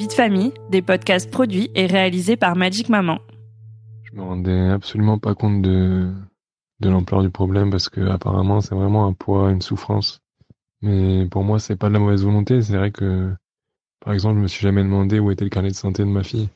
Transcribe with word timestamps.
Vie 0.00 0.08
de 0.08 0.12
famille, 0.14 0.54
des 0.70 0.80
podcasts 0.80 1.30
produits 1.30 1.70
et 1.74 1.84
réalisés 1.84 2.38
par 2.38 2.56
Magic 2.56 2.88
Maman. 2.88 3.18
Je 4.04 4.16
me 4.16 4.22
rendais 4.22 4.70
absolument 4.70 5.18
pas 5.18 5.34
compte 5.34 5.60
de, 5.60 6.10
de 6.80 6.88
l'ampleur 6.88 7.20
du 7.20 7.28
problème 7.28 7.70
parce 7.70 7.90
que 7.90 8.00
apparemment 8.08 8.62
c'est 8.62 8.74
vraiment 8.74 9.06
un 9.06 9.12
poids, 9.12 9.50
une 9.50 9.60
souffrance. 9.60 10.22
Mais 10.80 11.26
pour 11.26 11.44
moi, 11.44 11.58
c'est 11.58 11.76
pas 11.76 11.88
de 11.88 11.92
la 11.92 11.98
mauvaise 11.98 12.24
volonté. 12.24 12.62
C'est 12.62 12.78
vrai 12.78 12.92
que, 12.92 13.30
par 14.02 14.14
exemple, 14.14 14.36
je 14.36 14.40
me 14.40 14.48
suis 14.48 14.62
jamais 14.62 14.82
demandé 14.82 15.18
où 15.18 15.30
était 15.30 15.44
le 15.44 15.50
carnet 15.50 15.68
de 15.68 15.74
santé 15.74 16.02
de 16.02 16.08
ma 16.08 16.22
fille. 16.22 16.48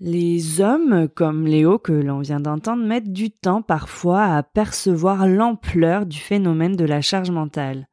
Les 0.00 0.62
hommes, 0.62 1.10
comme 1.14 1.46
Léo 1.46 1.78
que 1.78 1.92
l'on 1.92 2.20
vient 2.20 2.40
d'entendre, 2.40 2.86
mettent 2.86 3.12
du 3.12 3.30
temps 3.30 3.60
parfois 3.60 4.22
à 4.22 4.42
percevoir 4.42 5.28
l'ampleur 5.28 6.06
du 6.06 6.18
phénomène 6.18 6.76
de 6.76 6.86
la 6.86 7.02
charge 7.02 7.30
mentale. 7.30 7.86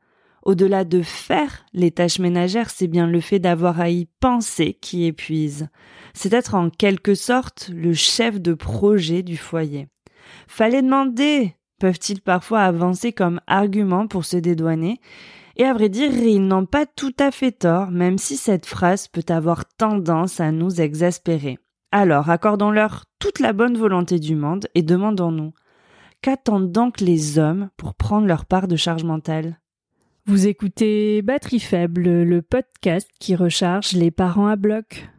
Au-delà 0.50 0.84
de 0.84 1.04
faire 1.04 1.64
les 1.74 1.92
tâches 1.92 2.18
ménagères, 2.18 2.72
c'est 2.72 2.88
bien 2.88 3.06
le 3.06 3.22
fait 3.22 3.38
d'avoir 3.38 3.80
à 3.80 3.92
y 3.92 4.08
penser 4.20 4.80
qui 4.82 5.06
épuise. 5.06 5.68
C'est 6.16 6.34
être 6.34 6.56
en 6.56 6.72
quelque 6.72 7.14
sorte 7.14 7.70
le 7.72 7.94
chef 7.94 8.42
de 8.42 8.56
projet 8.56 9.22
du 9.22 9.38
foyer. 9.38 9.90
Fallait 10.48 10.82
demander, 10.82 11.54
peuvent-ils 11.80 12.20
parfois 12.24 12.62
avancer 12.62 13.14
comme 13.14 13.40
argument 13.46 14.08
pour 14.08 14.26
se 14.26 14.38
dédouaner? 14.38 15.00
Et 15.56 15.66
à 15.66 15.74
vrai 15.76 15.88
dire, 15.88 16.12
ils 16.12 16.42
n'ont 16.42 16.66
pas 16.66 16.88
tout 16.88 17.14
à 17.20 17.30
fait 17.30 17.52
tort, 17.52 17.92
même 17.92 18.18
si 18.18 18.36
cette 18.36 18.66
phrase 18.66 19.08
peut 19.08 19.26
avoir 19.28 19.66
tendance 19.78 20.40
à 20.40 20.52
nous 20.52 20.82
exaspérer. 20.82 21.60
Alors, 21.92 22.32
accordons-leur 22.32 23.06
toute 23.20 23.38
la 23.38 23.54
bonne 23.54 23.78
volonté 23.78 24.18
du 24.18 24.36
monde 24.36 24.66
et 24.74 24.82
demandons-nous, 24.82 25.54
qu'attendent 26.24 26.72
donc 26.72 27.02
les 27.02 27.38
hommes 27.38 27.70
pour 27.78 27.94
prendre 27.94 28.26
leur 28.26 28.48
part 28.48 28.68
de 28.68 28.78
charge 28.78 29.04
mentale? 29.04 29.60
Vous 30.30 30.46
écoutez 30.46 31.24
Batterie 31.24 31.60
Faible, 31.60 32.04
le 32.04 32.44
podcast 32.44 33.10
qui 33.20 33.36
recharge 33.36 33.94
les 33.94 34.12
parents 34.12 34.46
à 34.46 34.58
bloc. 34.58 35.10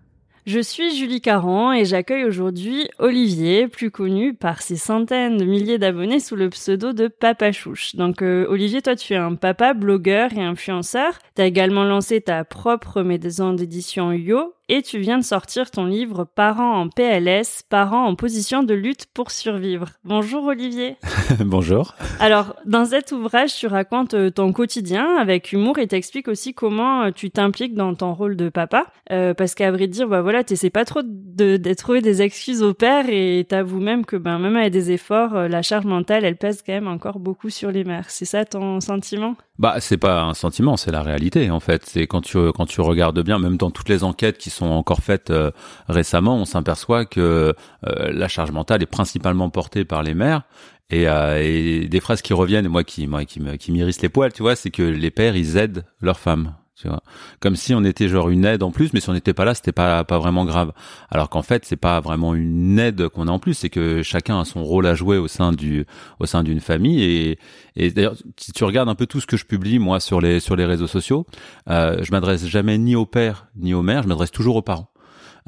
Je 0.46 0.60
suis 0.60 0.96
Julie 0.96 1.20
Caron 1.20 1.72
et 1.72 1.84
j'accueille 1.84 2.24
aujourd'hui 2.24 2.88
Olivier, 3.00 3.66
plus 3.66 3.90
connu 3.90 4.34
par 4.34 4.62
ses 4.62 4.76
centaines 4.76 5.36
de 5.36 5.44
milliers 5.44 5.78
d'abonnés 5.78 6.20
sous 6.20 6.36
le 6.36 6.48
pseudo 6.48 6.92
de 6.92 7.08
Papa 7.08 7.50
Chouche. 7.50 7.96
Donc 7.96 8.22
euh, 8.22 8.46
Olivier, 8.48 8.82
toi 8.82 8.94
tu 8.94 9.14
es 9.14 9.16
un 9.16 9.34
papa, 9.34 9.74
blogueur 9.74 10.32
et 10.32 10.44
influenceur. 10.44 11.18
Tu 11.34 11.42
as 11.42 11.46
également 11.46 11.82
lancé 11.82 12.20
ta 12.20 12.44
propre 12.44 13.02
maison 13.02 13.52
d'édition 13.52 14.12
Yo 14.12 14.54
et 14.72 14.82
tu 14.82 15.00
viens 15.00 15.18
de 15.18 15.24
sortir 15.24 15.72
ton 15.72 15.84
livre 15.84 16.24
Parents 16.24 16.80
en 16.80 16.88
PLS, 16.88 17.64
parents 17.68 18.06
en 18.06 18.14
position 18.14 18.62
de 18.62 18.72
lutte 18.72 19.06
pour 19.12 19.32
survivre. 19.32 19.88
Bonjour 20.04 20.44
Olivier. 20.44 20.96
Bonjour. 21.40 21.96
Alors, 22.20 22.54
dans 22.66 22.84
cet 22.84 23.10
ouvrage, 23.10 23.52
tu 23.56 23.66
racontes 23.66 24.14
euh, 24.14 24.30
ton 24.30 24.52
quotidien 24.52 25.16
avec 25.16 25.52
humour 25.52 25.80
et 25.80 25.88
t'expliques 25.88 26.28
aussi 26.28 26.54
comment 26.54 27.02
euh, 27.02 27.10
tu 27.10 27.32
t'impliques 27.32 27.74
dans 27.74 27.96
ton 27.96 28.14
rôle 28.14 28.36
de 28.36 28.48
papa. 28.48 28.86
Euh, 29.10 29.34
parce 29.34 29.56
qu'à 29.56 29.72
vrai 29.72 29.88
dire, 29.88 30.06
bah 30.06 30.22
voilà, 30.22 30.44
t'essaies 30.44 30.70
pas 30.70 30.84
trop 30.84 31.02
de, 31.02 31.56
de, 31.56 31.74
trouver 31.74 32.00
des 32.00 32.22
excuses 32.22 32.62
au 32.62 32.72
père 32.72 33.06
et 33.08 33.44
t'avoues 33.48 33.80
même 33.80 34.06
que 34.06 34.14
ben 34.14 34.38
même 34.38 34.54
avec 34.54 34.72
des 34.72 34.92
efforts, 34.92 35.34
la 35.34 35.62
charge 35.62 35.84
mentale, 35.84 36.24
elle 36.24 36.36
pèse 36.36 36.62
quand 36.64 36.72
même 36.72 36.86
encore 36.86 37.18
beaucoup 37.18 37.50
sur 37.50 37.72
les 37.72 37.82
mères. 37.82 38.08
C'est 38.08 38.24
ça 38.24 38.44
ton 38.44 38.80
sentiment? 38.80 39.34
Bah, 39.58 39.76
c'est 39.80 39.98
pas 39.98 40.22
un 40.22 40.34
sentiment, 40.34 40.76
c'est 40.76 40.90
la 40.90 41.02
réalité 41.02 41.50
en 41.50 41.60
fait. 41.60 41.84
C'est 41.84 42.06
quand 42.06 42.20
tu 42.20 42.38
quand 42.52 42.66
tu 42.66 42.80
regardes 42.80 43.20
bien, 43.22 43.38
même 43.38 43.56
dans 43.56 43.70
toutes 43.70 43.88
les 43.88 44.04
enquêtes 44.04 44.38
qui 44.38 44.48
sont 44.48 44.59
encore 44.66 45.00
faites 45.00 45.30
euh, 45.30 45.50
récemment, 45.88 46.36
on 46.36 46.44
s'aperçoit 46.44 47.04
que 47.04 47.54
euh, 47.86 48.12
la 48.12 48.28
charge 48.28 48.50
mentale 48.50 48.82
est 48.82 48.86
principalement 48.86 49.50
portée 49.50 49.84
par 49.84 50.02
les 50.02 50.14
mères. 50.14 50.42
Et, 50.90 51.08
euh, 51.08 51.86
des 51.86 52.00
phrases 52.00 52.20
qui 52.22 52.32
reviennent, 52.32 52.68
moi 52.68 52.82
qui 52.82 53.06
moi 53.06 53.24
qui 53.24 53.40
qui 53.58 53.72
m'irrissent 53.72 54.02
les 54.02 54.08
poils, 54.08 54.32
tu 54.32 54.42
vois, 54.42 54.56
c'est 54.56 54.70
que 54.70 54.82
les 54.82 55.10
pères 55.10 55.36
ils 55.36 55.56
aident 55.56 55.84
leurs 56.00 56.18
femmes 56.18 56.54
tu 56.80 56.88
vois. 56.88 57.02
Comme 57.40 57.56
si 57.56 57.74
on 57.74 57.84
était 57.84 58.08
genre 58.08 58.30
une 58.30 58.44
aide 58.44 58.62
en 58.62 58.70
plus, 58.70 58.92
mais 58.92 59.00
si 59.00 59.10
on 59.10 59.12
n'était 59.12 59.34
pas 59.34 59.44
là, 59.44 59.54
c'était 59.54 59.72
pas 59.72 60.04
pas 60.04 60.18
vraiment 60.18 60.44
grave. 60.44 60.72
Alors 61.10 61.28
qu'en 61.28 61.42
fait, 61.42 61.64
c'est 61.64 61.76
pas 61.76 62.00
vraiment 62.00 62.34
une 62.34 62.78
aide 62.78 63.08
qu'on 63.08 63.28
a 63.28 63.30
en 63.30 63.38
plus, 63.38 63.54
c'est 63.54 63.70
que 63.70 64.02
chacun 64.02 64.40
a 64.40 64.44
son 64.44 64.64
rôle 64.64 64.86
à 64.86 64.94
jouer 64.94 65.18
au 65.18 65.28
sein 65.28 65.52
du 65.52 65.86
au 66.18 66.26
sein 66.26 66.42
d'une 66.42 66.60
famille. 66.60 67.38
Et, 67.76 67.90
d'ailleurs, 67.90 68.14
si 68.36 68.52
tu 68.52 68.64
regardes 68.64 68.88
un 68.88 68.94
peu 68.94 69.06
tout 69.06 69.20
ce 69.20 69.26
que 69.26 69.36
je 69.36 69.44
publie 69.44 69.78
moi 69.78 70.00
sur 70.00 70.20
les 70.20 70.40
sur 70.40 70.56
les 70.56 70.64
réseaux 70.64 70.86
sociaux, 70.86 71.26
euh, 71.68 72.02
je 72.02 72.10
m'adresse 72.12 72.46
jamais 72.46 72.78
ni 72.78 72.96
au 72.96 73.06
père 73.06 73.46
ni 73.56 73.74
aux 73.74 73.82
mères, 73.82 74.02
je 74.02 74.08
m'adresse 74.08 74.30
toujours 74.30 74.56
aux 74.56 74.62
parents. 74.62 74.90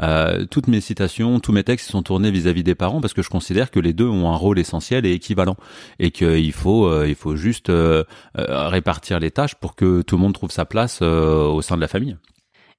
Euh, 0.01 0.47
toutes 0.47 0.69
mes 0.69 0.81
citations, 0.81 1.41
tous 1.41 1.53
mes 1.53 1.65
textes 1.65 1.91
sont 1.91 2.03
tournés 2.03 2.31
vis-à-vis 2.31 2.63
des 2.63 2.75
parents 2.75 3.01
parce 3.01 3.15
que 3.15 3.23
je 3.23 3.31
considère 3.31 3.71
que 3.71 3.81
les 3.81 3.93
deux 3.93 4.09
ont 4.09 4.31
un 4.31 4.37
rôle 4.37 4.59
essentiel 4.59 5.07
et 5.07 5.13
équivalent 5.13 5.57
et 5.99 6.11
qu'il 6.11 6.53
faut 6.53 6.87
euh, 6.87 7.07
il 7.09 7.15
faut 7.15 7.37
juste 7.37 7.71
euh, 7.71 8.05
répartir 8.35 9.21
les 9.21 9.31
tâches 9.31 9.55
pour 9.55 9.75
que 9.75 10.03
tout 10.03 10.17
le 10.17 10.23
monde 10.23 10.35
trouve 10.35 10.51
sa 10.51 10.65
place 10.65 11.03
au 11.03 11.63
sein 11.63 11.77
de 11.77 11.81
la 11.81 11.89
famille. 11.89 12.17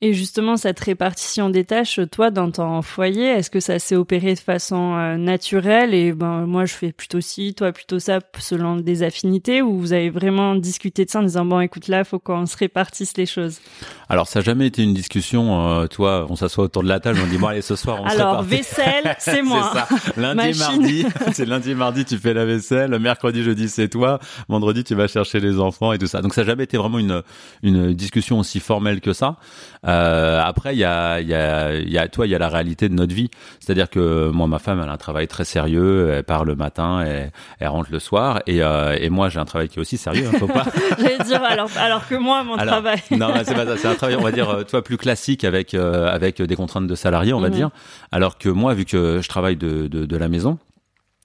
Et 0.06 0.14
justement, 0.14 0.58
cette 0.58 0.82
répartition 0.82 1.50
des 1.50 1.64
tâches, 1.64 2.02
toi, 2.12 2.30
dans 2.30 2.52
ton 2.52 2.82
foyer, 2.82 3.24
est-ce 3.24 3.50
que 3.50 3.62
ça 3.62 3.80
s'est 3.80 3.96
opéré 3.96 4.34
de 4.34 4.40
façon 4.40 4.98
euh, 4.98 5.16
naturelle 5.16 5.94
et 5.94 6.12
ben 6.12 6.46
moi 6.46 6.66
je 6.66 6.74
fais 6.74 6.92
plutôt 6.92 7.22
ci, 7.22 7.54
toi 7.54 7.72
plutôt 7.72 8.00
ça, 8.00 8.20
selon 8.38 8.76
des 8.76 9.02
affinités, 9.04 9.62
ou 9.62 9.80
vous 9.80 9.94
avez 9.94 10.10
vraiment 10.10 10.56
discuté 10.56 11.06
de 11.06 11.10
ça 11.10 11.20
en 11.20 11.24
disant 11.24 11.46
bon, 11.46 11.62
écoute 11.62 11.88
là, 11.88 12.04
faut 12.04 12.20
qu'on 12.20 12.46
se 12.46 12.58
répartisse 12.58 13.16
les 13.16 13.26
choses? 13.26 13.60
Alors 14.10 14.28
ça 14.28 14.40
n'a 14.40 14.44
jamais 14.44 14.68
été 14.68 14.84
une 14.84 14.94
discussion. 14.94 15.70
Euh, 15.70 15.88
toi, 15.88 16.28
on 16.30 16.36
s'assoit 16.36 16.66
autour 16.66 16.84
de 16.84 16.90
la 16.90 17.00
table, 17.00 17.20
on 17.24 17.28
dit 17.28 17.38
bon 17.38 17.48
allez 17.48 17.62
ce 17.62 17.78
soir 17.78 18.02
on 18.04 18.10
se 18.10 18.14
Alors 18.14 18.44
vaisselle, 18.44 19.16
c'est 19.20 19.42
moi. 19.42 19.72
ça. 19.74 19.88
Lundi, 20.18 20.60
mardi, 20.60 21.06
c'est 21.32 21.46
lundi, 21.46 21.76
mardi 21.76 22.04
tu 22.04 22.18
fais 22.18 22.34
la 22.34 22.44
vaisselle, 22.44 23.00
mercredi, 23.00 23.42
jeudi 23.42 23.70
c'est 23.70 23.88
toi, 23.88 24.20
vendredi 24.50 24.84
tu 24.84 24.96
vas 24.96 25.08
chercher 25.08 25.40
les 25.40 25.62
enfants 25.62 25.94
et 25.94 25.98
tout 25.98 26.08
ça. 26.08 26.22
Donc 26.22 26.34
ça 26.34 26.42
n'a 26.42 26.48
jamais 26.48 26.66
été 26.66 26.76
vraiment 26.76 27.00
une 27.00 27.24
une 27.62 27.94
discussion 27.94 28.40
aussi 28.40 28.60
formelle 28.60 29.00
que 29.00 29.14
ça. 29.14 29.38
Euh, 29.86 29.93
après, 30.44 30.76
il 30.76 30.80
y 30.80 30.84
a, 30.84 31.20
il 31.20 31.28
y 31.28 31.34
a, 31.34 31.76
il 31.76 31.92
y 31.92 31.98
a, 31.98 32.08
toi, 32.08 32.28
il 32.28 32.30
y 32.32 32.36
a 32.36 32.40
la 32.40 32.50
réalité 32.50 32.90
de 32.90 32.94
notre 32.94 33.14
vie. 33.14 33.30
C'est-à-dire 33.60 33.90
que 33.90 34.30
moi, 34.30 34.48
ma 34.48 34.60
femme, 34.60 34.80
elle 34.82 34.90
a 34.90 34.94
un 34.94 34.98
travail 34.98 35.28
très 35.28 35.46
sérieux. 35.46 36.12
Elle 36.12 36.24
part 36.24 36.46
le 36.46 36.56
matin, 36.56 37.04
et 37.06 37.30
elle 37.60 37.68
rentre 37.68 37.90
le 37.92 38.00
soir. 38.00 38.42
Et, 38.48 38.62
euh, 38.62 38.98
et 39.00 39.10
moi, 39.10 39.30
j'ai 39.30 39.40
un 39.40 39.46
travail 39.46 39.70
qui 39.70 39.78
est 39.78 39.82
aussi 39.82 39.98
sérieux. 39.98 40.28
Hein, 40.28 40.38
faut 40.40 40.48
pas. 40.48 40.66
J'allais 40.98 41.18
dire 41.24 41.44
alors, 41.44 41.70
alors 41.78 42.08
que 42.08 42.16
moi, 42.16 42.44
mon 42.44 42.58
travail. 42.58 43.02
non, 43.12 43.34
c'est 43.44 43.54
pas 43.54 43.66
ça. 43.66 43.78
C'est 43.78 43.88
un 43.88 43.96
travail, 43.96 44.16
on 44.16 44.24
va 44.24 44.32
dire, 44.32 44.50
euh, 44.50 44.64
toi, 44.64 44.84
plus 44.84 44.98
classique 44.98 45.44
avec 45.44 45.74
euh, 45.74 46.12
avec 46.12 46.42
des 46.42 46.56
contraintes 46.56 46.88
de 46.88 46.96
salarié, 46.96 47.34
on 47.34 47.40
va 47.40 47.50
mhm. 47.50 47.56
dire. 47.56 47.70
Alors 48.12 48.38
que 48.38 48.50
moi, 48.50 48.74
vu 48.74 48.86
que 48.86 49.20
je 49.22 49.28
travaille 49.28 49.56
de, 49.56 49.88
de, 49.88 50.06
de 50.06 50.18
la 50.18 50.28
maison, 50.28 50.58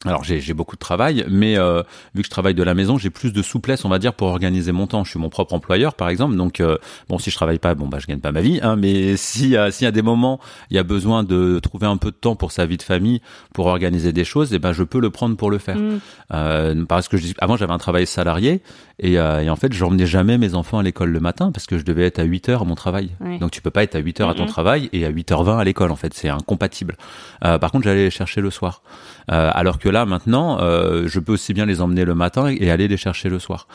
alors 0.04 0.22
j'ai 0.22 0.54
beaucoup 0.54 0.76
de 0.76 0.80
travail, 0.80 1.24
mais 1.28 1.58
euh, 1.58 1.82
vu 2.14 2.22
que 2.22 2.26
je 2.26 2.30
travaille 2.30 2.54
de 2.54 2.62
la 2.62 2.74
maison, 2.74 2.98
j'ai 2.98 3.10
plus 3.10 3.32
de 3.32 3.42
souplesse, 3.42 3.84
on 3.84 3.88
va 3.88 3.98
dire, 3.98 4.14
pour 4.14 4.28
organiser 4.28 4.70
mon 4.70 4.86
temps. 4.86 5.02
Je 5.02 5.10
suis 5.10 5.18
mon 5.18 5.28
propre 5.28 5.54
employeur, 5.54 5.94
par 5.94 6.08
exemple. 6.08 6.36
Donc 6.36 6.60
euh, 6.60 6.78
bon, 7.08 7.18
si 7.18 7.30
je 7.30 7.34
travaille 7.34 7.58
pas, 7.58 7.74
bon 7.74 7.88
bah 7.88 7.98
je 8.00 8.06
gagne 8.06 8.20
pas 8.20 8.30
ma 8.30 8.40
vie. 8.40 8.60
Hein, 8.62 8.76
mais 8.76 9.16
si 9.16 9.56
s'il 9.70 9.84
y 9.84 9.86
a 9.86 9.90
des 9.90 10.02
moments, 10.02 10.38
il 10.70 10.76
y 10.76 10.78
a 10.78 10.84
besoin 10.84 11.24
de 11.24 11.58
trouver 11.58 11.88
un 11.88 11.96
peu 11.96 12.12
de 12.12 12.16
temps 12.16 12.36
pour 12.36 12.52
sa 12.52 12.64
vie 12.64 12.76
de 12.76 12.82
famille, 12.82 13.20
pour 13.54 13.66
organiser 13.66 14.12
des 14.12 14.24
choses, 14.24 14.52
et 14.52 14.56
eh 14.56 14.58
ben 14.60 14.72
je 14.72 14.84
peux 14.84 15.00
le 15.00 15.10
prendre 15.10 15.36
pour 15.36 15.50
le 15.50 15.58
faire. 15.58 15.76
Mm. 15.76 15.98
Euh, 16.32 16.84
parce 16.84 17.08
que 17.08 17.16
je, 17.16 17.32
avant 17.38 17.56
j'avais 17.56 17.72
un 17.72 17.78
travail 17.78 18.06
salarié 18.06 18.62
et, 18.98 19.18
euh, 19.18 19.40
et 19.40 19.50
en 19.50 19.56
fait 19.56 19.72
j'emmenais 19.72 20.06
jamais 20.06 20.36
mes 20.36 20.54
enfants 20.54 20.78
à 20.78 20.82
l'école 20.82 21.10
le 21.10 21.20
matin 21.20 21.50
parce 21.52 21.66
que 21.66 21.78
je 21.78 21.84
devais 21.84 22.04
être 22.04 22.18
à 22.18 22.24
8 22.24 22.50
heures 22.50 22.62
à 22.62 22.64
mon 22.64 22.74
travail. 22.74 23.10
Donc 23.40 23.50
tu 23.50 23.62
peux 23.62 23.70
pas 23.70 23.82
être 23.82 23.96
à 23.96 23.98
8 23.98 24.20
heures 24.20 24.28
à 24.28 24.34
ton 24.34 24.46
travail 24.46 24.90
et 24.92 25.04
à 25.04 25.10
8h20 25.10 25.58
à 25.58 25.64
l'école. 25.64 25.90
En 25.90 25.96
fait, 25.96 26.14
c'est 26.14 26.28
incompatible. 26.28 26.96
par 27.40 27.72
contre, 27.72 27.84
j'allais 27.84 28.04
les 28.04 28.10
chercher 28.10 28.40
le 28.40 28.50
soir. 28.50 28.82
Alors 29.28 29.78
que 29.78 29.88
là, 29.88 30.06
maintenant, 30.06 30.58
euh, 30.60 31.06
je 31.06 31.20
peux 31.20 31.32
aussi 31.32 31.52
bien 31.54 31.66
les 31.66 31.80
emmener 31.80 32.04
le 32.04 32.14
matin 32.14 32.48
et 32.48 32.70
aller 32.70 32.88
les 32.88 32.96
chercher 32.96 33.28
le 33.28 33.38
soir. 33.38 33.68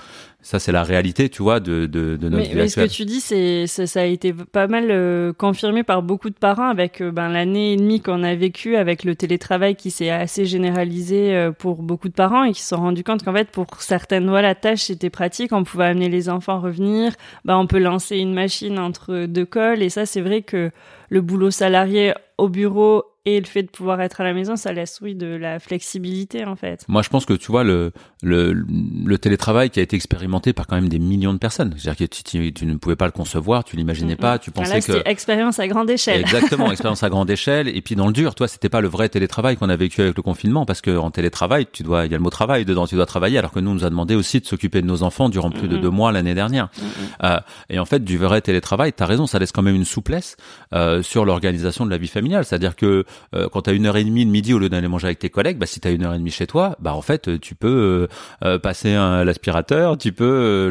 Ça, 0.44 0.60
c'est 0.60 0.72
la 0.72 0.84
réalité, 0.84 1.30
tu 1.30 1.42
vois, 1.42 1.60
de, 1.60 1.88
de, 1.88 2.16
de 2.18 2.30
notre 2.30 2.50
mais, 2.50 2.56
mais 2.56 2.68
ce 2.68 2.82
que 2.82 2.88
tu 2.88 3.06
dis, 3.06 3.22
c'est 3.22 3.66
ça, 3.66 4.02
a 4.02 4.04
été 4.04 4.34
pas 4.34 4.68
mal 4.68 4.92
euh, 4.92 5.34
confirmé 5.34 5.84
par 5.84 6.04
beaucoup 6.04 6.30
de 6.30 6.36
parents 6.36 6.68
avec 6.68 7.02
euh, 7.02 7.12
ben, 7.12 7.30
l'année 7.30 7.74
et 7.74 7.78
demie 7.78 8.02
qu'on 8.02 8.24
a 8.24 8.36
vécu 8.36 8.76
avec 8.76 9.04
le 9.04 9.16
télétravail 9.16 9.76
qui 9.76 9.90
s'est 9.90 10.10
assez 10.10 10.46
généralisé 10.46 11.50
pour 11.58 11.82
beaucoup 11.82 12.10
de 12.10 12.14
parents 12.14 12.44
et 12.44 12.52
qui 12.52 12.62
se 12.62 12.70
sont 12.70 12.82
rendus 12.82 13.04
compte 13.04 13.24
qu'en 13.24 13.34
fait, 13.34 13.50
pour 13.50 13.68
certaines 13.82 14.30
voilà, 14.30 14.54
tâches, 14.54 14.84
c'était 14.84 15.10
pratique. 15.10 15.54
On 15.54 15.64
pouvait 15.64 15.86
amener 15.86 16.10
les 16.10 16.30
enfants 16.30 16.60
revenir. 16.60 17.14
Ben, 17.46 17.58
on 17.58 17.66
peut 17.66 17.80
lancer 17.80 18.18
une 18.18 18.34
machine 18.34 18.80
entre 18.80 19.26
deux 19.26 19.46
cols. 19.46 19.82
Et 19.82 19.90
ça, 19.90 20.06
c'est 20.06 20.22
vrai 20.22 20.42
que 20.42 20.72
le 21.10 21.22
boulot 21.22 21.52
salarié 21.52 22.14
au 22.38 22.50
bureau 22.50 23.04
et 23.26 23.40
le 23.40 23.46
fait 23.46 23.64
de 23.64 23.70
pouvoir 23.70 24.02
être 24.02 24.20
à 24.20 24.24
la 24.26 24.34
maison, 24.34 24.56
ça 24.58 24.74
laisse 24.74 25.00
oui 25.02 25.16
de 25.16 25.28
la 25.28 25.60
flexibilité 25.60 26.44
en 26.46 26.58
fait. 26.58 26.84
Moi, 26.90 27.02
je 27.02 27.10
pense 27.10 27.26
que 27.26 27.34
tu 27.34 27.52
vois 27.52 27.64
le 27.64 27.92
le, 28.22 28.52
le 28.52 29.18
télétravail 29.18 29.70
qui 29.70 29.80
a 29.80 29.84
été 29.84 29.96
expérimenté 29.96 30.33
par 30.40 30.68
quand 30.68 30.76
même 30.76 30.90
des 30.90 31.00
millions 31.00 31.34
de 31.34 31.38
personnes. 31.38 31.74
C'est-à-dire 31.78 32.08
que 32.08 32.14
tu, 32.14 32.54
tu, 32.54 32.66
ne 32.66 32.76
pouvais 32.76 32.96
pas 32.96 33.06
le 33.06 33.12
concevoir, 33.12 33.64
tu 33.64 33.76
l'imaginais 33.76 34.16
pas, 34.16 34.40
tu 34.40 34.52
pensais 34.52 34.82
que 34.82 35.08
expérience 35.08 35.60
à 35.60 35.68
grande 35.68 35.90
échelle. 35.90 36.22
Exactement, 36.22 36.72
expérience 36.72 37.04
à 37.04 37.10
grande 37.10 37.30
échelle. 37.30 37.68
Et 37.68 37.82
puis 37.82 37.96
dans 37.96 38.08
le 38.08 38.14
dur, 38.14 38.36
toi, 38.36 38.48
c'était 38.48 38.70
pas 38.70 38.82
le 38.82 38.88
vrai 38.88 39.10
télétravail 39.10 39.58
qu'on 39.58 39.70
a 39.70 39.76
vécu 39.76 40.02
avec 40.02 40.16
le 40.16 40.22
confinement, 40.22 40.66
parce 40.66 40.82
que 40.82 40.96
en 40.98 41.12
télétravail, 41.12 41.68
tu 41.72 41.84
dois, 41.84 42.06
il 42.06 42.12
y 42.12 42.16
a 42.16 42.18
le 42.18 42.24
mot 42.24 42.30
travail 42.30 42.66
dedans, 42.66 42.88
tu 42.88 42.96
dois 42.96 43.06
travailler, 43.06 43.38
alors 43.38 43.52
que 43.52 43.60
nous, 43.60 43.72
on 43.72 43.76
nous 43.76 43.86
a 43.86 43.90
demandé 43.90 44.16
aussi 44.16 44.40
de 44.40 44.46
s'occuper 44.46 44.82
de 44.82 44.88
nos 44.88 45.04
enfants 45.04 45.30
durant 45.30 45.52
plus 45.52 45.68
de 45.68 45.78
deux 45.78 45.90
mois 45.90 46.12
l'année 46.12 46.34
dernière. 46.34 46.70
Euh, 47.24 47.40
et 47.70 47.80
en 47.80 47.86
fait, 47.86 48.04
du 48.04 48.18
vrai 48.18 48.42
télétravail, 48.42 48.94
t'as 48.94 49.06
raison, 49.06 49.28
ça 49.28 49.40
laisse 49.40 49.52
quand 49.52 49.62
même 49.62 49.76
une 49.76 49.86
souplesse 49.86 50.38
euh, 50.74 51.04
sur 51.04 51.26
l'organisation 51.26 51.86
de 51.86 51.92
la 51.92 51.98
vie 51.98 52.08
familiale. 52.08 52.46
C'est-à-dire 52.46 52.76
que 52.76 53.06
euh, 53.36 53.48
quand 53.52 53.64
t'as 53.64 53.74
une 53.74 53.86
heure 53.86 53.98
et 53.98 54.04
demie 54.04 54.26
le 54.26 54.32
midi 54.32 54.54
au 54.54 54.60
lieu 54.60 54.70
d'aller 54.70 54.88
manger 54.88 55.08
avec 55.08 55.20
tes 55.20 55.30
collègues, 55.30 55.58
bah 55.58 55.66
si 55.66 55.80
t'as 55.80 55.92
une 55.92 56.04
heure 56.04 56.14
et 56.14 56.18
demie 56.18 56.32
chez 56.32 56.48
toi, 56.48 56.76
bah 56.80 56.94
en 56.94 57.02
fait, 57.02 57.40
tu 57.40 57.56
peux 57.56 58.08
euh, 58.44 58.60
passer 58.60 58.94
l'aspirateur, 58.94 59.98
tu 59.98 60.12
peux 60.12 60.23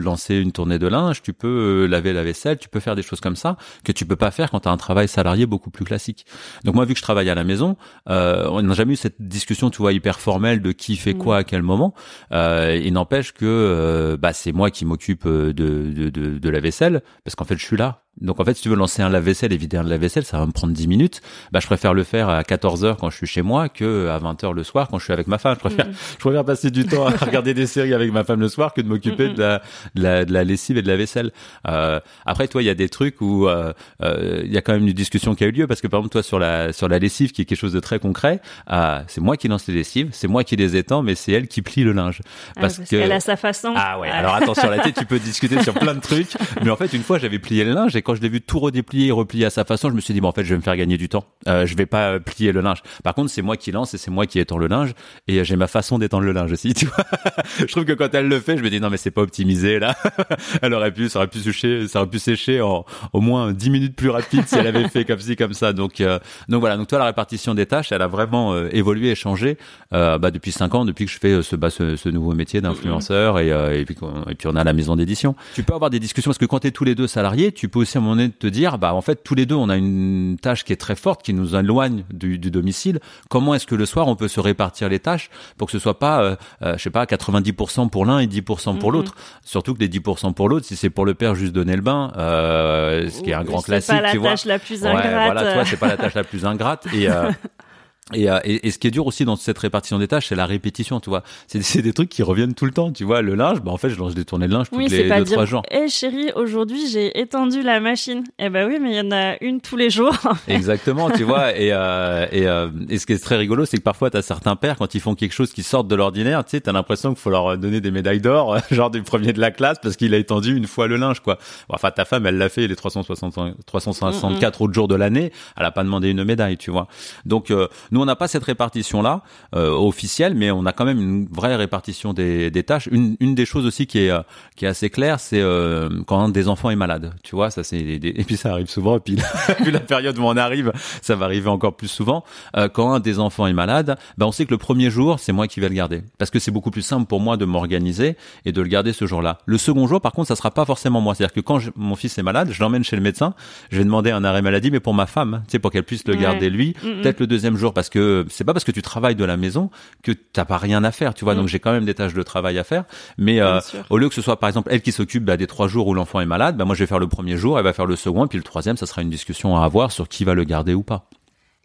lancer 0.03 0.37
une 0.37 0.53
tournée 0.53 0.79
de 0.79 0.87
linge, 0.87 1.23
tu 1.23 1.33
peux 1.33 1.87
laver 1.87 2.13
la 2.13 2.23
vaisselle, 2.23 2.59
tu 2.59 2.69
peux 2.69 2.81
faire 2.81 2.95
des 2.95 3.03
choses 3.03 3.21
comme 3.21 3.37
ça 3.37 3.57
que 3.85 3.93
tu 3.93 4.05
peux 4.05 4.17
pas 4.17 4.31
faire 4.31 4.51
quand 4.51 4.61
tu 4.61 4.69
as 4.69 4.73
un 4.73 4.77
travail 4.77 5.09
salarié 5.09 5.47
beaucoup 5.47 5.71
plus 5.71 5.85
classique. 5.85 6.27
Donc 6.65 6.75
moi, 6.75 6.85
vu 6.85 6.95
que 6.95 6.99
je 6.99 7.03
travaille 7.03 7.31
à 7.31 7.35
la 7.35 7.45
maison, 7.45 7.77
euh, 8.09 8.47
on 8.51 8.63
n'a 8.63 8.75
jamais 8.75 8.95
eu 8.95 8.97
cette 8.97 9.21
discussion, 9.21 9.71
tu 9.71 9.79
vois, 9.79 9.93
hyper 9.93 10.21
formelle 10.21 10.63
de 10.63 10.73
qui 10.73 10.97
fait 10.97 11.15
quoi 11.15 11.39
à 11.39 11.45
quel 11.45 11.63
moment. 11.63 11.95
Euh, 12.33 12.81
il 12.83 12.93
n'empêche 12.93 13.33
que 13.33 13.45
euh, 13.45 14.17
bah, 14.17 14.33
c'est 14.33 14.53
moi 14.53 14.71
qui 14.71 14.85
m'occupe 14.85 15.27
de, 15.27 15.53
de, 15.53 16.11
de, 16.11 16.39
de 16.39 16.49
la 16.49 16.61
vaisselle 16.61 17.03
parce 17.25 17.35
qu'en 17.35 17.45
fait, 17.45 17.59
je 17.59 17.65
suis 17.65 17.77
là. 17.77 18.02
Donc 18.21 18.41
en 18.41 18.45
fait, 18.45 18.55
si 18.55 18.63
tu 18.63 18.69
veux 18.69 18.77
lancer 18.77 19.03
un 19.03 19.09
lave-vaisselle 19.09 19.53
et 19.53 19.57
vider 19.57 19.77
un 19.77 19.83
lave-vaisselle, 19.83 20.25
ça 20.25 20.39
va 20.39 20.47
me 20.47 20.53
prendre 20.53 20.73
10 20.73 20.87
minutes. 20.87 21.23
Bah, 21.51 21.61
je 21.61 21.67
préfère 21.67 21.95
le 21.95 22.05
faire 22.05 22.29
à 22.29 22.45
14 22.45 22.85
heures 22.85 22.97
quand 22.97 23.11
je 23.11 23.17
suis 23.17 23.27
chez 23.27 23.43
moi 23.43 23.69
que 23.69 24.09
à 24.09 24.19
20 24.19 24.45
heures 24.45 24.53
le 24.53 24.65
soir 24.65 24.89
quand 24.89 24.99
je 24.99 25.05
suis 25.05 25.13
avec 25.13 25.27
ma 25.27 25.39
femme. 25.39 25.55
Je 25.55 25.61
préfère, 25.61 25.87
mm. 25.87 25.95
je 26.13 26.19
préfère 26.19 26.45
passer 26.45 26.71
du 26.71 26.87
temps 26.87 27.07
à 27.07 27.11
regarder 27.25 27.55
des 27.55 27.67
séries 27.67 27.95
avec 27.95 28.13
ma 28.13 28.25
femme 28.25 28.41
le 28.41 28.49
soir 28.49 28.75
que 28.75 28.81
de 28.81 28.89
m'occuper 28.89 29.31
de, 29.31 29.41
la, 29.41 29.63
de, 29.95 30.03
la, 30.03 30.25
de, 30.25 30.33
la, 30.33 30.45
lessive 30.45 30.77
et 30.77 30.83
de 30.83 30.89
la 30.89 30.97
vaisselle. 30.97 31.33
Euh, 31.69 32.01
après, 32.27 32.49
toi, 32.49 32.63
il 32.63 32.67
y 32.67 32.71
a 32.71 32.75
des 32.75 32.89
trucs 32.89 33.21
où 33.21 33.49
euh, 33.49 33.73
euh, 34.03 34.43
il 34.45 34.53
y 34.53 34.59
a 34.59 34.61
quand 34.61 34.73
même 34.73 34.87
une 34.87 34.93
discussion 34.93 35.35
qui 35.35 35.45
a 35.45 35.47
eu 35.47 35.53
lieu 35.53 35.67
parce 35.67 35.81
que 35.81 35.87
par 35.87 36.01
exemple, 36.01 36.13
toi, 36.13 36.23
sur 36.23 36.39
la 36.39 36.73
sur 36.73 36.89
la 36.89 36.99
lessive, 36.99 37.33
qui 37.33 37.43
est 37.43 37.45
quelque 37.45 37.59
chose 37.59 37.73
de 37.73 37.81
très 37.81 37.99
concret, 37.99 38.41
euh, 38.71 39.01
c'est 39.09 39.21
moi 39.21 39.37
qui 39.37 39.49
lance 39.49 39.67
les 39.67 39.75
lessives, 39.75 40.11
c'est 40.13 40.29
moi 40.29 40.45
qui 40.45 40.57
les 40.57 40.77
étends, 40.77 41.03
mais 41.03 41.15
c'est 41.15 41.33
elle 41.33 41.49
qui 41.49 41.63
plie 41.63 41.85
le 41.85 41.93
linge 41.93 42.21
ah, 42.57 42.61
parce, 42.61 42.79
que 42.79 42.85
qu'elle 42.85 43.13
a 43.13 43.21
sa 43.21 43.37
façon. 43.37 43.73
Ah 43.75 43.99
ouais. 43.99 44.11
Alors 44.11 44.35
attention, 44.35 44.71
la 44.71 44.79
tête, 44.79 44.97
tu 44.99 45.07
peux 45.07 45.19
discuter 45.19 45.63
sur 45.63 45.75
plein 45.75 45.95
de 45.95 46.01
trucs, 46.01 46.33
mais 46.63 46.71
en 46.71 46.77
fait, 46.77 46.93
une 46.93 47.03
fois, 47.03 47.19
j'avais 47.19 47.39
plié 47.39 47.65
le 47.65 47.73
linge 47.73 47.97
et 47.97 48.02
quand 48.03 48.15
je 48.15 48.21
l'ai 48.21 48.29
vu 48.29 48.41
tout 48.41 48.59
redéplier 48.59 49.09
et 49.09 49.13
replier 49.13 49.47
à 49.47 49.51
sa 49.51 49.65
façon, 49.65 49.89
je 49.89 49.95
me 49.95 50.01
suis 50.01 50.15
dit 50.15 50.21
bon 50.21 50.29
en 50.29 50.33
fait 50.33 50.45
je 50.45 50.51
vais 50.51 50.57
me 50.57 50.63
faire 50.63 50.77
gagner 50.77 50.99
du 50.99 51.09
temps. 51.09 51.25
Euh, 51.49 51.67
je 51.67 51.77
vais 51.77 51.87
pas 51.87 52.13
euh, 52.13 52.19
plier 52.19 52.53
le 52.53 52.61
linge. 52.61 52.83
Par 53.03 53.15
contre 53.15 53.31
c'est 53.31 53.43
moi 53.43 53.57
qui 53.57 53.73
lance 53.73 53.95
et 53.95 53.99
c'est 53.99 54.11
moi 54.11 54.27
qui 54.27 54.39
étends 54.39 54.59
le 54.59 54.67
linge 54.67 54.93
et 55.29 55.39
euh, 55.39 55.45
j'ai 55.45 55.57
ma 55.57 55.67
façon 55.67 55.99
d'étendre 55.99 56.25
le 56.25 56.33
linge 56.33 56.53
aussi. 56.53 56.75
Je 57.59 57.67
trouve 57.67 57.85
que 57.85 57.93
quand 57.93 58.15
elle 58.15 58.29
le 58.29 58.41
fait, 58.41 58.57
je 58.57 58.63
me 58.63 58.71
dis 58.71 58.81
non 58.81 58.91
mais 58.91 58.97
c'est 58.97 59.11
pas 59.11 59.23
optimisé 59.23 59.79
là. 59.79 59.97
elle 60.63 60.75
aurait 60.75 60.93
pu, 60.93 61.09
ça 61.09 61.21
aurait 61.21 61.29
pu 61.29 61.39
sécher, 61.39 61.87
ça 61.89 62.01
aurait 62.01 62.11
pu 62.11 62.19
sécher 62.19 62.61
en 62.61 62.85
au 63.13 63.21
moins 63.21 63.53
10 63.53 63.71
minutes 63.71 63.97
plus 63.97 64.11
rapide 64.11 64.47
si 64.47 64.57
elle 64.57 64.67
avait 64.67 64.89
fait 64.89 65.05
comme 65.05 65.19
ci 65.19 65.37
comme 65.37 65.55
ça. 65.55 65.73
Donc 65.73 66.01
euh, 66.01 66.19
donc 66.49 66.61
voilà. 66.61 66.77
Donc 66.77 66.89
toi 66.89 66.99
la 66.99 67.07
répartition 67.07 67.55
des 67.55 67.67
tâches, 67.67 67.93
elle 67.93 68.03
a 68.03 68.09
vraiment 68.09 68.57
évolué 68.69 69.11
et 69.11 69.15
changé 69.15 69.57
bah, 69.91 70.19
depuis 70.31 70.53
5 70.53 70.75
ans, 70.75 70.85
depuis 70.85 71.07
que 71.07 71.11
je 71.11 71.19
fais 71.19 71.43
ce 71.43 71.57
bah, 71.57 71.71
ce, 71.71 72.09
nouveau 72.09 72.35
métier 72.35 72.61
d'influenceur 72.61 73.39
et, 73.39 73.49
et, 73.49 73.85
puis 73.85 73.97
et 74.29 74.35
puis 74.35 74.49
on 74.49 74.57
a 74.57 74.65
la 74.65 74.73
maison 74.73 74.97
d'édition. 74.97 75.35
Tu 75.55 75.63
peux 75.63 75.75
avoir 75.75 75.91
des 75.91 76.01
discussions 76.01 76.31
parce 76.31 76.39
que 76.39 76.47
quand 76.47 76.61
tu 76.61 76.69
es 76.69 76.71
tous 76.71 76.85
les 76.85 76.95
deux 76.95 77.07
salariés, 77.07 77.53
tu 77.53 77.69
peux 77.69 77.81
aussi 77.81 77.92
à 77.99 78.01
un 78.01 78.05
moment 78.05 78.17
donné 78.17 78.31
te 78.31 78.47
dire 78.47 78.79
bah 78.79 78.95
en 78.95 79.01
fait 79.01 79.23
tous 79.23 79.35
les 79.35 79.47
deux 79.47 79.55
on 79.55 79.69
a 79.69 79.77
une 79.77 80.37
tâche 80.41 80.65
qui 80.65 80.73
est 80.73 80.77
très 80.77 80.97
forte 80.97 81.23
qui 81.23 81.35
nous 81.35 81.55
éloigne 81.57 82.05
du, 82.13 82.39
du 82.39 82.51
domicile. 82.51 83.01
Comment 83.29 83.55
est-ce 83.55 83.67
que 83.67 83.75
le 83.75 83.87
soir 83.87 84.09
on 84.09 84.17
peut 84.17 84.29
se 84.29 84.41
répartir 84.41 84.89
les 84.89 84.99
tâches 84.99 85.31
pour 85.59 85.67
que 85.67 85.73
ce 85.73 85.79
soit 85.79 85.99
pas 85.99 86.23
euh, 86.23 86.37
euh 86.63 86.77
je 86.77 86.83
sais 86.83 86.91
pas 86.91 87.05
90% 87.05 87.91
pour 87.91 88.07
l'un 88.07 88.19
et 88.19 88.27
10% 88.27 88.79
pour 88.79 88.93
l'autre? 88.93 89.15
Surtout 89.45 89.75
que 89.75 89.81
les 89.81 89.89
10% 89.89 90.35
pour 90.35 90.49
l'autre, 90.49 90.67
si 90.67 90.77
c'est 90.77 90.91
pour 90.91 91.05
le 91.05 91.15
père 91.15 91.35
juste 91.35 91.53
donner 91.53 91.77
le 91.77 91.83
bain, 91.83 92.13
euh, 92.17 93.09
ce 93.09 93.23
qui 93.23 93.31
est 93.31 93.35
un 93.35 93.45
grand 93.45 93.63
classique, 93.63 93.95
pas 93.95 94.01
la 94.01 94.11
tu 94.11 94.19
vois. 94.19 94.31
tâche 94.31 94.45
la 94.45 94.59
plus 94.59 94.85
ingrate. 94.85 95.05
Ouais, 95.05 95.11
voilà, 95.13 95.53
toi 95.53 95.65
c'est 95.65 95.77
pas 95.77 95.89
la 95.89 95.97
tâche 95.97 96.15
la 96.15 96.25
plus 96.25 96.45
ingrate 96.45 96.87
et 96.95 97.09
euh, 98.11 98.33
Euh, 98.33 98.41
et, 98.45 98.67
et, 98.67 98.71
ce 98.71 98.79
qui 98.79 98.89
est 98.89 98.91
dur 98.91 99.07
aussi 99.07 99.25
dans 99.25 99.37
cette 99.37 99.59
répartition 99.59 99.99
des 99.99 100.09
tâches, 100.09 100.29
c'est 100.29 100.35
la 100.35 100.47
répétition, 100.47 101.01
tu 101.01 101.09
vois. 101.09 101.23
C'est 101.47 101.83
des 101.83 101.93
trucs 101.93 102.09
qui 102.09 102.23
reviennent 102.23 102.55
tout 102.55 102.65
le 102.65 102.73
temps, 102.73 102.93
tu 102.93 103.05
vois. 103.05 103.23
Le 103.23 103.35
linge, 103.35 103.61
bah 103.61 103.71
en 103.71 103.77
fait, 103.77 103.91
je 103.91 103.99
lance 103.99 104.15
des 104.15 104.25
tournées 104.25 104.49
de 104.49 104.53
linge 104.53 104.71
tous 104.71 104.79
les 104.79 105.09
deux 105.09 105.25
trois 105.25 105.45
jours. 105.45 105.63
Eh 105.71 105.89
chérie, 105.89 106.33
aujourd'hui 106.35 106.89
j'ai 106.91 107.19
étendu 107.19 107.63
la 107.63 107.81
machine. 107.81 108.25
Eh 108.39 108.49
ben 108.49 108.69
oui, 108.69 108.79
mais 108.81 108.93
il 108.93 108.97
y 108.97 109.01
en 109.01 109.13
a 109.13 109.37
une 109.43 109.61
tous 109.61 109.77
les 109.77 109.91
jours. 109.91 110.17
Exactement, 110.49 111.11
tu 111.11 111.25
vois. 111.25 111.57
Et, 111.57 111.73
euh, 111.73 112.27
et, 112.33 112.47
euh, 112.47 112.69
et, 112.89 112.99
ce 112.99 113.07
qui 113.07 113.13
est 113.13 113.23
très 113.23 113.37
rigolo, 113.37 113.65
c'est 113.65 113.77
que 113.77 113.83
parfois 113.83 114.11
t'as 114.11 114.23
certains 114.23 114.57
pères 114.57 114.77
quand 114.77 114.95
ils 114.95 115.01
font 115.01 115.15
quelque 115.15 115.33
chose 115.33 115.53
qui 115.53 115.63
sort 115.63 115.85
de 115.85 115.95
l'ordinaire, 115.95 116.45
tu 116.45 116.51
sais, 116.53 116.61
t'as 116.61 116.73
l'impression 116.73 117.11
qu'il 117.11 117.21
faut 117.21 117.31
leur 117.31 117.57
donner 117.59 117.81
des 117.81 117.91
médailles 117.91 118.21
d'or, 118.21 118.59
genre 118.71 118.91
du 118.91 119.03
premier 119.03 119.33
de 119.33 119.41
la 119.41 119.51
classe, 119.51 119.79
parce 119.83 119.97
qu'il 119.97 120.15
a 120.15 120.19
étendu 120.19 120.57
une 120.57 120.67
fois 120.67 120.87
le 120.87 120.97
linge, 120.97 121.21
quoi. 121.21 121.39
enfin, 121.69 121.91
ta 121.91 122.05
femme, 122.05 122.27
elle 122.27 122.39
l'a 122.39 122.49
fait 122.49 122.67
les 122.67 122.77
360, 122.77 123.65
364 123.67 124.63
autres 124.63 124.75
jours 124.75 124.89
de 124.89 124.95
l'année, 124.95 125.33
elle 125.57 125.65
a 125.65 125.71
pas 125.71 125.85
demandé 125.85 126.11
une 126.11 126.25
médaille, 126.25 126.57
tu 126.57 126.71
vois. 126.71 126.89
Donc 127.25 127.51
euh, 127.51 127.69
nous, 127.93 128.01
on 128.01 128.05
n'a 128.07 128.17
pas 128.17 128.27
cette 128.27 128.45
répartition 128.45 129.03
là 129.03 129.23
euh, 129.55 129.71
officielle, 129.71 130.35
mais 130.35 130.51
on 130.51 130.67
a 130.67 130.73
quand 130.73 130.87
même 130.87 131.01
une 131.01 131.29
vraie 131.31 131.55
répartition 131.57 132.13
des, 132.13 132.51
des 132.51 132.63
tâches. 132.63 132.89
Une, 132.91 133.17
une 133.21 133.35
des 133.35 133.45
choses 133.45 133.67
aussi 133.67 133.87
qui 133.87 134.01
est 134.01 134.11
euh, 134.11 134.23
qui 134.57 134.65
est 134.65 134.69
assez 134.69 134.91
claire, 134.91 135.21
c'est 135.21 135.41
euh, 135.41 135.91
quand 136.07 136.19
un 136.19 136.31
des 136.31 136.49
enfants 136.49 136.71
est 136.71 136.77
malade. 136.77 137.13
Tu 137.23 137.37
vois, 137.37 137.51
ça 137.51 137.63
c'est 137.63 137.79
et 137.79 138.25
puis 138.25 138.37
ça 138.37 138.53
arrive 138.53 138.69
souvent. 138.69 138.97
Et 138.97 139.01
puis, 139.01 139.17
vu 139.61 139.71
la 139.71 139.81
période 139.81 140.19
où 140.19 140.23
on 140.23 140.37
arrive, 140.37 140.73
ça 141.03 141.17
va 141.17 141.27
arriver 141.27 141.49
encore 141.49 141.77
plus 141.77 141.89
souvent. 141.89 142.25
Euh, 142.57 142.69
quand 142.69 142.93
un 142.93 143.01
des 143.01 143.19
enfants 143.19 143.47
est 143.47 143.53
malade, 143.53 143.99
ben 144.17 144.27
on 144.27 144.33
sait 144.33 144.47
que 144.47 144.51
le 144.51 144.59
premier 144.59 144.91
jour, 144.91 145.21
c'est 145.21 145.33
moi 145.33 145.47
qui 145.47 145.61
vais 145.61 145.69
le 145.69 145.75
garder 145.75 146.03
parce 146.19 146.31
que 146.31 146.39
c'est 146.39 146.51
beaucoup 146.51 146.71
plus 146.71 146.83
simple 146.83 147.07
pour 147.07 147.21
moi 147.21 147.37
de 147.37 147.45
m'organiser 147.45 148.17
et 148.47 148.53
de 148.53 148.63
le 148.63 148.69
garder 148.69 148.93
ce 148.93 149.07
jour-là. 149.07 149.39
Le 149.45 149.59
second 149.59 149.87
jour, 149.87 150.01
par 150.01 150.13
contre, 150.13 150.29
ça 150.29 150.37
sera 150.37 150.51
pas 150.51 150.65
forcément 150.65 151.01
moi. 151.01 151.15
C'est-à-dire 151.15 151.35
que 151.35 151.41
quand 151.41 151.59
mon 151.77 151.95
fils 151.95 152.17
est 152.17 152.23
malade, 152.23 152.49
je 152.53 152.61
l'emmène 152.63 152.85
chez 152.85 152.97
le 152.97 153.03
médecin. 153.03 153.35
Je 153.71 153.79
vais 153.79 153.85
demander 153.85 154.11
un 154.11 154.25
arrêt 154.25 154.43
maladie, 154.43 154.71
mais 154.71 154.81
pour 154.81 154.95
ma 154.95 155.07
femme, 155.07 155.43
tu 155.47 155.53
sais, 155.53 155.59
pour 155.59 155.71
qu'elle 155.71 155.85
puisse 155.85 156.07
le 156.07 156.15
garder 156.15 156.49
lui. 156.49 156.75
Mm, 156.83 156.89
mm. 156.89 157.03
Peut-être 157.03 157.21
le 157.21 157.27
deuxième 157.27 157.57
jour 157.57 157.75
parce 157.75 157.82
que 157.89 158.27
c'est 158.31 158.45
pas 158.45 158.53
parce 158.53 158.65
que 158.65 158.73
tu 158.73 158.83
travailles 158.83 159.15
de 159.15 159.25
la 159.25 159.37
maison 159.37 159.71
que 160.03 160.13
t'as 160.13 160.45
pas 160.45 160.59
rien 160.59 160.85
à 160.85 160.93
faire, 160.93 161.15
tu 161.15 161.25
vois. 161.25 161.35
Mm. 161.35 161.39
Donc 161.39 161.49
j'ai 161.49 161.61
quand 161.61 161.73
même 161.73 161.85
des 161.85 161.95
tâches 161.95 162.15
de 162.15 162.23
travail 162.23 162.59
à 162.59 162.65
faire, 162.65 162.85
mais 163.19 163.41
euh, 163.41 163.61
au 163.91 163.99
lieu 163.99 164.09
que 164.09 164.15
ce 164.15 164.23
soit 164.23 164.39
par 164.39 164.49
exemple 164.49 164.69
elle 164.73 164.83
qui 164.83 164.93
s'occupe 164.93 165.25
bah, 165.25 165.37
des 165.37 165.47
trois 165.47 165.69
jours 165.69 165.87
où 165.87 165.95
l'enfant 165.95 166.21
est 166.21 166.27
malade, 166.27 166.57
bah, 166.57 166.65
moi 166.65 166.75
je 166.75 166.83
vais 166.83 166.87
faire 166.87 166.99
le 166.99 167.09
premier 167.09 167.37
jour, 167.37 167.59
elle 167.59 167.65
va 167.65 167.73
faire 167.73 167.87
le 167.87 167.97
second, 167.97 168.25
et 168.25 168.29
puis 168.29 168.39
le 168.39 168.45
troisième, 168.45 168.77
ça 168.77 168.87
sera 168.87 169.03
une 169.03 169.11
discussion 169.11 169.57
à 169.57 169.65
avoir 169.65 169.93
sur 169.93 170.09
qui 170.09 170.25
va 170.25 170.35
le 170.35 170.45
garder 170.45 170.75
ou 170.75 170.83
pas. 170.83 171.09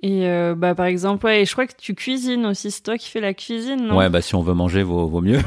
Et 0.04 0.28
euh, 0.28 0.54
bah 0.56 0.76
par 0.76 0.86
exemple, 0.86 1.26
ouais, 1.26 1.44
je 1.44 1.52
crois 1.54 1.66
que 1.66 1.74
tu 1.76 1.96
cuisines 1.96 2.46
aussi, 2.46 2.70
c'est 2.70 2.84
toi 2.84 3.00
qui 3.00 3.10
fais 3.10 3.20
la 3.20 3.34
cuisine, 3.34 3.88
non? 3.88 3.98
Ouais, 3.98 4.10
bah 4.10 4.22
si 4.22 4.36
on 4.36 4.44
veut 4.44 4.54
manger, 4.54 4.84
vaut, 4.84 5.08
vaut 5.08 5.22
mieux. 5.22 5.40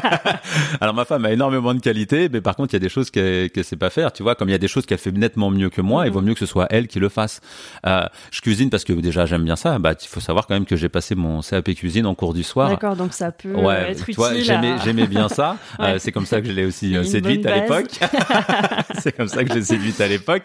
Alors 0.80 0.94
ma 0.94 1.04
femme 1.04 1.24
a 1.24 1.30
énormément 1.30 1.72
de 1.72 1.78
qualité, 1.78 2.28
mais 2.28 2.40
par 2.40 2.56
contre 2.56 2.74
il 2.74 2.76
y 2.76 2.78
a 2.78 2.80
des 2.80 2.88
choses 2.88 3.12
qu'elle 3.12 3.48
ne 3.56 3.62
sait 3.62 3.76
pas 3.76 3.90
faire, 3.90 4.12
tu 4.12 4.24
vois, 4.24 4.34
comme 4.34 4.48
il 4.48 4.52
y 4.52 4.56
a 4.56 4.58
des 4.58 4.66
choses 4.66 4.84
qu'elle 4.84 4.98
fait 4.98 5.12
nettement 5.12 5.50
mieux 5.50 5.70
que 5.70 5.80
moi, 5.80 6.06
il 6.06 6.12
vaut 6.12 6.20
mhm. 6.20 6.26
mieux 6.26 6.34
que 6.34 6.40
ce 6.40 6.46
soit 6.46 6.66
elle 6.70 6.88
qui 6.88 6.98
le 6.98 7.08
fasse. 7.08 7.40
Euh, 7.86 8.02
je 8.32 8.40
cuisine 8.40 8.68
parce 8.68 8.82
que 8.82 8.92
déjà 8.94 9.26
j'aime 9.26 9.44
bien 9.44 9.54
ça. 9.54 9.78
Bah 9.78 9.92
il 10.00 10.08
faut 10.08 10.18
savoir 10.18 10.48
quand 10.48 10.54
même 10.54 10.66
que 10.66 10.74
j'ai 10.74 10.88
passé 10.88 11.14
mon 11.14 11.40
CAP 11.40 11.72
cuisine 11.74 12.06
en 12.06 12.16
cours 12.16 12.34
du 12.34 12.42
soir. 12.42 12.70
D'accord, 12.70 12.96
donc 12.96 13.12
ça 13.12 13.30
peut 13.30 13.54
ouais, 13.54 13.92
être 13.92 14.10
utile. 14.10 14.42
J'aimais, 14.42 14.74
j'aimais 14.84 15.06
bien 15.06 15.28
ça. 15.28 15.56
euh, 15.78 16.00
c'est 16.00 16.10
comme 16.10 16.26
ça 16.26 16.40
que 16.40 16.48
je 16.48 16.52
l'ai 16.52 16.64
aussi 16.64 16.96
euh, 16.96 17.04
séduite 17.04 17.46
à 17.46 17.60
l'époque. 17.60 17.90
c'est 18.98 19.16
comme 19.16 19.28
ça 19.28 19.44
que 19.44 19.50
je 19.50 19.54
l'ai 19.54 19.64
séduite 19.64 20.00
à 20.00 20.08
l'époque. 20.08 20.42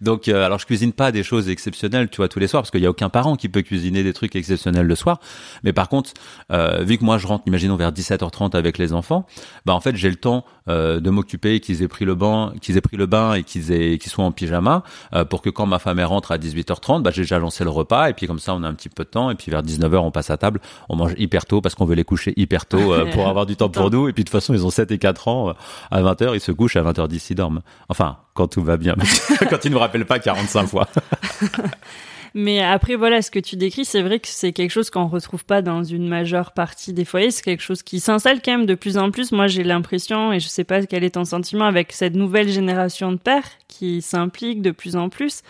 Donc 0.00 0.28
alors 0.28 0.60
je 0.60 0.66
cuisine 0.66 0.92
pas 0.92 1.10
des 1.10 1.24
choses 1.24 1.48
exceptionnelles, 1.48 2.08
tu 2.10 2.18
vois, 2.18 2.28
tous 2.28 2.38
les 2.38 2.46
soirs 2.46 2.62
parce 2.62 2.70
qu'il 2.76 2.84
y 2.84 2.86
a 2.86 2.90
aucun 2.90 3.08
parent 3.08 3.36
qui 3.36 3.48
peut 3.48 3.62
cuisiner 3.62 4.02
des 4.02 4.12
trucs 4.12 4.36
exceptionnels 4.36 4.86
le 4.86 4.94
soir. 4.94 5.18
Mais 5.64 5.72
par 5.72 5.88
contre, 5.88 6.12
euh, 6.52 6.82
vu 6.82 6.98
que 6.98 7.04
moi 7.04 7.18
je 7.18 7.26
rentre, 7.26 7.44
imaginons 7.46 7.76
vers 7.76 7.92
17h30 7.92 8.56
avec 8.56 8.78
les 8.78 8.92
enfants, 8.92 9.26
bah 9.64 9.74
en 9.74 9.80
fait 9.80 9.96
j'ai 9.96 10.10
le 10.10 10.16
temps 10.16 10.44
euh, 10.68 11.00
de 11.00 11.10
m'occuper, 11.10 11.60
qu'ils 11.60 11.82
aient 11.82 11.88
pris 11.88 12.04
le 12.04 12.14
bain, 12.14 12.52
qu'ils 12.60 12.76
aient 12.76 12.82
pris 12.82 12.96
le 12.96 13.06
bain 13.06 13.34
et 13.34 13.42
qu'ils 13.42 13.72
aient, 13.72 13.98
qu'ils 13.98 14.10
soient 14.10 14.24
en 14.24 14.32
pyjama, 14.32 14.82
euh, 15.14 15.24
pour 15.24 15.42
que 15.42 15.50
quand 15.50 15.66
ma 15.66 15.78
femme 15.78 16.00
rentre 16.00 16.32
à 16.32 16.38
18h30, 16.38 17.02
bah 17.02 17.10
j'ai 17.12 17.22
déjà 17.22 17.38
lancé 17.38 17.64
le 17.64 17.70
repas 17.70 18.08
et 18.10 18.12
puis 18.12 18.26
comme 18.26 18.38
ça 18.38 18.54
on 18.54 18.62
a 18.62 18.68
un 18.68 18.74
petit 18.74 18.88
peu 18.88 19.04
de 19.04 19.08
temps 19.08 19.30
et 19.30 19.34
puis 19.34 19.50
vers 19.50 19.62
19h 19.62 19.96
on 19.96 20.10
passe 20.10 20.30
à 20.30 20.36
table, 20.36 20.60
on 20.88 20.96
mange 20.96 21.14
hyper 21.16 21.46
tôt 21.46 21.60
parce 21.60 21.74
qu'on 21.74 21.86
veut 21.86 21.94
les 21.94 22.04
coucher 22.04 22.34
hyper 22.36 22.66
tôt 22.66 22.94
pour 23.12 23.28
avoir 23.28 23.46
du 23.46 23.56
temps 23.56 23.68
pour 23.68 23.90
nous 23.90 24.08
et 24.08 24.12
puis 24.12 24.24
de 24.24 24.28
toute 24.28 24.38
façon 24.38 24.54
ils 24.54 24.64
ont 24.66 24.70
7 24.70 24.90
et 24.90 24.98
4 24.98 25.28
ans, 25.28 25.54
à 25.90 26.02
20h 26.02 26.34
ils 26.34 26.40
se 26.40 26.52
couchent 26.52 26.76
à 26.76 26.82
20h10 26.82 27.26
ils 27.30 27.34
dorment. 27.34 27.62
Enfin 27.88 28.18
quand 28.34 28.48
tout 28.48 28.62
va 28.62 28.76
bien, 28.76 28.94
quand 29.50 29.64
ils 29.64 29.68
ne 29.68 29.74
nous 29.74 29.80
rappellent 29.80 30.06
pas 30.06 30.18
45 30.18 30.66
fois. 30.66 30.88
Mais 32.38 32.60
après, 32.60 32.96
voilà, 32.96 33.22
ce 33.22 33.30
que 33.30 33.38
tu 33.38 33.56
décris, 33.56 33.86
c'est 33.86 34.02
vrai 34.02 34.20
que 34.20 34.28
c'est 34.28 34.52
quelque 34.52 34.70
chose 34.70 34.90
qu'on 34.90 35.06
retrouve 35.06 35.46
pas 35.46 35.62
dans 35.62 35.82
une 35.82 36.06
majeure 36.06 36.52
partie 36.52 36.92
des 36.92 37.06
foyers. 37.06 37.30
C'est 37.30 37.42
quelque 37.42 37.62
chose 37.62 37.82
qui 37.82 37.98
s'installe 37.98 38.42
quand 38.44 38.50
même 38.50 38.66
de 38.66 38.74
plus 38.74 38.98
en 38.98 39.10
plus. 39.10 39.32
Moi, 39.32 39.46
j'ai 39.46 39.64
l'impression, 39.64 40.34
et 40.34 40.38
je 40.38 40.46
sais 40.46 40.62
pas 40.62 40.84
quel 40.84 41.02
est 41.02 41.14
ton 41.14 41.24
sentiment 41.24 41.64
avec 41.64 41.92
cette 41.92 42.14
nouvelle 42.14 42.50
génération 42.50 43.10
de 43.10 43.16
pères 43.16 43.48
qui 43.68 44.02
s'impliquent 44.02 44.60
de 44.60 44.70
plus 44.70 44.96
en 44.96 45.08
plus. 45.08 45.40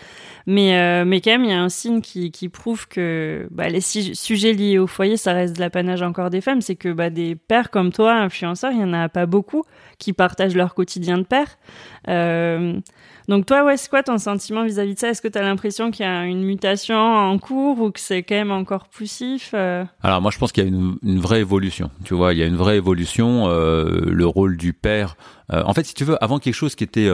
Mais, 0.45 0.79
euh, 0.79 1.03
mais 1.03 1.19
quand 1.19 1.31
même, 1.31 1.43
il 1.43 1.49
y 1.49 1.53
a 1.53 1.61
un 1.61 1.67
signe 1.67 1.99
qui, 1.99 2.31
qui 2.31 2.47
prouve 2.47 2.87
que 2.87 3.49
bah, 3.51 3.67
les 3.67 3.81
sujets 3.81 4.53
liés 4.53 4.77
au 4.77 4.87
foyer, 4.87 5.17
ça 5.17 5.33
reste 5.33 5.57
de 5.57 5.59
l'apanage 5.59 6.01
encore 6.01 6.29
des 6.29 6.39
femmes. 6.39 6.61
C'est 6.61 6.77
que 6.77 6.93
bah, 6.93 7.09
des 7.09 7.35
pères 7.35 7.69
comme 7.69 7.91
toi, 7.91 8.13
influenceurs, 8.13 8.71
il 8.71 8.79
y 8.79 8.83
en 8.83 8.93
a 8.93 9.09
pas 9.09 9.25
beaucoup 9.25 9.65
qui 9.99 10.13
partagent 10.13 10.55
leur 10.55 10.73
quotidien 10.73 11.17
de 11.17 11.23
père. 11.23 11.57
Euh, 12.07 12.79
donc 13.27 13.45
toi, 13.45 13.65
ouais, 13.65 13.75
c'est 13.77 13.89
quoi 13.89 14.03
ton 14.03 14.17
sentiment 14.17 14.63
vis-à-vis 14.63 14.95
de 14.95 14.99
ça? 14.99 15.09
Est-ce 15.09 15.21
que 15.21 15.27
tu 15.27 15.37
as 15.37 15.41
l'impression 15.41 15.91
qu'il 15.91 16.05
y 16.05 16.09
a 16.09 16.25
une 16.25 16.43
mutation 16.43 16.97
en 16.97 17.37
cours 17.39 17.79
ou 17.81 17.91
que 17.91 17.99
c'est 17.99 18.23
quand 18.23 18.35
même 18.35 18.51
encore 18.51 18.87
poussif 18.87 19.51
euh? 19.53 19.83
Alors 20.01 20.21
moi 20.21 20.31
je 20.31 20.37
pense 20.37 20.51
qu'il 20.51 20.63
y 20.63 20.67
a 20.67 20.69
une, 20.69 20.97
une, 21.03 21.19
vraie 21.19 21.41
évolution. 21.41 21.91
Tu 22.05 22.13
vois, 22.13 22.33
il 22.33 22.39
y 22.39 22.43
a 22.43 22.45
une 22.45 22.55
vraie 22.55 22.77
évolution. 22.77 23.47
Euh, 23.47 24.01
le 24.05 24.25
rôle 24.25 24.57
du 24.57 24.73
père. 24.73 25.15
Euh, 25.51 25.63
en 25.65 25.73
fait, 25.73 25.85
si 25.85 25.93
tu 25.93 26.03
veux, 26.03 26.21
avant 26.23 26.39
quelque 26.39 26.53
chose 26.53 26.75
qui 26.75 26.83
était 26.83 27.09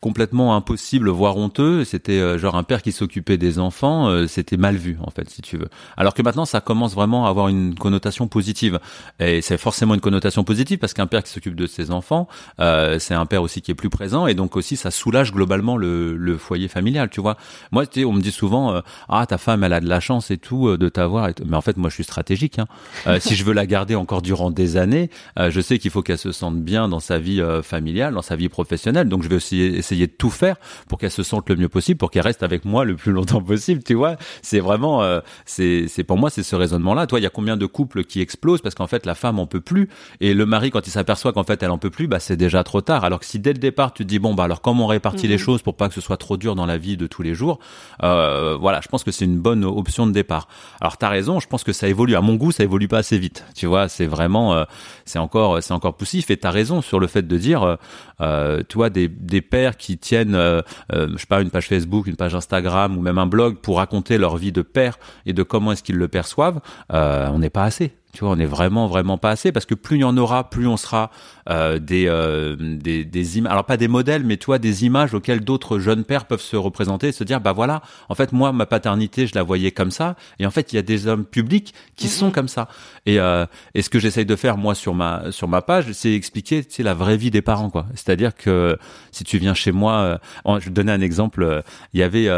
complètement 0.00 0.54
impossible, 0.54 1.08
voire 1.10 1.36
honteux. 1.36 1.84
C'était 1.84 2.20
euh, 2.20 2.38
genre 2.38 2.56
un 2.56 2.62
père 2.62 2.82
qui 2.82 2.92
s'occupait 2.92 3.36
des 3.36 3.58
enfants, 3.58 4.08
euh, 4.08 4.28
c'était 4.28 4.56
mal 4.56 4.76
vu 4.76 4.96
en 5.02 5.10
fait, 5.10 5.28
si 5.28 5.42
tu 5.42 5.56
veux. 5.56 5.68
Alors 5.96 6.14
que 6.14 6.22
maintenant, 6.22 6.44
ça 6.44 6.60
commence 6.60 6.94
vraiment 6.94 7.26
à 7.26 7.30
avoir 7.30 7.48
une 7.48 7.74
connotation 7.74 8.28
positive. 8.28 8.78
Et 9.18 9.42
c'est 9.42 9.58
forcément 9.58 9.94
une 9.94 10.00
connotation 10.00 10.44
positive 10.44 10.78
parce 10.78 10.94
qu'un 10.94 11.08
père 11.08 11.24
qui 11.24 11.32
s'occupe 11.32 11.56
de 11.56 11.66
ses 11.66 11.90
enfants, 11.90 12.28
euh, 12.60 12.98
c'est 13.00 13.14
un 13.14 13.26
père 13.26 13.42
aussi 13.42 13.60
qui 13.60 13.72
est 13.72 13.74
plus 13.74 13.90
présent 13.90 14.26
et 14.28 14.34
donc 14.34 14.56
aussi 14.56 14.76
ça 14.76 14.90
soulage 14.92 15.32
globalement 15.32 15.76
le, 15.76 16.16
le 16.16 16.38
foyer 16.38 16.68
familial, 16.68 17.10
tu 17.10 17.20
vois. 17.20 17.36
Moi, 17.72 17.84
tu 17.86 18.00
sais, 18.00 18.06
on 18.06 18.12
me 18.12 18.20
dit 18.20 18.32
souvent, 18.32 18.80
ah 19.08 19.26
ta 19.26 19.38
femme, 19.38 19.64
elle 19.64 19.72
a 19.72 19.80
de 19.80 19.88
la 19.88 20.00
chance 20.00 20.30
et 20.30 20.38
tout 20.38 20.76
de 20.76 20.88
t'avoir. 20.88 21.30
Mais 21.44 21.56
en 21.56 21.60
fait, 21.60 21.76
moi, 21.76 21.90
je 21.90 21.94
suis 21.94 22.04
stratégique. 22.04 22.58
Hein. 22.58 23.18
si 23.18 23.34
je 23.34 23.44
veux 23.44 23.52
la 23.52 23.66
garder 23.66 23.94
encore 23.94 24.22
durant 24.22 24.50
des 24.50 24.76
années, 24.76 25.10
je 25.36 25.60
sais 25.60 25.78
qu'il 25.78 25.90
faut 25.90 26.02
qu'elle 26.02 26.18
se 26.18 26.32
sente 26.32 26.60
bien 26.60 26.88
dans 26.88 27.00
sa 27.00 27.18
vie 27.18 27.42
familiale, 27.62 28.14
dans 28.14 28.22
sa 28.22 28.36
vie 28.36 28.48
professionnelle. 28.48 29.08
Donc, 29.08 29.22
je 29.22 29.28
vais 29.28 29.36
aussi 29.36 29.60
essayer 29.60 29.87
de 29.96 30.06
tout 30.06 30.30
faire 30.30 30.56
pour 30.88 30.98
qu'elle 30.98 31.10
se 31.10 31.22
sente 31.22 31.48
le 31.48 31.56
mieux 31.56 31.68
possible, 31.68 31.98
pour 31.98 32.10
qu'elle 32.10 32.22
reste 32.22 32.42
avec 32.42 32.64
moi 32.64 32.84
le 32.84 32.96
plus 32.96 33.12
longtemps 33.12 33.42
possible, 33.42 33.82
tu 33.82 33.94
vois. 33.94 34.16
C'est 34.42 34.60
vraiment, 34.60 35.02
euh, 35.02 35.20
c'est, 35.44 35.86
c'est 35.88 36.04
pour 36.04 36.18
moi, 36.18 36.30
c'est 36.30 36.42
ce 36.42 36.56
raisonnement-là. 36.56 37.06
Toi, 37.06 37.20
il 37.20 37.22
y 37.22 37.26
a 37.26 37.30
combien 37.30 37.56
de 37.56 37.66
couples 37.66 38.04
qui 38.04 38.20
explosent 38.20 38.60
parce 38.60 38.74
qu'en 38.74 38.86
fait, 38.86 39.06
la 39.06 39.14
femme 39.14 39.38
en 39.38 39.46
peut 39.46 39.60
plus 39.60 39.88
et 40.20 40.34
le 40.34 40.46
mari, 40.46 40.70
quand 40.70 40.86
il 40.86 40.90
s'aperçoit 40.90 41.32
qu'en 41.32 41.44
fait, 41.44 41.62
elle 41.62 41.70
en 41.70 41.78
peut 41.78 41.90
plus, 41.90 42.06
bah, 42.06 42.20
c'est 42.20 42.36
déjà 42.36 42.64
trop 42.64 42.80
tard. 42.80 43.04
Alors 43.04 43.20
que 43.20 43.26
si 43.26 43.38
dès 43.38 43.52
le 43.52 43.58
départ, 43.58 43.92
tu 43.92 44.04
te 44.04 44.08
dis, 44.08 44.18
bon, 44.18 44.34
bah, 44.34 44.44
alors 44.44 44.60
comment 44.60 44.84
on 44.84 44.88
répartit 44.88 45.28
les 45.28 45.34
mhm. 45.34 45.40
choses 45.40 45.62
pour 45.62 45.76
pas 45.76 45.88
que 45.88 45.94
ce 45.94 46.00
soit 46.00 46.16
trop 46.16 46.36
dur 46.36 46.54
dans 46.54 46.66
la 46.66 46.78
vie 46.78 46.96
de 46.96 47.06
tous 47.06 47.22
les 47.22 47.34
jours, 47.34 47.58
euh, 48.02 48.56
voilà, 48.60 48.80
je 48.82 48.88
pense 48.88 49.04
que 49.04 49.10
c'est 49.10 49.24
une 49.24 49.38
bonne 49.38 49.64
option 49.64 50.06
de 50.06 50.12
départ. 50.12 50.48
Alors, 50.80 50.96
t'as 50.96 51.08
raison, 51.08 51.40
je 51.40 51.46
pense 51.46 51.64
que 51.64 51.72
ça 51.72 51.88
évolue. 51.88 52.16
À 52.16 52.20
mon 52.20 52.34
goût, 52.34 52.52
ça 52.52 52.64
évolue 52.64 52.88
pas 52.88 52.98
assez 52.98 53.18
vite. 53.18 53.44
Tu 53.54 53.66
vois, 53.66 53.88
c'est 53.88 54.06
vraiment, 54.06 54.54
euh, 54.54 54.64
c'est 55.04 55.18
encore, 55.18 55.62
c'est 55.62 55.72
encore 55.72 55.96
poussif 55.96 56.30
et 56.30 56.36
t'as 56.36 56.50
raison 56.50 56.82
sur 56.82 57.00
le 57.00 57.06
fait 57.06 57.26
de 57.26 57.36
dire, 57.36 57.78
euh, 58.20 58.62
tu 58.68 58.78
des, 58.90 59.08
des 59.08 59.40
pères 59.40 59.76
qui 59.76 59.98
tiennent, 59.98 60.34
euh, 60.34 60.62
euh, 60.92 61.08
je 61.12 61.18
sais 61.18 61.26
pas, 61.26 61.40
une 61.40 61.50
page 61.50 61.68
Facebook, 61.68 62.06
une 62.06 62.16
page 62.16 62.34
Instagram 62.34 62.96
ou 62.96 63.00
même 63.00 63.18
un 63.18 63.26
blog 63.26 63.58
pour 63.58 63.78
raconter 63.78 64.18
leur 64.18 64.36
vie 64.36 64.52
de 64.52 64.62
père 64.62 64.98
et 65.26 65.32
de 65.32 65.42
comment 65.42 65.72
est-ce 65.72 65.82
qu'ils 65.82 65.96
le 65.96 66.08
perçoivent, 66.08 66.60
euh, 66.92 67.28
on 67.32 67.38
n'est 67.38 67.50
pas 67.50 67.64
assez. 67.64 67.92
Tu 68.18 68.24
vois, 68.24 68.32
on 68.34 68.38
est 68.40 68.46
vraiment 68.46 68.88
vraiment 68.88 69.16
pas 69.16 69.30
assez 69.30 69.52
parce 69.52 69.64
que 69.64 69.76
plus 69.76 69.98
il 69.98 70.00
y 70.00 70.04
en 70.04 70.16
aura, 70.16 70.50
plus 70.50 70.66
on 70.66 70.76
sera 70.76 71.12
euh, 71.48 71.78
des, 71.78 72.06
euh, 72.08 72.56
des 72.58 73.04
des 73.04 73.38
images. 73.38 73.52
Alors 73.52 73.64
pas 73.64 73.76
des 73.76 73.86
modèles, 73.86 74.24
mais 74.24 74.36
tu 74.38 74.46
vois 74.46 74.58
des 74.58 74.84
images 74.84 75.14
auxquelles 75.14 75.44
d'autres 75.44 75.78
jeunes 75.78 76.02
pères 76.02 76.24
peuvent 76.24 76.40
se 76.40 76.56
représenter 76.56 77.06
et 77.06 77.12
se 77.12 77.22
dire 77.22 77.40
bah 77.40 77.52
voilà, 77.52 77.80
en 78.08 78.16
fait 78.16 78.32
moi 78.32 78.50
ma 78.50 78.66
paternité 78.66 79.28
je 79.28 79.36
la 79.36 79.44
voyais 79.44 79.70
comme 79.70 79.92
ça 79.92 80.16
et 80.40 80.46
en 80.46 80.50
fait 80.50 80.72
il 80.72 80.74
y 80.74 80.80
a 80.80 80.82
des 80.82 81.06
hommes 81.06 81.24
publics 81.24 81.72
qui 81.94 82.08
mm-hmm. 82.08 82.10
sont 82.10 82.30
comme 82.32 82.48
ça. 82.48 82.66
Et 83.06 83.20
euh, 83.20 83.46
et 83.76 83.82
ce 83.82 83.88
que 83.88 84.00
j'essaye 84.00 84.26
de 84.26 84.34
faire 84.34 84.56
moi 84.56 84.74
sur 84.74 84.94
ma 84.94 85.30
sur 85.30 85.46
ma 85.46 85.62
page, 85.62 85.92
c'est 85.92 86.12
expliquer 86.12 86.66
c'est 86.68 86.82
la 86.82 86.94
vraie 86.94 87.16
vie 87.16 87.30
des 87.30 87.40
parents 87.40 87.70
quoi. 87.70 87.86
C'est-à-dire 87.94 88.34
que 88.34 88.76
si 89.12 89.22
tu 89.22 89.38
viens 89.38 89.54
chez 89.54 89.70
moi, 89.70 90.18
je 90.44 90.52
vais 90.54 90.60
te 90.60 90.70
donner 90.70 90.90
un 90.90 91.02
exemple. 91.02 91.62
Il 91.94 92.00
y 92.00 92.02
avait 92.02 92.28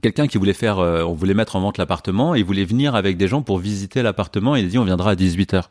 quelqu'un 0.00 0.26
qui 0.26 0.38
voulait 0.38 0.52
faire, 0.52 0.78
euh, 0.78 1.02
on 1.02 1.14
voulait 1.14 1.34
mettre 1.34 1.56
en 1.56 1.60
vente 1.60 1.78
l'appartement 1.78 2.34
il 2.34 2.44
voulait 2.44 2.64
venir 2.64 2.94
avec 2.94 3.16
des 3.16 3.28
gens 3.28 3.42
pour 3.42 3.58
visiter 3.58 4.02
l'appartement 4.02 4.56
il 4.56 4.66
a 4.66 4.68
dit 4.68 4.78
on 4.78 4.84
viendra 4.84 5.12
à 5.12 5.14
18 5.14 5.54
heures. 5.54 5.70